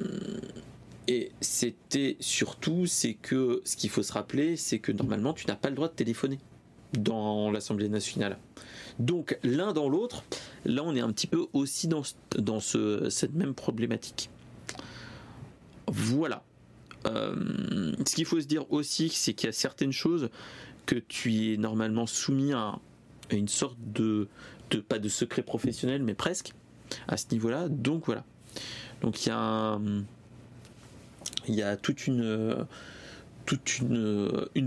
[1.06, 5.56] et c'était surtout, c'est que ce qu'il faut se rappeler, c'est que normalement, tu n'as
[5.56, 6.38] pas le droit de téléphoner
[6.92, 8.38] dans l'Assemblée nationale.
[8.98, 10.24] Donc l'un dans l'autre,
[10.64, 12.02] là, on est un petit peu aussi dans,
[12.36, 14.30] dans ce, cette même problématique.
[15.86, 16.42] Voilà.
[17.06, 20.30] Euh, ce qu'il faut se dire aussi, c'est qu'il y a certaines choses
[20.86, 22.78] que tu es normalement soumis à,
[23.30, 24.28] une sorte de,
[24.88, 26.52] pas de secret professionnel, mais presque
[27.06, 27.68] à ce niveau-là.
[27.68, 28.24] Donc voilà.
[29.02, 29.28] Donc il
[31.54, 32.66] y a toute une
[33.44, 33.80] toute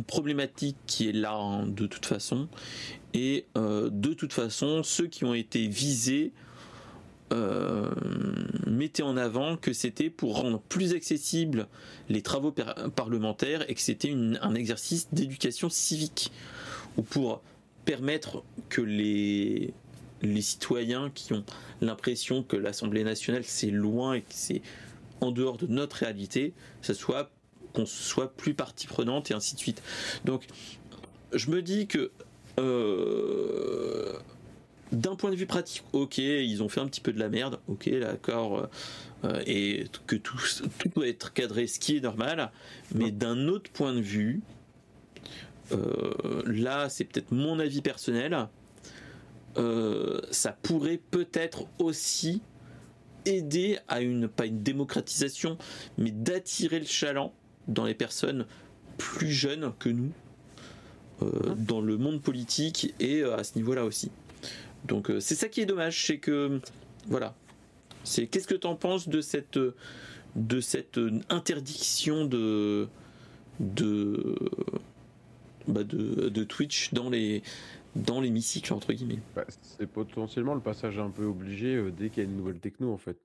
[0.07, 2.47] problématique qui est là hein, de toute façon
[3.13, 6.31] et euh, de toute façon ceux qui ont été visés
[7.31, 7.89] euh,
[8.67, 11.67] mettait en avant que c'était pour rendre plus accessibles
[12.09, 12.53] les travaux
[12.95, 16.31] parlementaires et que c'était un exercice d'éducation civique
[16.97, 17.41] ou pour
[17.85, 19.73] permettre que les,
[20.21, 21.43] les citoyens qui ont
[21.81, 24.61] l'impression que l'Assemblée nationale c'est loin et que c'est
[25.21, 26.53] en dehors de notre réalité,
[27.73, 29.81] qu'on soit plus partie prenante et ainsi de suite.
[30.25, 30.47] Donc,
[31.31, 32.11] je me dis que
[32.59, 34.13] euh,
[34.91, 37.59] d'un point de vue pratique, ok, ils ont fait un petit peu de la merde,
[37.67, 38.69] ok, d'accord,
[39.23, 40.37] euh, et que tout,
[40.79, 42.51] tout doit être cadré, ce qui est normal,
[42.93, 44.41] mais d'un autre point de vue,
[45.71, 48.47] euh, là, c'est peut-être mon avis personnel,
[49.57, 52.41] euh, ça pourrait peut-être aussi
[53.25, 55.57] aider à une, pas une démocratisation,
[55.97, 57.33] mais d'attirer le chaland
[57.67, 58.45] dans les personnes
[58.97, 60.11] plus jeunes que nous,
[61.21, 64.11] euh, dans le monde politique et euh, à ce niveau-là aussi.
[64.85, 66.59] Donc euh, c'est ça qui est dommage, c'est que
[67.07, 67.35] voilà.
[68.03, 69.59] C'est qu'est-ce que tu en penses de cette
[70.35, 70.99] de cette
[71.29, 72.87] interdiction de
[75.67, 77.43] bah de, de Twitch dans les
[77.95, 79.19] dans l'hémicycle, entre guillemets?
[79.35, 82.59] Bah, c'est potentiellement le passage un peu obligé euh, dès qu'il y a une nouvelle
[82.59, 83.19] techno, en fait.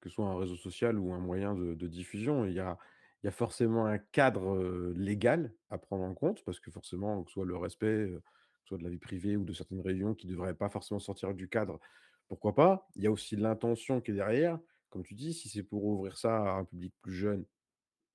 [0.00, 2.78] Que ce soit un réseau social ou un moyen de, diffusion, il y a,
[3.22, 7.22] il y a forcément un cadre euh, légal à prendre en compte, parce que forcément,
[7.22, 8.22] que ce soit le respect, euh,
[8.70, 11.34] soit de la vie privée ou de certaines réunions qui ne devraient pas forcément sortir
[11.34, 11.80] du cadre,
[12.28, 12.88] pourquoi pas?
[12.94, 14.60] Il y a aussi l'intention qui est derrière.
[14.90, 17.44] Comme tu dis, si c'est pour ouvrir ça à un public plus jeune,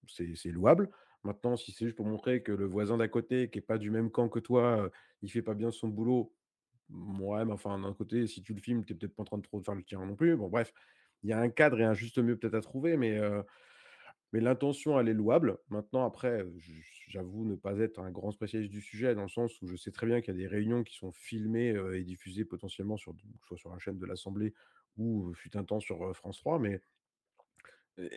[0.07, 0.89] c'est louable.
[1.23, 3.91] Maintenant, si c'est juste pour montrer que le voisin d'à côté, qui n'est pas du
[3.91, 4.89] même camp que toi,
[5.21, 6.33] il fait pas bien son boulot,
[6.89, 9.37] ouais, mais enfin, d'un côté, si tu le filmes, tu n'es peut-être pas en train
[9.37, 10.37] de trop faire le tien non plus.
[10.37, 10.73] Bon, bref,
[11.23, 13.19] il y a un cadre et un juste mieux peut-être à trouver, mais,
[14.33, 15.57] mais l'intention, elle est louable.
[15.69, 16.45] Maintenant, après,
[17.07, 19.91] j'avoue ne pas être un grand spécialiste du sujet, dans le sens où je sais
[19.91, 23.13] très bien qu'il y a des réunions qui sont filmées et diffusées potentiellement sur,
[23.47, 24.53] soit sur la chaîne de l'Assemblée
[24.97, 26.81] ou fut un temps sur France 3, mais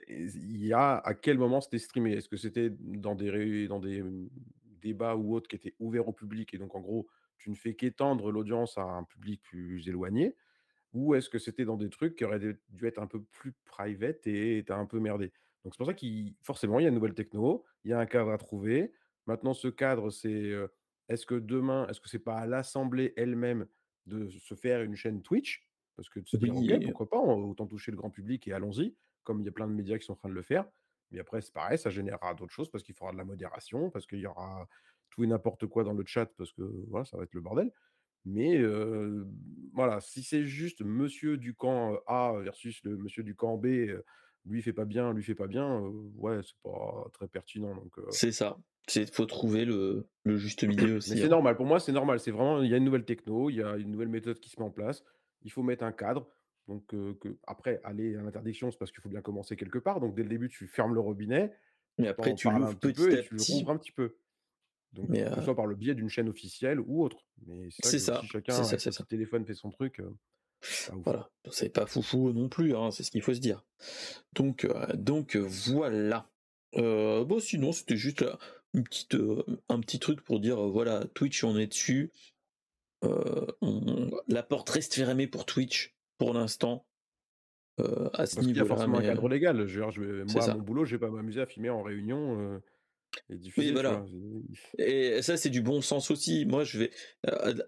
[0.08, 2.12] il y a à quel moment c'était streamé?
[2.14, 4.28] Est-ce que c'était dans des, dans des mmh,
[4.80, 7.06] débats ou autres qui étaient ouverts au public et donc en gros,
[7.38, 10.36] tu ne fais qu'étendre l'audience à un public plus éloigné?
[10.94, 14.26] Ou est-ce que c'était dans des trucs qui auraient dû être un peu plus private
[14.26, 15.32] et t'as un peu merdé?
[15.64, 17.98] Donc c'est pour ça qu'il forcément, il y a une nouvelle techno, il y a
[17.98, 18.92] un cadre à trouver.
[19.26, 20.52] Maintenant, ce cadre, c'est
[21.08, 23.66] est-ce que demain, est-ce que c'est pas à l'Assemblée elle-même
[24.06, 25.68] de se faire une chaîne Twitch?
[25.96, 28.94] Parce que de se dire, ok, pourquoi pas, autant toucher le grand public et allons-y
[29.24, 30.64] comme il y a plein de médias qui sont en train de le faire.
[31.10, 34.06] Mais après, c'est pareil, ça générera d'autres choses parce qu'il faudra de la modération, parce
[34.06, 34.66] qu'il y aura
[35.10, 37.72] tout et n'importe quoi dans le chat, parce que voilà, ça va être le bordel.
[38.24, 38.62] Mais
[39.74, 43.66] voilà, si c'est juste monsieur du camp A versus le monsieur du camp B,
[44.44, 45.80] lui fait pas bien, lui fait pas bien,
[46.16, 47.74] ouais, c'est pas très pertinent.
[47.74, 48.58] Donc c'est ça.
[48.88, 51.10] C'est faut trouver le, le juste milieu aussi.
[51.10, 51.28] C'est hein.
[51.28, 51.56] normal.
[51.56, 52.20] Pour moi, c'est normal.
[52.20, 54.50] C'est vraiment, il y a une nouvelle techno, il y a une nouvelle méthode qui
[54.50, 55.04] se met en place.
[55.42, 56.28] Il faut mettre un cadre.
[56.66, 60.00] Donc, que, après, aller à l'interdiction, c'est parce qu'il faut bien commencer quelque part.
[60.00, 61.52] Donc, dès le début, tu fermes le robinet.
[61.96, 64.16] Mais après, tu l'ouvres petit peu et tu le rouvres un petit peu.
[64.92, 67.26] Donc, que ce soit par le biais d'une chaîne officielle ou autre.
[67.46, 68.20] Mais c'est ça.
[68.22, 70.00] Si chacun son téléphone fait son truc.
[71.04, 73.64] Voilà, c'est pas foufou non plus, hein, c'est ce qu'il faut se dire.
[74.34, 76.28] Donc, donc voilà.
[76.74, 78.24] bon, sinon, c'était juste
[78.74, 79.16] une petite,
[79.68, 82.12] un petit truc pour dire voilà, Twitch, on est dessus.
[83.02, 86.84] la porte reste fermée pour Twitch pour l'instant.
[87.80, 88.52] Euh, à ce niveau-là.
[88.52, 89.66] Il y a forcément un cadre euh, légal.
[89.66, 89.80] Je,
[90.32, 92.60] moi, mon boulot, je vais pas m'amuser à filmer en réunion.
[93.30, 94.04] Euh, et voilà.
[94.78, 96.46] Et ça, c'est du bon sens aussi.
[96.46, 96.90] Moi, je vais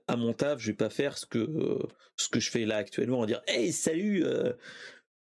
[0.07, 1.79] à mon taf, je vais pas faire ce que
[2.17, 4.25] ce que je fais là actuellement, en dire Hey, salut,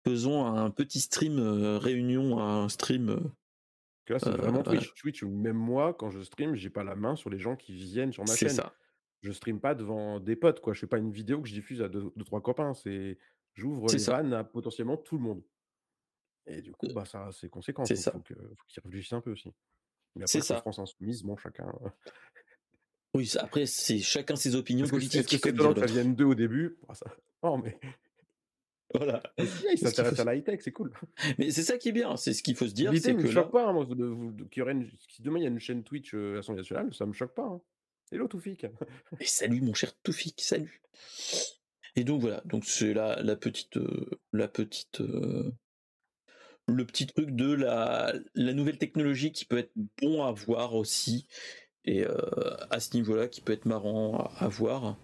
[0.04, 1.38] faisons un petit stream
[1.78, 3.32] réunion, un stream.
[4.08, 4.94] là, c'est vraiment Twitch.
[4.94, 8.12] Twitch, même moi, quand je stream, j'ai pas la main sur les gens qui viennent
[8.12, 8.48] sur ma chaîne.
[8.48, 8.74] C'est ça
[9.22, 10.74] je stream pas devant des potes, quoi.
[10.74, 12.74] Je fais pas une vidéo que je diffuse à deux, trois copains.
[12.74, 13.18] C'est,
[13.54, 15.42] j'ouvre les vannes à potentiellement tout le monde.
[16.46, 17.88] Et du coup, bah, ça a ses conséquences.
[17.88, 19.52] C'est Faut, qu'ils réfléchissent un peu aussi.
[20.16, 20.60] Mais après, c'est ça.
[20.60, 21.72] France Insoumise, bon, chacun.
[23.14, 25.20] oui, après, c'est chacun ses opinions politiques.
[25.20, 27.06] Est-ce que c'est étonnant que ça vienne d'eux au début ça...
[27.42, 27.78] Non, mais.
[28.94, 29.22] Voilà.
[29.36, 30.94] ils s'intéressent à la high-tech, c'est cool.
[31.38, 32.90] Mais c'est ça qui est bien, c'est ce qu'il faut se dire.
[32.90, 33.86] L'idée me choque pas, hein,
[34.56, 34.76] y aurait
[35.10, 37.44] si demain il y a une chaîne Twitch à son national, ça me choque pas.
[37.44, 37.60] Hein.
[38.10, 38.64] Hello Toufik.
[39.20, 40.80] Et salut mon cher Toufik, salut.
[41.96, 45.52] Et donc voilà, donc c'est la, la petite, euh, la petite, euh,
[46.68, 51.26] le petit truc de la, la nouvelle technologie qui peut être bon à voir aussi,
[51.84, 52.12] et euh,
[52.70, 54.96] à ce niveau-là qui peut être marrant à, voir.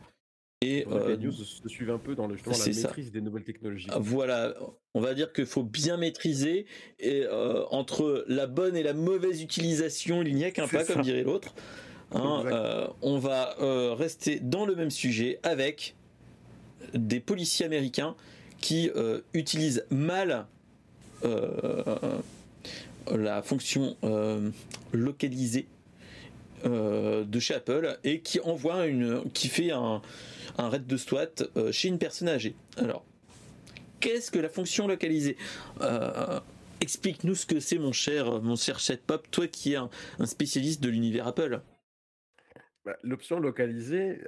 [0.60, 3.88] Et les news se suivent un peu dans le, la maîtrise des nouvelles technologies.
[3.90, 4.54] Ah, voilà,
[4.94, 6.64] on va dire qu'il faut bien maîtriser
[6.98, 7.26] et
[7.70, 11.54] entre la bonne et la mauvaise utilisation, il n'y a qu'un pas, comme dirait l'autre.
[12.14, 15.96] Hein, euh, on va euh, rester dans le même sujet avec
[16.92, 18.14] des policiers américains
[18.60, 20.46] qui euh, utilisent mal
[23.10, 23.96] la fonction
[24.92, 25.66] localisée
[26.64, 30.00] de chez Apple et qui envoie une, qui fait un,
[30.58, 32.54] un raid de SWAT chez une personne âgée.
[32.76, 33.04] Alors,
[34.00, 35.36] qu'est-ce que la fonction localisée?
[36.80, 39.88] Explique-nous ce que c'est, mon cher, mon cher Chatpop, toi qui es un
[40.24, 41.62] spécialiste de l'univers Apple.
[42.84, 44.20] Bah, l'option localisée,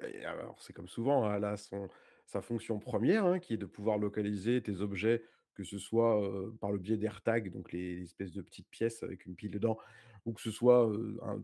[0.60, 1.90] c'est comme souvent, hein, elle a son,
[2.24, 5.22] sa fonction première, hein, qui est de pouvoir localiser tes objets,
[5.56, 6.22] que ce soit
[6.60, 9.78] par le biais d'AirTag, donc les, espèces de petites pièces avec une pile dedans,
[10.26, 10.88] ou que ce soit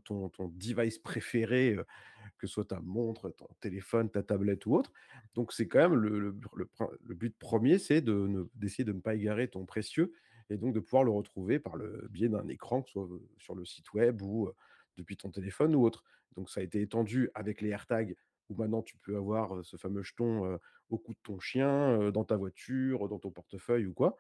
[0.05, 1.77] ton, device préféré,
[2.39, 4.93] que ce soit ta montre, ton téléphone, ta tablette ou autre.
[5.35, 6.33] Donc c'est quand même le,
[7.15, 10.13] but premier, c'est d'essayer de, de ne pas égarer ton précieux
[10.51, 13.09] et donc de pouvoir le retrouver par le biais d'un écran, que ce soit
[13.39, 14.51] sur le site web ou
[14.97, 16.05] depuis ton téléphone ou autre.
[16.37, 18.17] Donc ça a été étendu avec les AirTags,
[18.59, 20.59] maintenant tu peux avoir ce fameux jeton
[20.91, 24.17] au cou de ton chien, dans ta voiture, dans ton portefeuille ou quoi.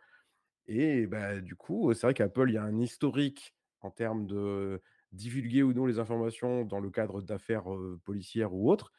[0.67, 4.81] Et bah, du coup, c'est vrai qu'Apple, il y a un historique en termes de
[5.13, 7.65] divulguer ou non les informations dans le cadre d'affaires
[8.05, 8.93] policières ou autres.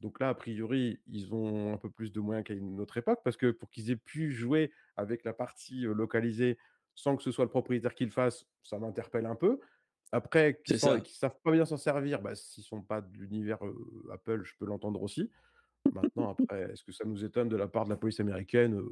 [0.00, 3.20] Donc là, a priori, ils ont un peu plus de moyens qu'à une autre époque,
[3.22, 6.58] parce que pour qu'ils aient pu jouer avec la partie localisée
[6.94, 9.60] sans que ce soit le propriétaire qui le fasse, ça m'interpelle un peu.
[10.12, 13.58] Après, qu'ils ne savent pas bien s'en servir, bah, s'ils ne sont pas de l'univers
[14.12, 15.30] Apple, je peux l'entendre aussi.
[15.92, 18.82] Maintenant, après, est-ce que ça nous étonne de la part de la police américaine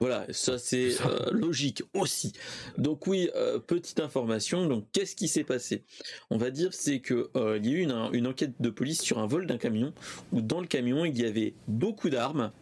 [0.00, 0.90] voilà, ça c'est
[1.32, 2.32] logique aussi.
[2.76, 3.28] Donc oui,
[3.66, 4.68] petite information.
[4.68, 5.82] Donc qu'est-ce qui s'est passé?
[6.30, 9.18] On va dire c'est que il y a eu une, une, enquête de police sur
[9.18, 9.92] un vol d'un camion
[10.30, 12.52] où dans le camion il y avait beaucoup d'armes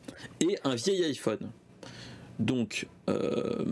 [0.40, 1.52] et un vieil iPhone.
[2.38, 3.64] Donc, euh,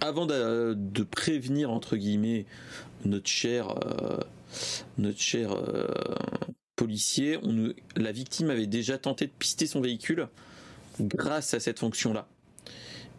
[0.00, 2.46] avant de, prévenir entre guillemets
[3.04, 4.20] notre cher, euh,
[5.34, 6.14] euh,
[6.76, 7.38] policier,
[7.96, 10.28] la victime avait déjà tenté de pister son véhicule
[11.00, 12.26] grâce à cette fonction-là.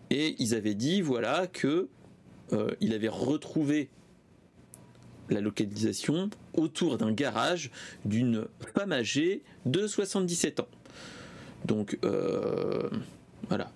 [0.10, 1.88] Et ils avaient dit voilà que
[2.82, 3.90] il avait retrouvé
[5.30, 7.70] la localisation autour d'un garage
[8.06, 10.68] d'une femme âgée de 77 ans.
[11.66, 12.00] Donc
[13.48, 13.72] voilà,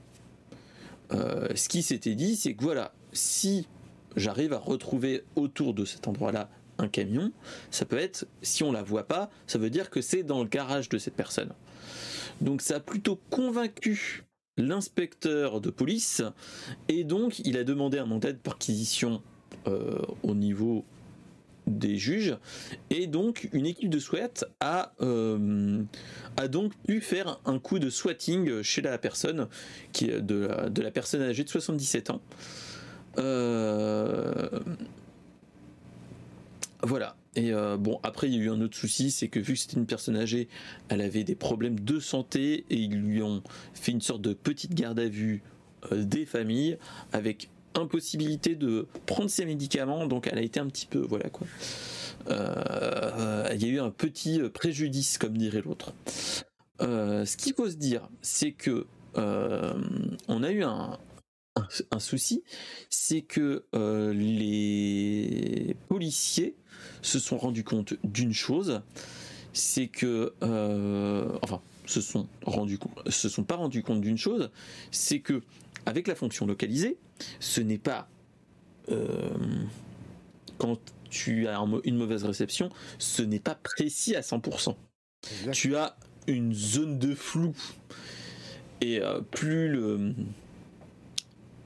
[1.13, 3.67] ce qui s'était dit, c'est que voilà, si
[4.15, 7.31] j'arrive à retrouver autour de cet endroit-là un camion,
[7.71, 10.49] ça peut être, si on la voit pas, ça veut dire que c'est dans le
[10.49, 11.53] garage de cette personne.
[12.41, 14.23] Donc ça a plutôt convaincu
[14.57, 16.21] l'inspecteur de police
[16.87, 19.21] et donc il a demandé un mandat de perquisition
[19.67, 20.85] euh, au niveau
[21.67, 22.35] des juges
[22.89, 25.83] et donc une équipe de SWAT a, euh,
[26.49, 29.47] donc pu faire un coup de swatting chez la personne
[29.91, 32.21] qui de de la personne âgée de 77 ans.
[33.17, 34.49] Euh,
[36.81, 37.15] voilà.
[37.35, 39.59] Et euh, bon, après, il y a eu un autre souci, c'est que vu que
[39.59, 40.49] c'était une personne âgée,
[40.89, 43.41] elle avait des problèmes de santé et ils lui ont
[43.73, 45.41] fait une sorte de petite garde à vue
[45.91, 46.77] des familles
[47.11, 51.47] avec impossibilité de prendre ses médicaments, donc elle a été un petit peu, voilà quoi.
[52.29, 55.93] Euh, il y a eu un petit préjudice, comme dirait l'autre.
[56.81, 58.87] Euh, ce qu'il faut se dire, c'est que
[59.17, 59.73] euh,
[60.27, 60.97] on a eu un,
[61.91, 62.43] un, souci,
[62.89, 63.65] c'est que
[64.13, 66.55] les policiers
[67.01, 68.81] se sont rendus compte d'une chose,
[69.53, 70.33] c'est que,
[71.41, 74.49] enfin, se sont rendus se sont pas rendus compte d'une chose,
[74.91, 75.43] c'est que
[75.85, 76.97] avec la fonction localisée,
[77.39, 78.07] ce n'est pas
[78.89, 79.29] euh,
[80.57, 80.79] quand
[81.09, 84.75] tu as une mauvaise réception, ce n'est pas précis à 100%.
[85.51, 85.95] Tu as
[86.27, 87.53] une zone de flou.
[88.81, 90.13] Et euh, plus le.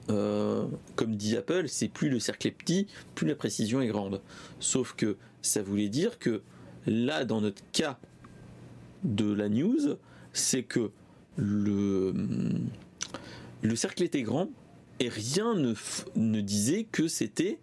[0.10, 0.65] Euh,
[0.95, 4.22] comme dit Apple, c'est plus le cercle est petit, plus la précision est grande.
[4.60, 6.41] Sauf que ça voulait dire que
[6.86, 7.99] là, dans notre cas
[9.03, 9.98] de la news,
[10.34, 10.91] c'est que
[11.36, 12.14] le,
[13.61, 14.49] le cercle était grand,
[14.99, 15.74] et rien ne,
[16.15, 17.60] ne disait que c'était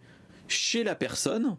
[0.49, 1.57] chez la personne.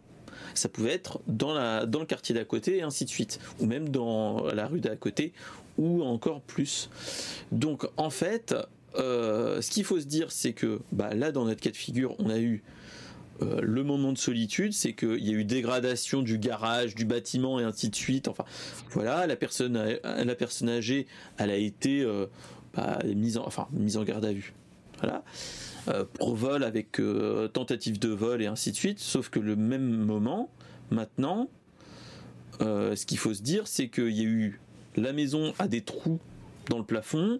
[0.54, 4.46] Ça pouvait être dans, le quartier d'à côté et ainsi de suite, ou même dans
[4.46, 5.32] la rue d'à côté,
[5.78, 6.88] ou encore plus.
[7.52, 8.54] Donc en fait,
[8.96, 12.14] euh, ce qu'il faut se dire, c'est que bah, là, dans notre cas de figure,
[12.18, 12.62] on a eu
[13.42, 17.60] euh, le moment de solitude, c'est qu'il y a eu dégradation du garage, du bâtiment
[17.60, 18.28] et ainsi de suite.
[18.28, 18.44] Enfin,
[18.92, 22.26] voilà, la personne, la personne âgée, elle a été euh,
[22.74, 24.54] bah, mise, en, enfin, mise en garde à vue.
[25.00, 25.22] Voilà.
[25.88, 28.98] Euh, pour vol avec euh, tentative de vol et ainsi de suite.
[28.98, 30.50] Sauf que le même moment,
[30.90, 31.48] maintenant,
[32.60, 34.60] euh, ce qu'il faut se dire, c'est qu'il y a eu
[34.96, 36.18] la maison a des trous
[36.70, 37.38] dans le plafond.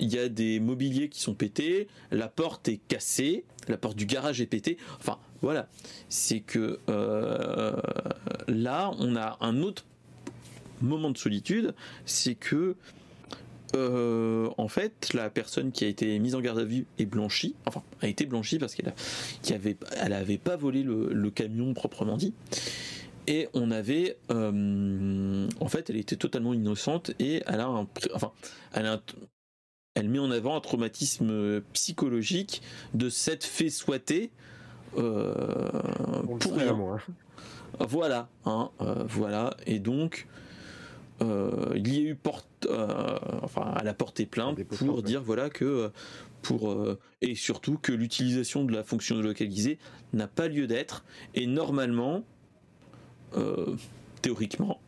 [0.00, 4.06] Il y a des mobiliers qui sont pétés, la porte est cassée, la porte du
[4.06, 4.78] garage est pétée.
[4.98, 5.68] Enfin, voilà.
[6.08, 6.78] C'est que
[8.48, 9.84] là, on a un autre
[10.80, 11.74] moment de solitude,
[12.06, 12.76] c'est que
[13.76, 17.54] euh, en fait, la personne qui a été mise en garde à vue est blanchie,
[17.66, 18.92] enfin, a été blanchie parce qu'elle
[19.50, 22.34] avait, elle avait pas volé le, camion proprement dit.
[23.26, 28.32] Et on avait, euh, en fait, elle était totalement innocente et elle a un, enfin,
[28.72, 29.00] elle
[29.94, 32.62] elle met en avant un traumatisme psychologique
[32.94, 34.30] de cette fait souhaiter
[34.96, 36.78] euh, pour rien.
[36.78, 36.98] Hein.
[37.80, 38.70] Voilà, hein,
[39.08, 40.26] voilà, et donc
[41.20, 42.68] euh, il y a eu porte,
[43.42, 45.90] enfin, elle a porté plainte pour dire voilà que
[46.42, 46.76] pour
[47.20, 49.78] et surtout que l'utilisation de la fonction de localiser
[50.12, 51.04] n'a pas lieu d'être
[51.34, 52.24] et normalement,
[54.22, 54.80] théoriquement,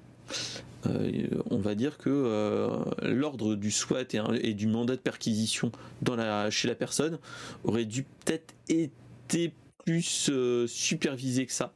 [0.84, 4.04] on va dire que l'ordre du SWAT
[4.40, 7.18] et, du mandat de perquisition dans la, chez la personne
[7.64, 9.52] aurait dû peut-être été
[9.84, 10.30] plus
[10.68, 11.74] supervisé que ça,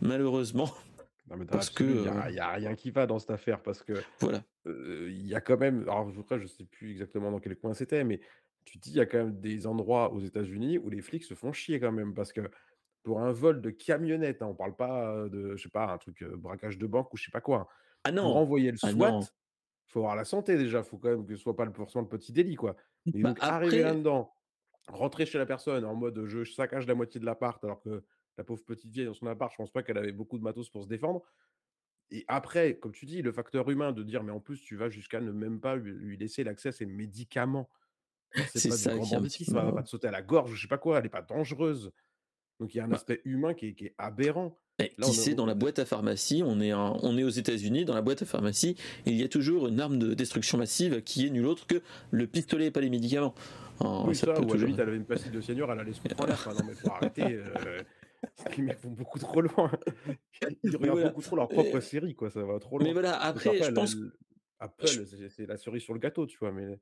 [0.00, 0.72] malheureusement.
[1.50, 4.42] Parce que il n'y a, rien qui va dans cette affaire parce que voilà.
[4.64, 8.04] il y a quand même, alors je ne sais plus exactement dans quel coin c'était,
[8.04, 8.20] mais
[8.64, 11.34] tu dis il y a quand même des endroits aux États-Unis où les flics se
[11.34, 12.42] font chier quand même parce que
[13.02, 16.24] pour un vol de camionnette, hein, on parle pas de, je sais pas, un truc
[16.24, 17.60] braquage de banque ou je sais pas quoi.
[17.60, 17.66] Hein.
[18.04, 18.22] Ah non.
[18.22, 21.34] Pour envoyer le ah SWAT, il faut avoir la santé déjà, faut quand même que
[21.34, 22.76] ce soit pas le forcément le petit délit quoi.
[23.14, 24.32] Et bah, donc arriver là-dedans,
[24.88, 28.04] rentrer chez la personne en mode je saccage la moitié de l'appart alors que
[28.38, 30.68] la pauvre petite vieille dans son appart, je pense pas qu'elle avait beaucoup de matos
[30.68, 31.22] pour se défendre.
[32.10, 34.88] Et après, comme tu dis, le facteur humain de dire, mais en plus, tu vas
[34.88, 37.68] jusqu'à ne même pas lui, laisser l'accès à ses médicaments.
[38.54, 40.68] C'est pas ça du grand banditisme, va pas te sauter à la gorge, je sais
[40.68, 41.92] pas quoi, elle n'est pas dangereuse.
[42.60, 44.58] Donc il y a un bah aspect humain qui est, aberrant.
[44.78, 48.02] qui sait, dans la boîte à pharmacie, on est, on est aux États-Unis, dans la
[48.02, 51.46] boîte à pharmacie, il y a toujours une arme de destruction massive qui est nulle
[51.46, 53.34] autre que le pistolet et pas les médicaments.
[53.80, 54.68] oui, ça, ou toujours...
[54.70, 56.54] elle avait une pastille de seigneur, elle allait se l'air.
[56.54, 57.24] non, mais faut arrêter.
[57.24, 57.82] Euh,
[58.56, 59.70] les mecs vont beaucoup trop loin.
[60.62, 62.30] Ils regardent beaucoup trop leur propre série, quoi.
[62.30, 62.86] Ça va trop loin.
[62.86, 63.96] Mais voilà, après, je pense.
[64.58, 64.86] Apple,
[65.28, 66.50] c'est la cerise sur le gâteau, tu vois.
[66.50, 66.78] Mais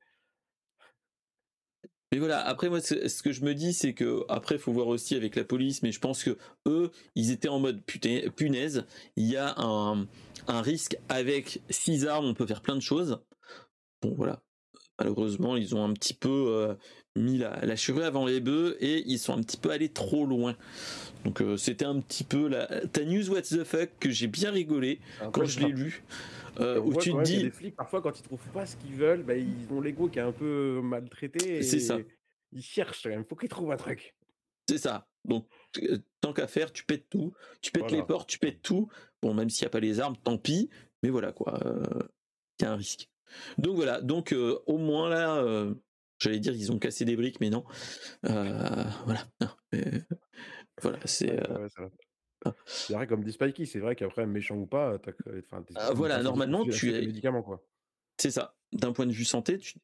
[2.15, 5.16] mais voilà, après moi ce que je me dis c'est que après faut voir aussi
[5.16, 8.85] avec la police, mais je pense que eux ils étaient en mode punaise,
[9.16, 10.06] il y a un,
[10.47, 13.20] un risque avec six armes, on peut faire plein de choses.
[14.01, 14.44] Bon voilà,
[14.97, 16.74] malheureusement ils ont un petit peu euh,
[17.16, 17.74] mis la, la
[18.05, 20.57] avant les bœufs et ils sont un petit peu allés trop loin.
[21.24, 24.51] Donc euh, c'était un petit peu la ta news what the fuck que j'ai bien
[24.51, 25.01] rigolé
[25.32, 26.05] quand je l'ai lu.
[26.61, 27.43] Euh, où tu te dis.
[27.45, 30.20] Les flics, parfois, quand ils trouvent pas ce qu'ils veulent, bah, ils ont l'ego qui
[30.20, 31.62] est un peu maltraité.
[31.62, 31.99] C'est ça.
[32.53, 33.24] Ils cherchent quand même.
[33.24, 34.15] Faut qu'ils trouvent un truc.
[34.69, 35.09] C'est ça.
[35.24, 35.49] Donc,
[35.82, 37.32] euh, tant qu'à faire, tu pètes tout.
[37.61, 38.89] Tu pètes les portes, tu pètes tout.
[39.20, 40.70] Bon, même s'il n'y a pas les armes, tant pis.
[41.03, 41.59] Mais voilà, quoi.
[42.61, 43.09] Il y a un risque.
[43.59, 44.01] Donc voilà.
[44.01, 45.45] Donc, au moins là.
[46.24, 47.64] J'allais dire ils ont cassé des briques, mais non.
[48.22, 49.26] voilà.
[50.82, 51.38] Voilà, c'est.
[52.44, 52.55] Ah.
[52.66, 54.98] C'est vrai, comme dit Spikey, c'est vrai qu'après, méchant ou pas,
[55.76, 57.01] ah, voilà, normalement, tu es.
[57.01, 57.64] médicaments, quoi.
[58.18, 58.56] C'est ça.
[58.72, 59.78] D'un point de vue santé, tu,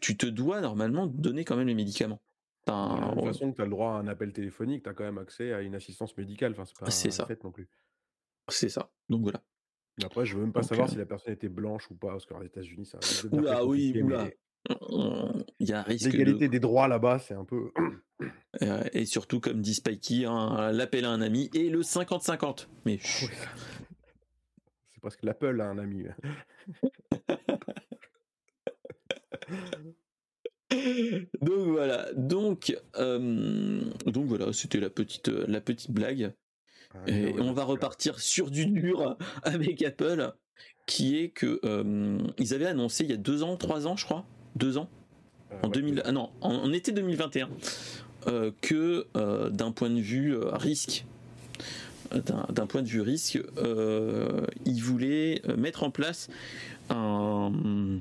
[0.00, 2.22] tu, te dois normalement donner quand même les médicaments.
[2.66, 5.18] De toute façon, tu as le droit à un appel téléphonique, tu as quand même
[5.18, 6.52] accès à une assistance médicale.
[6.52, 7.26] Enfin, c'est pas ça.
[7.26, 7.68] fait non plus.
[8.48, 8.90] C'est ça.
[9.08, 9.42] Donc voilà.
[10.04, 12.42] après, je veux même pas savoir si la personne était blanche ou pas, parce qu'aux
[12.42, 12.98] États-Unis, ça.
[13.32, 14.28] Oula, oui, oula.
[15.58, 16.12] Il y a un risque.
[16.12, 17.70] L'égalité des droits là-bas, c'est un peu.
[18.62, 22.68] Euh, et surtout, comme dit Spikey, hein, l'appel à un ami et le 50-50.
[22.86, 23.28] Mais c'est
[25.02, 26.06] parce que l'appel à un ami.
[31.42, 36.32] donc voilà, donc euh, donc voilà, c'était la petite la petite blague.
[36.94, 40.32] Ah, et on va repartir sur du dur avec Apple,
[40.86, 44.06] qui est que euh, ils avaient annoncé il y a deux ans, trois ans, je
[44.06, 44.24] crois,
[44.56, 44.88] deux ans,
[45.62, 47.48] en 2000, ah non, en été 2021,
[48.26, 51.04] euh, que euh, d'un point de vue euh, risque,
[52.12, 53.38] d'un point de vue risque,
[54.64, 56.28] il voulait mettre en place
[56.88, 58.00] une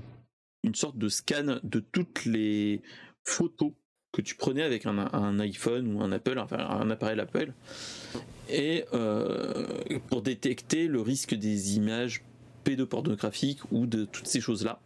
[0.73, 2.84] sorte de scan de toutes les
[3.23, 3.72] photos
[4.11, 7.52] que tu prenais avec un, iPhone ou un Apple, enfin un appareil Apple,
[8.48, 8.86] et
[10.07, 12.23] pour détecter le risque des images
[12.64, 14.80] pédopornographiques ou de toutes ces choses-là.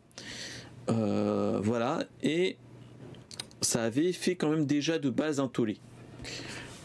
[0.89, 2.57] Voilà, et
[3.61, 5.77] ça avait fait quand même déjà de base un tollé.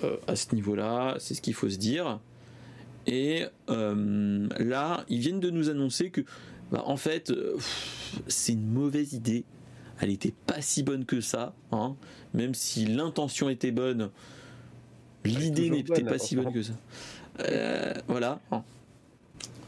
[0.03, 2.21] Euh, à ce niveau-là, c'est ce qu'il faut se dire.
[3.07, 6.23] Et euh, là, ils viennent de nous annoncer que,
[6.71, 7.57] bah, en fait, euh,
[8.27, 9.45] c'est une mauvaise idée.
[10.01, 11.95] Elle n'était pas si bonne que ça, hein.
[12.33, 14.11] même si l'intention était bonne.
[15.25, 16.73] L'idée n'était pas si bonne que ça.
[18.09, 18.41] voilà.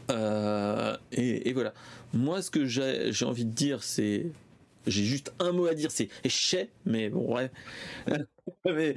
[0.09, 0.97] Hein.
[1.11, 1.73] Et, voilà.
[2.13, 4.27] Moi, ce que j'ai envie de dire, c'est
[4.87, 7.51] j'ai juste un mot à dire, c'est chais, mais bon, ouais.
[8.65, 8.95] mais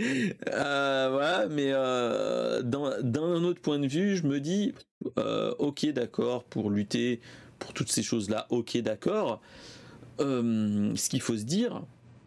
[0.49, 4.73] euh, voilà, mais euh, d'un autre point de vue, je me dis,
[5.19, 7.21] euh, ok, d'accord, pour lutter
[7.59, 9.41] pour toutes ces choses-là, ok, d'accord.
[10.19, 11.83] ce qu'il faut se dire,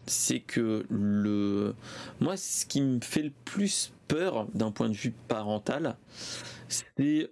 [0.06, 1.74] c'est que le,
[2.20, 5.96] moi, ce qui me fait le plus peur d'un point de vue parental,
[6.68, 7.30] c'est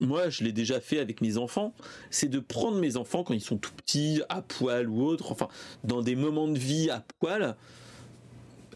[0.00, 1.74] moi je l'ai déjà fait avec mes enfants,
[2.10, 5.48] c'est de prendre mes enfants quand ils sont tout petits, à poil ou autre, enfin
[5.84, 7.56] dans des moments de vie à poil,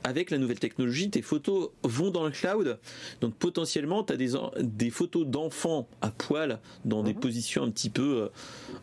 [0.07, 2.79] avec la nouvelle technologie, tes photos vont dans le cloud.
[3.23, 7.21] Donc potentiellement, tu as des, des photos d'enfants à poil dans des mhm.
[7.21, 8.29] positions un petit peu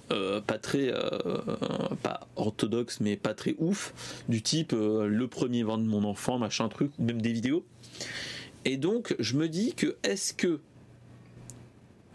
[0.09, 0.91] pas très
[2.01, 3.93] pas orthodoxes, mais pas très ouf,
[4.29, 7.63] du type le premier vent de mon enfant, machin truc, ou même des vidéos.
[8.65, 10.59] Et donc, je me dis que est-ce que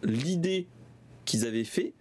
[0.07, 0.66] l'idée
[1.24, 1.95] qu'ils avaient fait,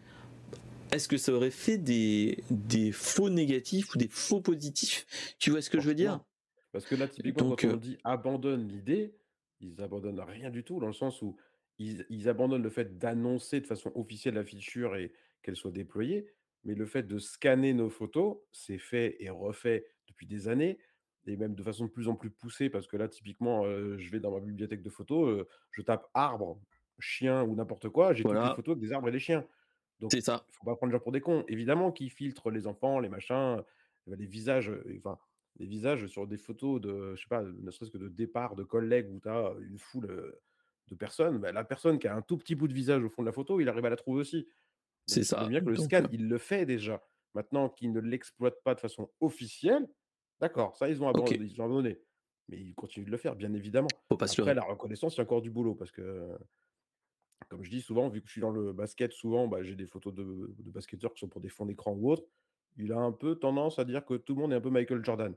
[0.92, 5.36] est-ce que ça aurait fait des, des faux négatifs ou des faux positifs?
[5.40, 6.24] Tu vois ce que je veux dire?
[6.72, 9.16] Parce que là, typiquement, quand on euh dit abandonne l'idée,
[9.60, 11.36] ils abandonnent rien du tout, dans le sens où
[11.80, 15.12] ils, ils abandonnent le fait d'annoncer de façon officielle la feature et
[15.42, 16.28] qu'elle soit déployée,
[16.64, 20.78] mais le fait de scanner nos photos, c'est fait et refait depuis des années
[21.28, 24.20] et même de façon de plus en plus poussée, parce que là, typiquement, je vais
[24.20, 26.62] dans ma bibliothèque de photos, je tape arbre,
[27.00, 29.46] chien ou n'importe quoi, j'ai toutes les photos avec des arbres et des chiens.
[30.00, 30.46] Donc, c'est ça.
[30.50, 31.44] Il faut pas prendre les gens pour des cons.
[31.48, 33.64] Évidemment qu'ils filtrent les enfants, les machins,
[34.08, 35.18] les visages, enfin,
[35.58, 38.64] les visages sur des photos de, je sais pas, ne serait-ce que de départ de
[38.64, 40.08] collègues où tu as une foule
[40.88, 41.40] de personnes.
[41.40, 43.34] Bah, la personne qui a un tout petit bout de visage au fond de la
[43.34, 44.48] photo, il arrive à la trouver aussi.
[45.08, 45.46] C'est ça.
[45.46, 47.02] bien que le scan, il le fait déjà.
[47.36, 49.88] Maintenant qu'il ne l'exploite pas de façon officielle,
[50.40, 52.00] D'accord, ça, ils ont abandonné, ils ont abandonné.
[52.50, 53.88] Mais ils continuent de le faire, bien évidemment.
[54.10, 56.30] Après, la reconnaissance, il y a encore du boulot parce que,
[57.50, 59.88] comme je dis souvent, vu que je suis dans le basket, souvent, bah, j'ai des
[59.88, 62.26] photos de, de basketteurs qui sont pour des fonds d'écran ou autres.
[62.78, 65.04] Il a un peu tendance à dire que tout le monde est un peu Michael
[65.04, 65.36] Jordan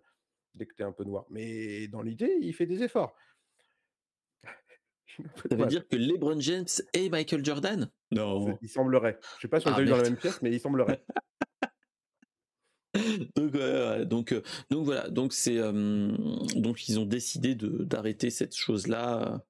[0.54, 1.24] dès que tu es un peu noir.
[1.30, 3.14] Mais dans l'idée, il fait des efforts.
[5.48, 7.90] Ça veut dire que LeBron James est Michael Jordan?
[8.10, 8.58] Non.
[8.62, 9.18] Il semblerait.
[9.36, 11.04] Je sais pas si on ah, dans la même pièce, mais il semblerait.
[13.36, 13.52] donc,
[14.06, 16.10] donc, euh, donc voilà, donc c'est euh,
[16.56, 19.44] donc ils ont décidé d'arrêter cette chose là.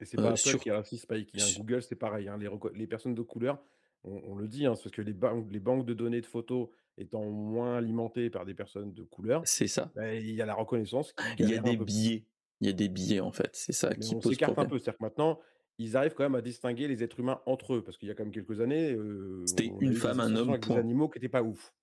[0.00, 2.28] Et c'est pas euh, Apple qui a raciste, pas qui Google, c'est pareil.
[2.28, 3.62] Hein, les, les, personnes de couleur,
[4.04, 6.68] on, le dit, hein, parce que les, banques, les banques de données de photos
[6.98, 9.90] étant moins alimentées par des personnes de couleur, c'est ça.
[9.94, 11.14] Bah, il y a la reconnaissance.
[11.38, 12.24] Il y a des billets.
[12.60, 14.78] Il y a des billets en fait, c'est ça qui on pose s'écarte un peu,
[14.78, 15.40] c'est-à-dire que maintenant,
[15.78, 18.14] ils arrivent quand même à distinguer les êtres humains entre eux, parce qu'il y a
[18.14, 18.96] quand même quelques années,
[19.44, 21.74] c'était une femme, un homme, des animaux qui n'étaient pas ouf.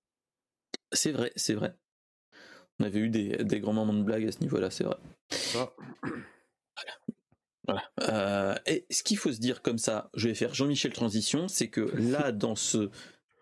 [0.92, 1.74] C'est vrai, c'est vrai.
[2.80, 4.96] On avait eu des, grands moments de blague à ce niveau-là, c'est vrai.
[7.66, 7.82] Voilà.
[8.08, 11.68] Euh, et ce qu'il faut se dire comme ça, je vais faire Jean-Michel Transition, c'est
[11.68, 12.90] que là, dans ce,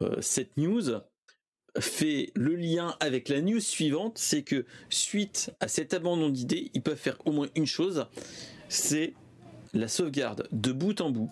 [0.02, 1.00] euh, cette news,
[1.78, 6.82] fait le lien avec la news suivante, c'est que suite à cet abandon d'idées, ils
[6.82, 8.06] peuvent faire au moins une chose,
[8.68, 9.14] c'est
[9.72, 11.30] la sauvegarde de bout en bout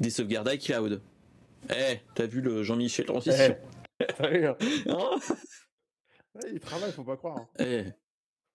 [0.00, 1.00] des sauvegardes iCloud.
[1.70, 3.56] Eh, t'as vu le Jean-Michel Transition?
[4.00, 4.46] Eh.
[4.46, 4.56] Hein?
[6.52, 7.38] il travaille, faut pas croire.
[7.38, 7.64] Hein.
[7.64, 7.84] Eh,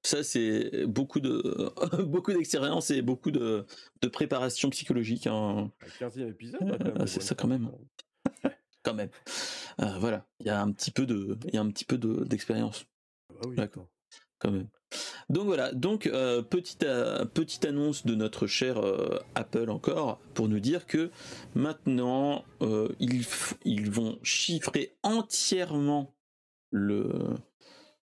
[0.03, 1.71] ça, c'est beaucoup de
[2.03, 3.65] beaucoup d'expérience et beaucoup de,
[4.01, 5.27] de préparation psychologique.
[5.27, 5.71] Hein.
[5.99, 6.95] 15e épisode.
[6.99, 7.69] Ah, c'est ça quand même.
[8.83, 9.09] quand même.
[9.79, 11.97] Euh, voilà, il y a un petit peu de, il y a un petit peu
[11.97, 12.85] d'expérience.
[13.29, 13.87] Ah bah oui, D'accord.
[14.39, 14.67] Quand même.
[15.29, 18.81] Donc voilà, donc euh, petite, euh, petite annonce de notre cher
[19.35, 21.11] Apple encore pour nous dire que
[21.53, 22.43] maintenant
[22.99, 23.23] ils,
[23.63, 26.15] ils vont chiffrer entièrement
[26.71, 27.35] le,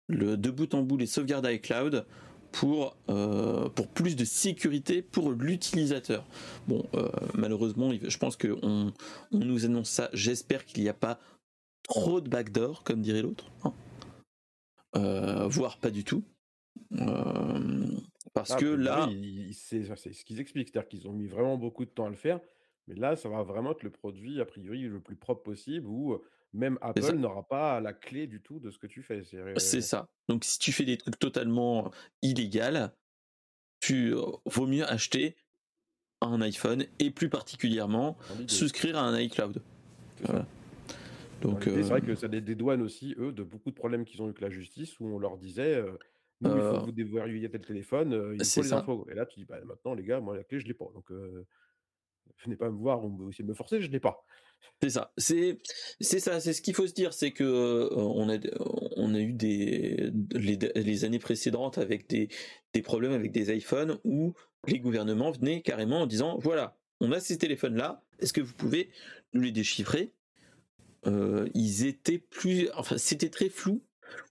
[0.08, 2.06] le de bout en bout les sauvegardes iCloud
[2.52, 6.24] pour, pour plus de sécurité pour l'utilisateur.
[6.68, 6.88] Bon,
[7.34, 8.92] malheureusement, je pense qu'on
[9.32, 10.10] on nous annonce ça.
[10.14, 11.20] J'espère qu'il n'y a pas
[11.84, 13.52] trop de backdoor, comme dirait l'autre.
[13.64, 15.48] Hein.
[15.48, 16.24] voire pas du tout.
[17.00, 17.88] Euh,
[18.34, 19.10] parce ah, que là.
[19.52, 22.40] c'est ce qu'ils expliquent, c'est-à-dire qu'ils ont mis vraiment beaucoup de temps à le faire,
[22.88, 26.20] mais là, ça va vraiment être le produit, a priori, le plus propre possible, où
[26.54, 29.24] même Apple n'aura pas la clé du tout de ce que tu fais.
[29.58, 30.08] C'est ça.
[30.28, 32.88] Donc, si tu fais des trucs totalement illégaux,
[33.80, 34.14] tu
[34.46, 35.36] vaut mieux acheter
[36.22, 38.18] un iPhone et plus particulièrement
[38.48, 39.62] souscrire à un iCloud.
[41.42, 44.30] Donc, c'est vrai que ça dédouane aussi, eux, de beaucoup de problèmes qu'ils ont eu
[44.30, 45.84] avec la justice, où on leur disait
[46.42, 49.08] il faut que vous déverrouiller tel téléphone, il faut les infos.
[49.12, 50.88] Et là, tu dis, bah, maintenant, les gars, moi, la clé, je l'ai pas.
[50.94, 51.12] Donc,
[52.46, 54.26] venez pas me voir ou essayer de me forcer, je l'ai pas.
[54.82, 55.14] C'est ça.
[55.18, 55.60] C'est,
[56.02, 56.40] c'est ça.
[56.40, 58.38] C'est ce qu'il faut se dire, c'est que on a,
[58.98, 62.30] on a eu des les, années précédentes avec des,
[62.74, 64.34] des problèmes avec des iPhones où
[64.68, 68.90] les gouvernements venaient carrément en disant, voilà, on a ces téléphones-là, est-ce que vous pouvez
[69.34, 70.14] nous les déchiffrer?
[71.54, 73.84] Ils étaient plus, enfin, c'était très flou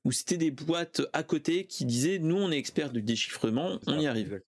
[0.05, 3.99] où c'était des boîtes à côté qui disaient nous on est experts du déchiffrement, on
[3.99, 4.41] y arrive.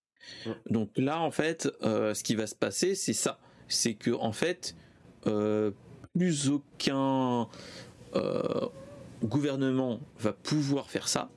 [0.69, 4.31] Donc là en fait, euh, ce qui va se passer, c'est ça, c'est que en
[4.31, 4.84] fait, euh,
[6.15, 7.47] plus aucun
[8.15, 8.67] euh,
[9.23, 11.29] gouvernement va pouvoir faire ça.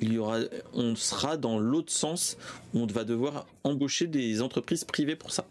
[0.00, 0.38] Il y aura,
[0.72, 2.36] on sera dans l'autre sens
[2.74, 5.46] on va devoir embaucher des entreprises privées pour ça.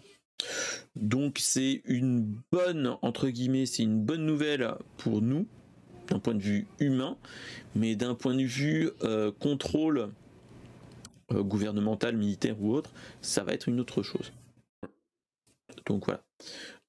[0.95, 5.48] Donc c'est une bonne entre guillemets, c'est une bonne nouvelle pour nous
[6.08, 7.18] d'un point de vue humain,
[7.74, 10.10] mais d'un point de vue euh, contrôle
[11.32, 12.91] gouvernementale, militaire ou autre,
[13.22, 14.34] ça va être une autre chose.
[15.86, 16.22] Donc voilà.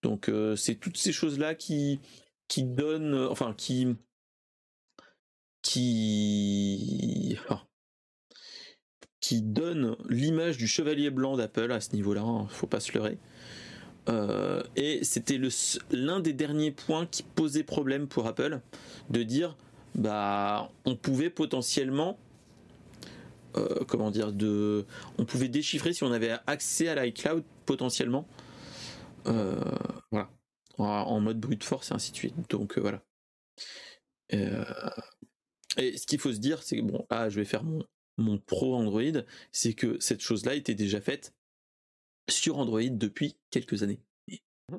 [0.02, 2.00] Donc c'est toutes ces choses-là qui
[2.48, 3.96] qui donnent, enfin qui
[5.62, 7.38] qui
[9.20, 13.18] qui donne l'image du chevalier blanc d'Apple à ce niveau-là, hein, faut pas se leurrer.
[14.08, 15.40] Euh, et c'était
[15.92, 18.60] l'un des derniers points qui posait problème pour Apple,
[19.10, 19.56] de dire
[19.94, 22.18] bah on pouvait potentiellement
[23.56, 24.86] euh, comment dire de
[25.18, 28.26] on pouvait déchiffrer si on avait accès à l'iCloud potentiellement
[29.28, 29.60] euh,
[30.12, 30.30] voilà
[30.78, 33.02] en, mode brute force et ainsi de suite donc voilà
[34.30, 37.84] et ce qu'il faut se dire c'est que bon ah je vais faire mon
[38.18, 41.34] mon pro Android, c'est que cette chose-là était déjà faite
[42.28, 44.00] sur Android depuis quelques années.
[44.70, 44.78] Mmh.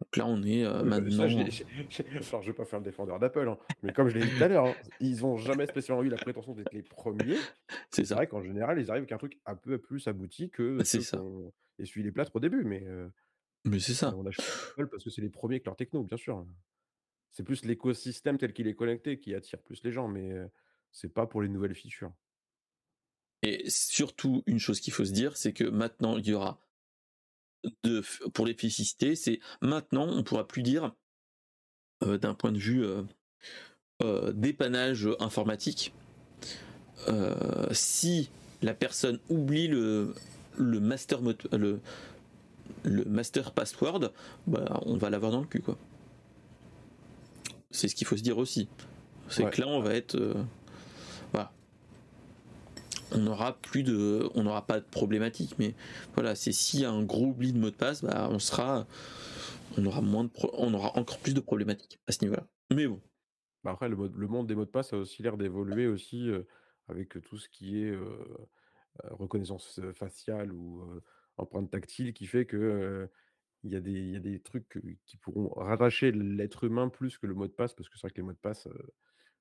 [0.00, 1.26] Donc là, on est euh, maintenant.
[1.26, 4.44] je, ne vais pas faire le défendeur d'Apple, hein, mais comme je l'ai dit tout
[4.44, 7.38] à l'heure, hein, ils n'ont jamais spécialement eu la prétention d'être les premiers.
[7.90, 10.84] C'est vrai qu'en général, ils arrivent avec un truc un peu plus abouti que.
[10.84, 11.22] C'est ça.
[11.78, 12.84] Essuie les plâtres au début, mais.
[12.86, 13.08] Euh,
[13.66, 14.14] mais c'est ça.
[14.16, 16.46] On achète Apple parce que c'est les premiers avec leur techno, bien sûr.
[17.30, 20.32] C'est plus l'écosystème tel qu'il est connecté qui attire plus les gens, mais
[20.90, 22.12] c'est pas pour les nouvelles features.
[23.42, 26.58] Et surtout, une chose qu'il faut se dire, c'est que maintenant, il y aura
[27.84, 30.94] de, pour l'efficacité, c'est maintenant, on pourra plus dire,
[32.02, 33.02] euh, d'un point de vue euh,
[34.02, 35.94] euh, dépannage informatique,
[37.70, 38.30] si
[38.62, 40.14] la personne oublie le,
[40.58, 41.20] le master
[41.52, 41.80] le,
[42.84, 44.12] le master password,
[44.46, 45.76] bah, on va l'avoir dans le cul, quoi.
[47.70, 48.68] C'est ce qu'il faut se dire aussi.
[49.28, 50.16] C'est que là, on va être
[53.12, 55.54] on n'aura plus de, on n'aura pas de problématique.
[55.58, 55.74] Mais
[56.14, 58.86] voilà, c'est s'il y a un gros oubli de mot de passe, bah, on sera,
[59.76, 62.46] on aura moins de, on aura encore plus de problématiques à ce niveau-là.
[62.72, 63.00] Mais bon.
[63.64, 66.42] Bah, après, le, monde des mots de passe a aussi l'air d'évoluer aussi euh,
[66.88, 68.04] avec tout ce qui est euh,
[69.04, 70.84] euh, reconnaissance faciale ou
[71.38, 73.08] empreinte tactile, qui fait que
[73.64, 77.26] il y, a des, y a des trucs qui pourront rattacher l'être humain plus que
[77.26, 78.68] le mot de passe, parce que c'est vrai que les mots de passe,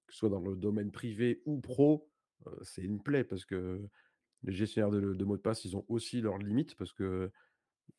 [0.08, 2.10] que ce soit dans le domaine privé ou pro,
[2.62, 3.88] c'est une plaie parce que
[4.44, 7.32] les gestionnaires de, mots de passe, ils ont aussi leurs limites parce que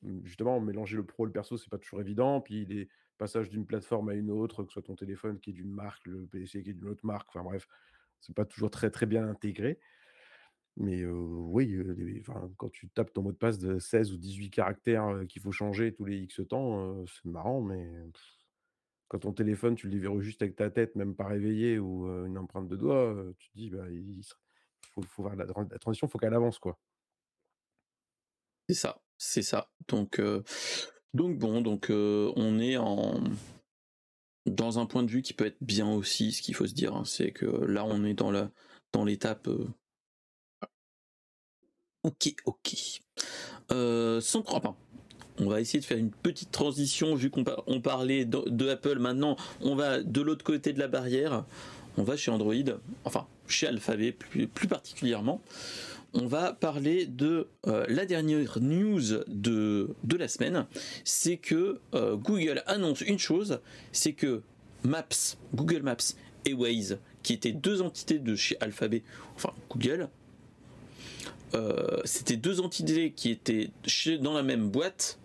[0.03, 2.41] mmh, justement, mélanger le pro et le perso, c'est pas toujours évident.
[2.41, 5.55] Puis les passages d'une plateforme à une autre, que ce soit ton téléphone qui est
[5.55, 7.67] d'une marque, le PC qui est d'une autre marque, enfin bref,
[8.21, 9.79] c'est pas toujours très très bien intégré.
[10.79, 12.23] Mais oui,
[12.57, 15.95] quand tu tapes ton mot de passe de 16 ou 18 caractères qu'il faut changer
[15.95, 17.89] tous les X temps, c'est marrant, mais
[19.09, 22.37] quand ton téléphone, tu le déverrouilles juste avec ta tête, même pas réveillé ou une
[22.37, 24.23] empreinte de doigt, tu te dis, bah, il
[24.91, 25.47] faut, faut voir la,
[25.79, 26.79] transition, il faut qu'elle avance, quoi.
[28.69, 29.71] C'est ça, c'est ça.
[29.89, 30.21] Donc,
[31.15, 33.23] donc bon, donc on est en
[34.47, 36.33] dans un point de vue qui peut être bien aussi.
[36.33, 38.51] Ce qu'il faut se dire, hein, c'est que là, on est la
[38.93, 39.49] dans l'étape.
[42.07, 42.77] Ok, ok.
[44.21, 44.61] sans trop
[45.39, 47.45] on va essayer de faire une petite transition vu qu'on
[47.81, 48.99] parlait de, Apple.
[48.99, 51.45] Maintenant, on va de l'autre côté de la barrière.
[51.99, 52.55] On va chez Android,
[53.05, 55.43] enfin chez Alphabet plus, particulièrement.
[56.15, 60.67] On va parler de euh, la dernière news de, de la semaine.
[61.05, 63.61] C'est que euh, Google annonce une chose,
[63.93, 64.43] c'est que
[64.83, 66.15] Maps, Google Maps
[66.47, 69.03] et Waze, qui étaient deux entités de chez Alphabet,
[69.35, 70.09] enfin Google,
[71.57, 73.71] euh, c'était deux entités qui étaient
[74.21, 75.19] dans la même boîte,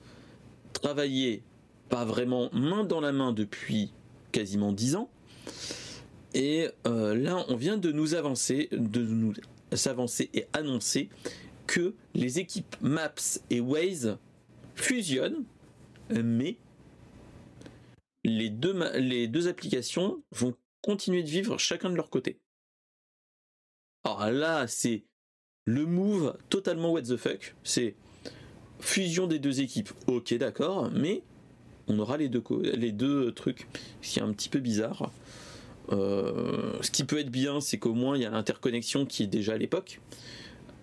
[0.71, 1.43] travaillé
[1.89, 3.91] pas vraiment main dans la main depuis
[4.31, 5.09] quasiment dix ans.
[6.33, 9.33] Et euh, là, on vient de nous avancer, de nous
[9.73, 11.09] s'avancer et annoncer
[11.67, 14.17] que les équipes Maps et Waze
[14.75, 15.43] fusionnent,
[16.09, 16.55] mais
[18.23, 22.39] les deux, les deux applications vont continuer de vivre chacun de leur côté.
[24.05, 25.03] Alors là, c'est
[25.65, 27.55] le move totalement what the fuck.
[27.63, 27.95] C'est
[28.79, 31.21] fusion des deux équipes, ok d'accord, mais
[31.87, 33.67] on aura les deux, trucs,
[34.01, 35.11] ce qui est un petit peu bizarre.
[35.91, 39.27] Euh, ce qui peut être bien, c'est qu'au moins il y a l'interconnexion qui est
[39.27, 39.99] déjà à l'époque.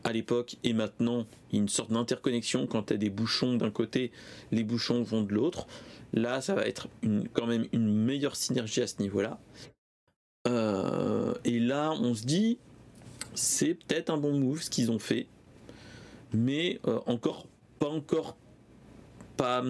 [0.04, 3.56] À l'époque et maintenant, il y a une sorte d'interconnexion quand tu as des bouchons
[3.56, 4.12] d'un côté,
[4.52, 5.66] les bouchons vont de l'autre.
[6.12, 6.88] Là, ça va être
[7.32, 9.38] quand même une meilleure synergie à ce niveau-là.
[10.46, 12.58] Euh, et là, on se dit,
[13.38, 15.26] c'est peut-être un bon move ce qu'ils ont fait,
[16.32, 17.46] mais euh, encore
[17.78, 18.36] pas encore
[19.36, 19.64] pas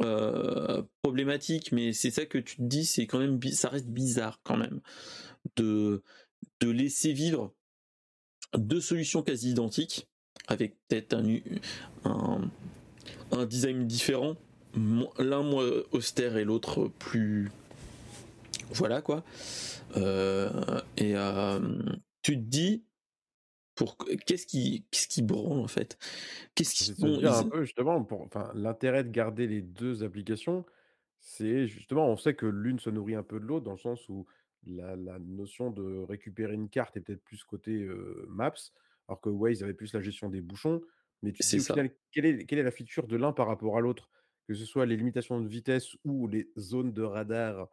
[0.00, 4.40] euh, problématique, mais c'est ça que tu te dis, c'est quand même ça reste bizarre
[4.42, 4.80] quand même
[5.56, 6.02] de
[6.62, 7.54] laisser vivre
[8.56, 10.08] deux solutions quasi identiques
[10.46, 11.14] avec peut-être
[12.04, 12.50] un,
[13.32, 14.36] un, design différent,
[15.18, 17.50] l'un moins austère et l'autre plus
[18.70, 19.22] voilà quoi.
[19.96, 21.14] Euh, et
[22.24, 22.86] tu te dis
[23.76, 25.98] pour qu'est-ce qui qu'est-ce qui branle en fait?
[26.56, 30.64] Qu'est-ce qui bon un ils peu justement pour enfin l'intérêt de garder les 2 applications,
[31.20, 34.08] c'est justement on sait que l'une se nourrit un peu de l'autre dans le sens
[34.08, 34.26] où
[34.66, 37.86] la la notion de récupérer une carte est peut-être plus côté,
[38.28, 38.54] Maps,
[39.08, 40.82] alors que Waze avait plus la gestion des bouchons.
[41.22, 43.76] Mais tu au ça, final, quelle est quelle est la feature de l'un par rapport
[43.76, 44.10] à l'autre?
[44.46, 47.68] Que ce soit les limitations de vitesse ou les zones de radar,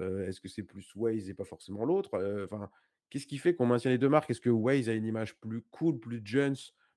[0.00, 2.10] est-ce que c'est plus Waze et pas forcément l'autre?
[2.50, 2.70] Enfin,
[3.12, 4.30] qu'est-ce qui fait qu'on maintient les 2 marques?
[4.30, 6.56] Est-ce que Waze a une image plus cool, plus jeunes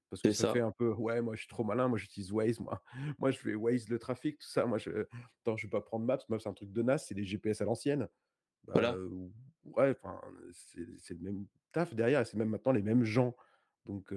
[0.10, 2.60] parce que ça fait un peu: «Ouais, moi, je suis trop malin, moi, j'utilise Waze,
[2.62, 2.82] moi.
[3.20, 4.66] Moi, je fais Waze le trafic, tout ça.
[4.66, 5.08] Moi, je
[5.42, 6.20] attends, je vais pas prendre Maps.
[6.30, 8.08] Maps, c'est un truc de naze, c'est des GPS à l'ancienne».
[8.66, 9.10] Bah, Voilà, heu,
[9.66, 10.22] ouais, enfin,
[10.54, 13.36] c'est le même taf derrière c'est même maintenant les mêmes gens.
[13.86, 14.14] Donc,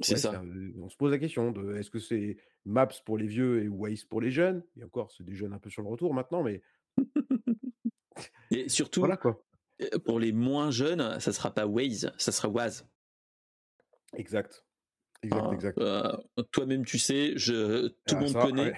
[0.00, 0.42] c'est ouais, ça.
[0.80, 4.04] on se pose la question de est-ce que c'est Maps pour les vieux et Waze
[4.04, 4.64] pour les jeunes?
[4.76, 6.62] Et encore, c'est des jeunes un peu sur le retour maintenant, mais
[8.50, 9.42] Et surtout, voilà, quoi.
[9.94, 12.86] Heu, pour les moins jeunes, ça sera pas Waze, ça sera Waze.
[14.14, 14.64] Exact.
[15.22, 15.78] Exact, Hein, exact.
[15.78, 16.02] heu,
[16.52, 18.72] toi-même tu sais, je tout le Ah monde ça, ouais.
[18.72, 18.76] connaît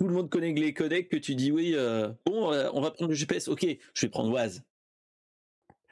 [0.00, 3.10] tout le monde connaît les codecs que tu dis: «Oui, heu, bon, on va prendre
[3.10, 4.64] le GPS, OK, je vais prendre Waze».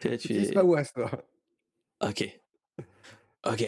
[0.00, 1.10] Tu tu Utilise pas Waze, toi.
[2.00, 2.20] «OK,
[3.44, 3.64] OK».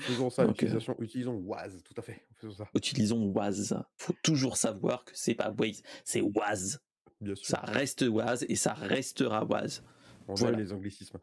[0.00, 0.64] Faisons ça, Donc
[0.98, 2.72] utilisons Waze, tout à fait, faisons ça.
[2.74, 3.76] utilisons Waze.
[3.96, 6.80] Faut toujours savoir que c'est pas Waze, c'est Waze.
[7.20, 9.84] Bien Ça sûr, reste Waze et ça restera Waze.
[10.28, 11.18] On Voilà, les anglicismes.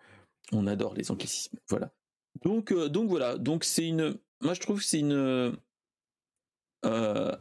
[0.51, 1.91] on adore les anglicismes, voilà.
[2.43, 5.53] Donc heu, donc voilà, donc c'est une moi je trouve que c'est une, heu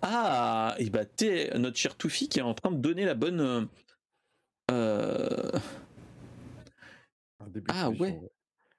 [0.02, 0.74] ah!
[0.78, 1.28] Et bah, tu
[1.58, 3.68] notre cher Toufi qui est en train de donner la bonne,
[7.48, 7.98] de ah ouais!
[7.98, 8.30] ouais.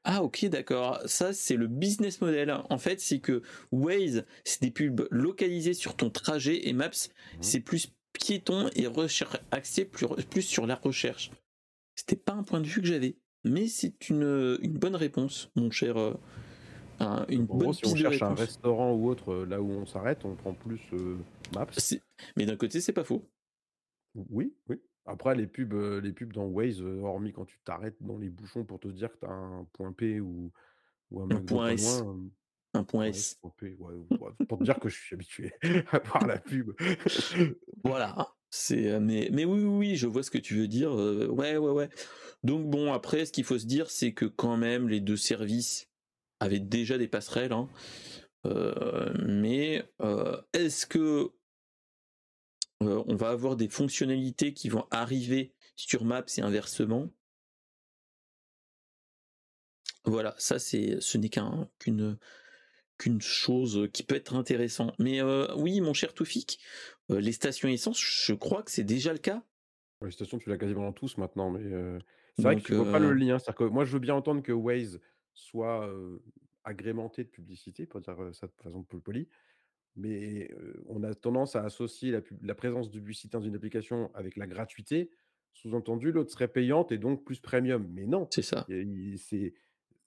[0.04, 1.02] Ah OK, d'accord.
[1.08, 2.56] Ça, c'est le business model.
[2.70, 3.42] En fait, c'est que
[3.72, 8.88] Waze, c'est des pubs localisées sur ton trajet et Maps, Mmh c'est plus piéton et
[8.88, 11.32] recher axé plus plus sur la recherche.
[11.96, 15.72] C'était pas un point de vue que j'avais, mais c'est une, une bonne réponse, mon
[15.72, 15.96] cher,
[17.00, 19.86] un une gros, bonne si on cherche un restaurant ou autre, heu, là où on
[19.86, 20.82] s'arrête, on prend plus,
[21.54, 21.68] Maps.
[22.38, 23.24] Mais d'un côté, c'est pas faux.
[24.30, 24.82] Oui, oui.
[25.08, 28.80] Après les pubs, les pubs dans Waze, hormis quand tu t'arrêtes dans les bouchons pour
[28.80, 30.52] te dire que tu as un point P ou
[31.12, 32.18] ou un Un point S, loin,
[32.74, 33.40] un point S.
[33.44, 33.54] ouais,
[34.48, 35.54] pour te dire que je suis habitué
[35.92, 36.72] à voir la pub.
[37.84, 38.34] Voilà.
[38.72, 39.00] Heu,
[39.32, 41.90] mais oui, oui, oui, je vois ce que tu veux dire, heu, ouais, ouais, ouais.
[42.44, 45.90] Donc bon, après, ce qu'il faut se dire, c'est que quand même les 2 services
[46.40, 47.70] avaient déjà des passerelles, hein,
[48.46, 49.86] heu, mais,
[50.54, 51.32] est-ce que,
[52.80, 57.10] on va avoir des fonctionnalités qui vont arriver sur Maps et inversement?
[60.06, 62.18] Voilà, ça c'est ce n'est qu'un qu'une,
[62.98, 64.94] qu'une chose, qui peut être intéressant.
[65.00, 66.60] Mais, heu, oui, mon cher Toufik,
[67.12, 69.44] heu, les stations essence, je crois que c'est déjà le cas?
[70.02, 72.00] Les stations, tu l'as quasiment tous maintenant, mais heu,
[72.34, 73.38] c'est vrai que je vois pas le heu, lien.
[73.56, 75.00] Que moi, je veux bien entendre que Waze
[75.34, 75.90] soit,
[76.64, 79.30] agrémenté de publicité, pour dire, ça de façon plus polie.
[79.96, 80.52] Mais,
[80.88, 82.12] on a tendance à associer
[82.42, 85.12] la présence de publicité dans une application avec la gratuité.
[85.54, 87.88] Sous-entendu, l'autre serait payante et donc plus premium.
[87.94, 88.70] Mais non, c'est ça.
[89.18, 89.54] c'est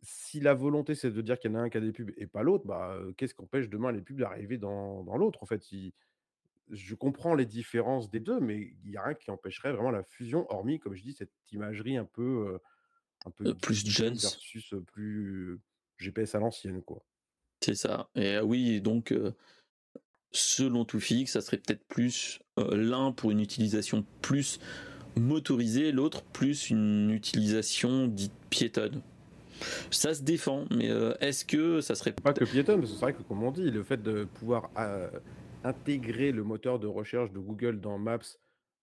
[0.02, 2.12] si la volonté, c'est de dire qu'il y en a un qui a des pubs
[2.16, 5.46] et pas l'autre, bah, qu'est-ce qui empêche demain les pubs d'arriver dans dans l'autre, en
[5.46, 5.70] fait?
[5.72, 5.92] Il
[6.70, 10.02] je comprends les différences des 2, mais il y a rien qui empêcherait vraiment la
[10.02, 12.60] fusion, hormis, comme je dis, cette imagerie un peu,
[13.24, 15.58] un peu plus Jones, versus, plus
[15.96, 17.02] GPS à l'ancienne, quoi.
[17.60, 19.14] c'est ça et oui donc
[20.30, 24.60] selon Toufik, ça serait peut-être plus, l'un pour une utilisation plus
[25.16, 29.02] motorisée, l'autre plus une utilisation dite piétonne.
[29.90, 32.96] Ça se défend, mais heu, est-ce que ça serait Pas peut que piétonne, parce que
[32.98, 35.10] c'est vrai que comme on dit, le fait de pouvoir, heu,
[35.64, 38.18] intégrer le moteur de recherche de Google dans Maps,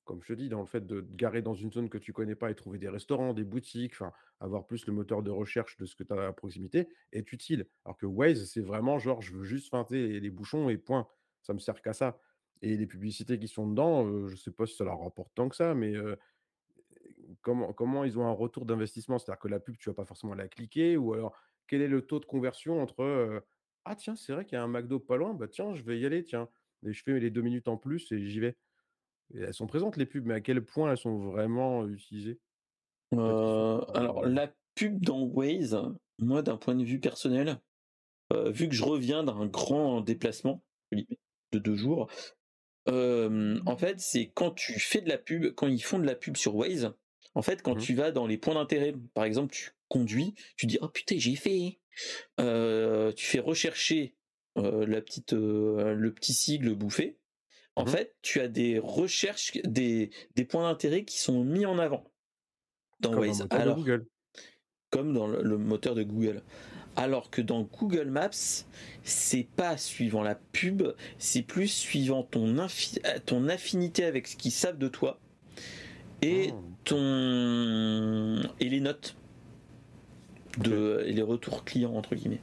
[0.03, 2.35] comme je te dis, dans le fait de garer dans une zone que tu connais
[2.35, 5.85] pas et trouver des restaurants, des boutiques, enfin, avoir plus le moteur de recherche de
[5.85, 7.67] ce que tu as à proximité est utile.
[7.85, 11.07] Alors que Waze, c'est vraiment genre: «Je veux juste feinter les bouchons et point».
[11.41, 12.19] Ça me sert qu'à ça
[12.61, 15.49] et les publicités qui sont dedans, heu, je sais pas si ça leur rapporte tant
[15.49, 16.17] que ça, mais, heu,
[17.45, 19.19] comment ils ont un retour d'investissement?
[19.19, 22.01] C'est-à-dire que la pub, tu vas pas forcément la cliquer ou alors quel est le
[22.01, 23.43] taux de conversion entre,
[23.85, 25.99] «Ah tiens, c'est vrai qu'il y a un McDo pas loin, bah tiens, je vais
[25.99, 26.49] y aller, tiens»
[26.85, 28.57] et je fais les 2 minutes en plus et j'y vais
[29.33, 32.39] elles sont présentes les pubs, mais à quel point elles sont vraiment utilisées?
[33.11, 35.81] Alors la pub dans Waze,
[36.19, 37.59] moi d'un point de vue personnel,
[38.31, 42.07] vu que je reviens d'un grand déplacement, de 2 jours,
[42.87, 46.37] en fait, c'est quand tu fais de la pub, quand ils font de la pub
[46.37, 46.93] sur Waze,
[47.35, 50.65] en fait, quand mmh tu vas dans les points d'intérêt, par exemple, tu conduis, tu
[50.65, 51.79] dis: «Oh putain, j'ai fait!»
[52.39, 54.15] heu, tu fais rechercher,
[54.57, 57.17] heu, la petite, heu, le petit sigle bouffé.
[57.75, 61.77] En Mmh fait, tu as des recherches, des des points d'intérêt qui sont mis en
[61.79, 62.05] avant
[62.99, 63.47] dans Comme Waze.
[63.49, 64.07] Alors Google.
[64.89, 66.41] comme dans le, moteur de Google.
[66.95, 68.29] Alors que dans Google Maps,
[69.03, 70.83] c'est pas suivant la pub,
[71.17, 72.55] c'est plus suivant ton,
[73.25, 75.19] ton affinité avec ce qu'ils savent de toi
[76.25, 76.63] et oh.
[76.83, 79.15] ton et les notes
[80.57, 82.41] de et les retours clients entre guillemets.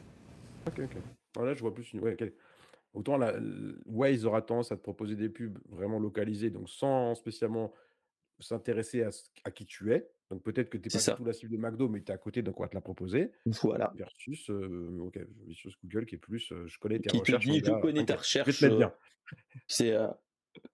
[0.66, 0.96] Ok ok.
[1.34, 2.00] Voilà, je vois plus une.
[2.00, 2.16] Ouais,
[2.94, 3.34] Autant la,
[3.86, 7.72] Waze aura tendance à te proposer des pubs vraiment localisées, donc sans spécialement
[8.38, 9.08] s'intéresser à,
[9.44, 10.10] à qui tu es.
[10.30, 12.14] Donc peut-être que tu n'es pas du tout la cible de McDo, mais tu es
[12.14, 13.32] à côté, donc on va te la proposer.
[13.62, 13.92] Voilà.
[13.96, 15.10] Versus, euh,
[15.84, 17.44] Google qui est plus, euh, je connais tes qui recherches.
[17.44, 18.62] Te dit, je connais ta recherche.
[18.62, 18.88] Euh,
[19.66, 19.94] c'est,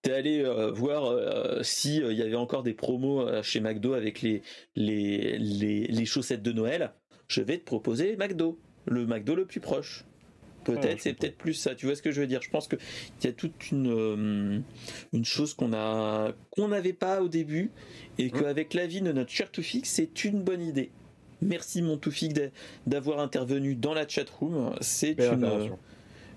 [0.01, 0.43] t'es allé
[0.73, 4.41] voir s'il il y avait encore des promos chez McDo avec les,
[4.75, 6.93] les, les, les chaussettes de Noël.
[7.27, 10.05] Je vais te proposer McDo, le McDo le plus proche.
[10.65, 11.73] Peut-être, c'est peut-être plus ça.
[11.73, 12.41] Tu vois ce que je veux dire?
[12.41, 12.79] Je pense qu'il
[13.23, 14.59] y a toute une, euh,
[15.13, 17.71] une chose qu'on a qu'on n'avait pas au début
[18.17, 18.31] et mmh.
[18.31, 20.91] qu'avec l'avis de notre cher Toufik, c'est une bonne idée.
[21.41, 22.33] Merci mon Toufik
[22.85, 24.75] d'avoir intervenu dans la chat room.
[24.81, 25.71] C'est une,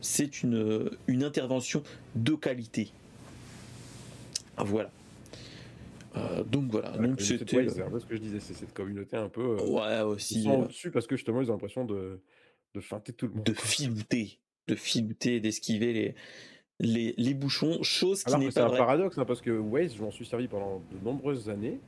[0.01, 1.83] c'est une, une intervention
[2.15, 2.93] de qualité.
[4.59, 4.91] Voilà.
[6.17, 6.91] Euh, donc voilà.
[6.99, 7.69] donc c'était.
[7.69, 9.57] c'est un peu ce que je disais, c'est cette communauté un peu.
[9.59, 10.41] Euh, ouais aussi.
[10.41, 12.21] Ils sont dessus parce que justement ils ont l'impression de
[12.75, 13.45] de feinter tout le monde.
[13.45, 14.39] De filouter,
[14.69, 16.15] de filouter, d'esquiver les,
[16.79, 18.51] les, les, bouchons, chose qui n'est pas.
[18.51, 21.81] C'est un paradoxe, hein, parce que Waze, je m'en suis servi pendant de nombreuses années.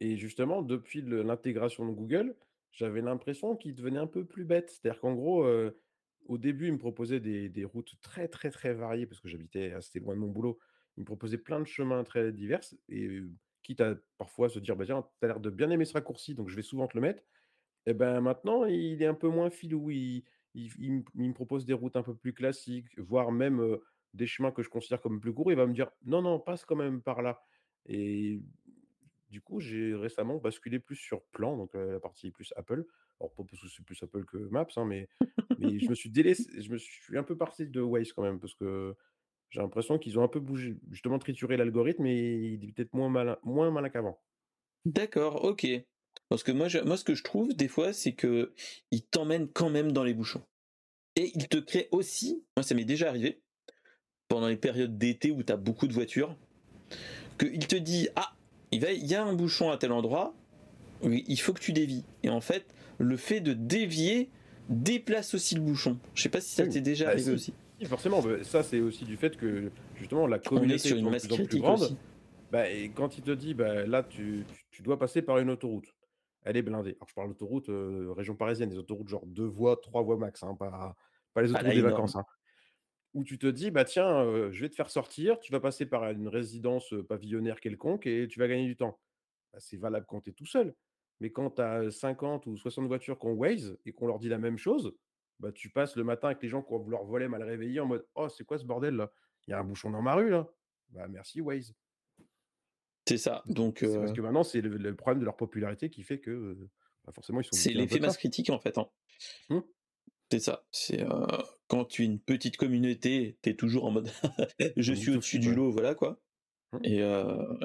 [0.00, 2.34] Et justement, depuis l'intégration de Google,
[2.72, 4.70] j'avais l'impression qu'il devenait un peu plus bête.
[4.70, 5.78] C'est-à-dire qu'en gros, euh,
[6.26, 9.72] au début, il me proposait des, des, routes très, très, très variées, parce que j'habitais
[9.72, 10.58] assez loin de mon boulot.
[10.96, 12.60] Il me proposait plein de chemins très divers.
[12.88, 13.22] Et
[13.62, 16.34] quitte à parfois se dire, bah, tiens, tu as l'air de bien aimer ce raccourci,
[16.34, 17.22] donc je vais souvent te le mettre.
[17.86, 19.90] Et ben maintenant, il est un peu moins filou.
[19.90, 23.78] Il, il, me propose des routes un peu plus classiques, voire même
[24.14, 25.52] des chemins que je considère comme plus courts.
[25.52, 27.42] Il va me dire non, non, passe quand même par là.
[27.86, 28.40] Et
[29.30, 32.84] du coup, j'ai récemment basculé plus sur plan, donc la partie plus Apple.
[33.20, 35.08] Alors, pas parce que c'est plus Apple que Maps, hein, mais,
[35.58, 38.40] mais je me suis délaissé, je me suis un peu parti de Waze quand même,
[38.40, 38.96] parce que
[39.50, 43.08] j'ai l'impression qu'ils ont un peu bougé, justement trituré l'algorithme et il est peut-être moins
[43.08, 44.20] malin, moins malin qu'avant.
[44.84, 45.66] D'accord, ok.
[46.28, 48.54] Parce que moi, moi, ce que je trouve des fois, c'est que
[48.90, 50.42] il t'emmène quand même dans les bouchons.
[51.16, 53.42] Et il te crée aussi, moi ça m'est déjà arrivé,
[54.28, 56.36] pendant les périodes d'été où tu as beaucoup de voitures,
[57.38, 58.32] qu'il te dit Ah,
[58.70, 60.34] il, va, il y a un bouchon à tel endroit,
[61.02, 62.04] il faut que tu dévies.
[62.22, 62.64] Et en fait,
[62.98, 64.30] le fait de dévier
[64.68, 65.98] déplace aussi le bouchon.
[66.14, 67.52] Je sais pas si ça t'est déjà bah, arrivé aussi.
[67.86, 71.26] Forcément, bah, ça c'est aussi du fait que justement la communauté est, sur une masse
[71.26, 71.96] plus, plus grande.
[72.50, 75.94] Bah, et quand il te dit bah, là tu, tu, dois passer par une autoroute,
[76.42, 76.96] elle est blindée.
[77.00, 77.70] Alors, je parle d'autoroute
[78.16, 80.96] région parisienne, des autoroutes genre deux voies, trois voies max, hein, pas,
[81.34, 82.16] pas les autoroutes des vacances.
[82.16, 82.24] Hein.
[83.12, 86.08] Où tu te dis, bah tiens, je vais te faire sortir, tu vas passer par
[86.10, 89.00] une résidence pavillonnaire quelconque et tu vas gagner du temps.
[89.52, 90.74] Bah, c'est valable quand tu es tout seul.
[91.20, 94.38] Mais quand tu as 50 ou 60 voitures qu'on Waze et qu'on leur dit la
[94.38, 94.94] même chose,
[95.40, 97.86] bah, tu passes le matin avec les gens qui ont leur voler mal réveillé en
[97.86, 99.10] mode Oh, c'est quoi ce bordel là?
[99.46, 100.48] Il y a un bouchon dans ma rue là?
[100.90, 101.74] Bah merci Waze.
[103.06, 103.42] C'est ça.
[103.46, 106.56] Donc, c'est parce que maintenant, c'est le, problème de leur popularité qui fait que
[107.04, 107.50] bah, forcément, ils sont.
[107.52, 108.76] C'est l'effet masse critique en fait.
[108.78, 108.88] Hein.
[109.48, 109.60] Mmh.
[110.30, 110.64] C'est ça.
[110.70, 111.04] C'est
[111.68, 114.10] quand tu es une petite communauté, tu es toujours en mode
[114.76, 116.20] je suis au-dessus du lot, voilà quoi.
[116.72, 116.78] Mmh.
[116.84, 116.98] Et,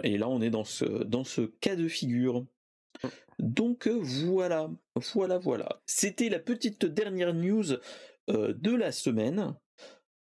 [0.04, 2.46] et, là, on est dans ce, dans ce cas de figure.
[3.40, 4.70] Donc voilà,
[5.14, 5.82] voilà, voilà.
[5.86, 7.78] C'était la petite dernière news
[8.28, 9.56] de la semaine.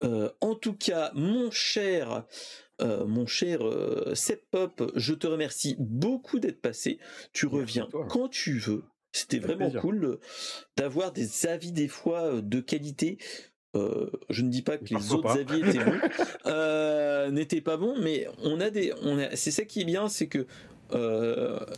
[0.03, 2.25] en tout cas, mon cher
[2.81, 4.13] euh, mon cher euh,
[4.49, 6.99] Pop, je te remercie beaucoup d'être passé.
[7.33, 8.83] Tu reviens quand tu veux.
[9.11, 10.19] C'était vraiment cool
[10.77, 13.17] d'avoir des avis des fois euh, de qualité.
[13.75, 18.27] Euh, je ne dis pas que les autres avis étaient bons, n'étaient pas bons, mais
[18.39, 20.45] on a des, on a, c'est ça qui est bien, c'est que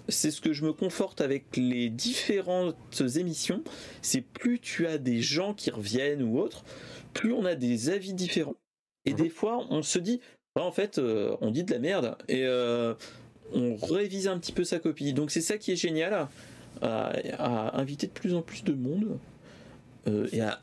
[0.07, 3.63] c'est ce que je me conforte avec les différentes émissions.
[4.01, 6.63] C'est plus tu as des gens qui reviennent ou autres,
[7.13, 8.55] plus on a des avis différents.
[9.05, 10.21] Et mmh des fois, on se dit,
[10.55, 12.93] en fait, euh, on dit de la merde et euh,
[13.53, 15.13] on révise un petit peu sa copie.
[15.13, 16.27] Donc c'est ça qui est génial,
[16.81, 19.17] à, inviter de plus en plus de monde
[20.07, 20.59] euh, et à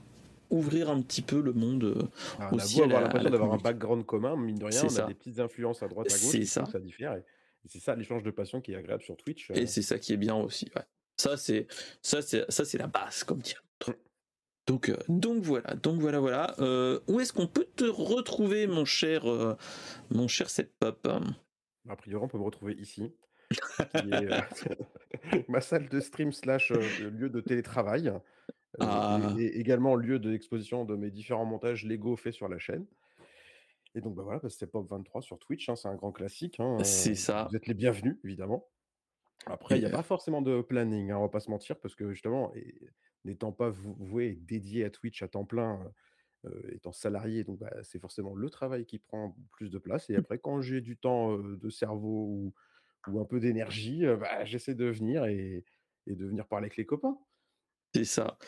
[0.50, 2.08] ouvrir un petit peu le monde
[2.38, 2.80] Alors, aussi.
[2.80, 5.38] On a avoir l'impression d'avoir un background commun, mine de rien, on a des petites
[5.38, 6.44] influences à droite à gauche.
[6.44, 6.66] Ça.
[6.66, 7.14] Ça diffère.
[7.14, 7.22] Et,
[7.66, 9.50] c'est ça l'échange de passion qui est agréable sur Twitch.
[9.50, 10.70] Et c'est ça qui est bien aussi.
[11.16, 11.66] Ça c'est
[12.02, 13.62] ça c'est ça c'est la base comme dire.
[14.70, 16.54] Donc, euh, donc voilà, donc voilà, voilà.
[16.60, 19.56] Euh, où est-ce qu'on peut te retrouver, mon cher, euh,
[20.10, 20.46] mon cher
[20.78, 21.08] Pop?
[21.88, 23.12] A priori, on peut me retrouver ici,
[23.50, 24.28] qui est
[25.48, 28.12] ma salle de stream slash lieu de télétravail,
[28.78, 29.34] ah.
[29.38, 32.86] et, également lieu d'exposition de mes différents montages Lego faits sur la chaîne.
[33.94, 36.60] Et donc bah voilà, bah, c'est Pop 23 sur Twitch, hein, c'est un grand classique.
[36.60, 37.48] Hein, c'est ça.
[37.48, 38.68] Vous êtes les bienvenus, évidemment.
[39.46, 41.94] Après, il n'y a pas forcément de planning, hein, on va pas se mentir, parce
[41.96, 42.52] que justement,
[43.24, 45.92] n'étant pas voué, dédié à Twitch à temps plein,
[46.72, 50.10] étant salarié, donc bah, c'est forcément le travail qui prend plus de place.
[50.10, 50.24] Et Mmh.
[50.24, 52.54] après, quand j'ai du temps de cerveau ou,
[53.08, 55.64] ou un peu d'énergie, bah, j'essaie de venir et,
[56.06, 57.18] et de venir parler avec les copains.
[57.94, 58.38] C'est ça.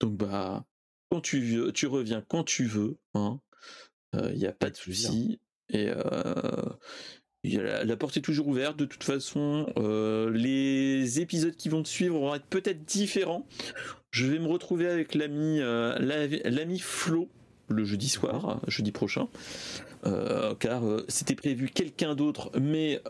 [0.00, 0.66] Donc bah,
[1.10, 3.40] quand tu veux, tu reviens quand tu veux, hein.
[4.14, 5.40] Il n'y a pas de souci.
[5.70, 5.90] Et
[7.44, 8.78] la, porte est toujours ouverte.
[8.78, 9.66] De toute façon,
[10.32, 13.46] les épisodes qui vont te suivre vont être peut-être différents.
[14.10, 17.28] Je vais me retrouver avec l'ami l'ami Flo
[17.68, 19.28] le jeudi soir, jeudi prochain,
[20.02, 23.02] car c'était prévu quelqu'un d'autre, mais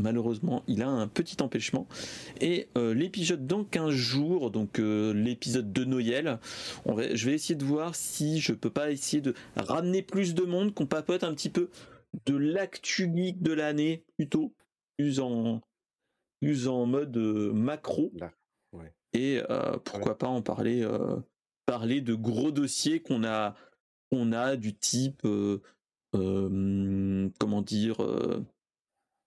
[0.00, 1.86] malheureusement, il a un petit empêchement.
[2.40, 6.38] Et l'épisode dans 15 jours, donc l'épisode de Noël,
[6.84, 10.34] on va, je vais essayer de voir si je peux pas essayer de ramener plus
[10.34, 11.70] de monde, qu'on papote un petit peu
[12.26, 14.52] de l'actu geek de l'année, plutôt,
[14.96, 15.60] plus en,
[16.40, 18.12] plus en mode macro.
[19.12, 19.40] Et
[19.84, 20.86] pourquoi pas en parler,
[21.66, 23.54] parler de gros dossiers qu'on a,
[24.10, 25.26] qu'on a du type,
[26.12, 27.96] comment dire,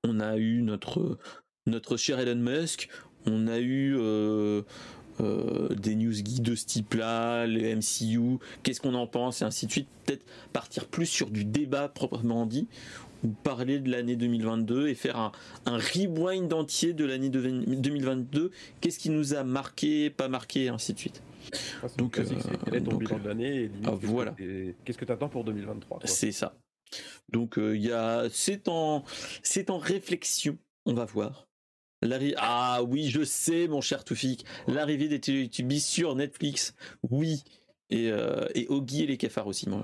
[0.03, 1.17] on a eu notre,
[1.65, 2.89] notre cher Elon Musk,
[3.25, 3.97] on a eu
[5.19, 9.71] des news geeks de ce type-là, les MCU, qu'est-ce qu'on en pense, et ainsi de
[9.71, 9.87] suite.
[10.05, 12.67] Peut-être partir plus sur du débat proprement dit,
[13.23, 15.31] ou parler de l'année 2022 et faire un,
[15.65, 18.51] un rewind entier de l'année 2022.
[18.81, 21.21] Qu'est-ce qui nous a marqué, pas marqué, et ainsi de suite.
[21.81, 22.23] Ah, donc, euh,
[22.65, 24.35] quel est ton bilan de l'année ah, voilà.
[24.85, 26.55] Qu'est-ce que tu attends pour 2023 C'est ça.
[27.29, 29.03] Donc il y a, c'est en,
[29.41, 30.57] c'est en réflexion.
[30.85, 31.47] On va voir.
[32.37, 36.75] Ah oui, je sais, mon cher Toufik, l'arrivée des Teletubbies sur Netflix,
[37.09, 37.43] oui.
[37.89, 39.69] Et, euh, et Oggy et les cafards aussi.
[39.69, 39.81] Moi.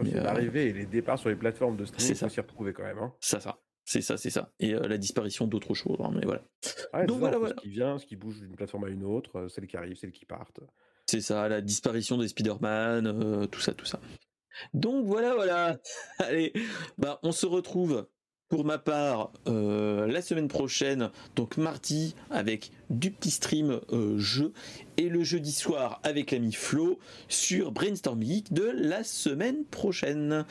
[0.00, 2.98] L'arrivée et les départs sur les plateformes de streaming, ça s'y retrouver quand même.
[2.98, 3.14] Hein.
[3.20, 3.58] Ça, ça.
[3.84, 4.52] C'est ça, c'est ça.
[4.58, 5.98] Et la disparition d'autres choses.
[6.00, 6.42] Hein, mais voilà.
[7.06, 7.54] Donc voilà, voilà.
[7.56, 10.12] Ce qui vient, ce qui bouge d'une plateforme à une autre, celles qui arrivent, celles
[10.12, 10.60] qui partent.
[11.06, 14.00] C'est ça, la disparition des Spider-Man, tout ça, tout ça.
[14.74, 15.78] Donc voilà, voilà.
[16.18, 16.52] Allez,
[16.98, 18.06] bah on se retrouve
[18.48, 24.52] pour ma part euh, la semaine prochaine, donc mardi avec du petit stream euh, jeu
[24.96, 30.44] et le jeudi soir avec l'ami Flo sur Brainstorm Geek de la semaine prochaine.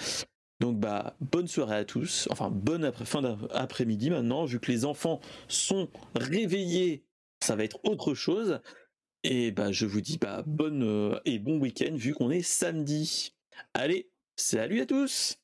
[0.60, 4.86] Donc bah bonne soirée à tous, enfin bonne après, fin d'après-midi maintenant, vu que les
[4.86, 7.06] enfants sont réveillés,
[7.41, 8.60] ça va être autre chose.
[9.23, 13.34] Et bah je vous dis bah bonne euh, et bon week-end vu qu'on est samedi.
[13.73, 15.38] Allez, salut à tous.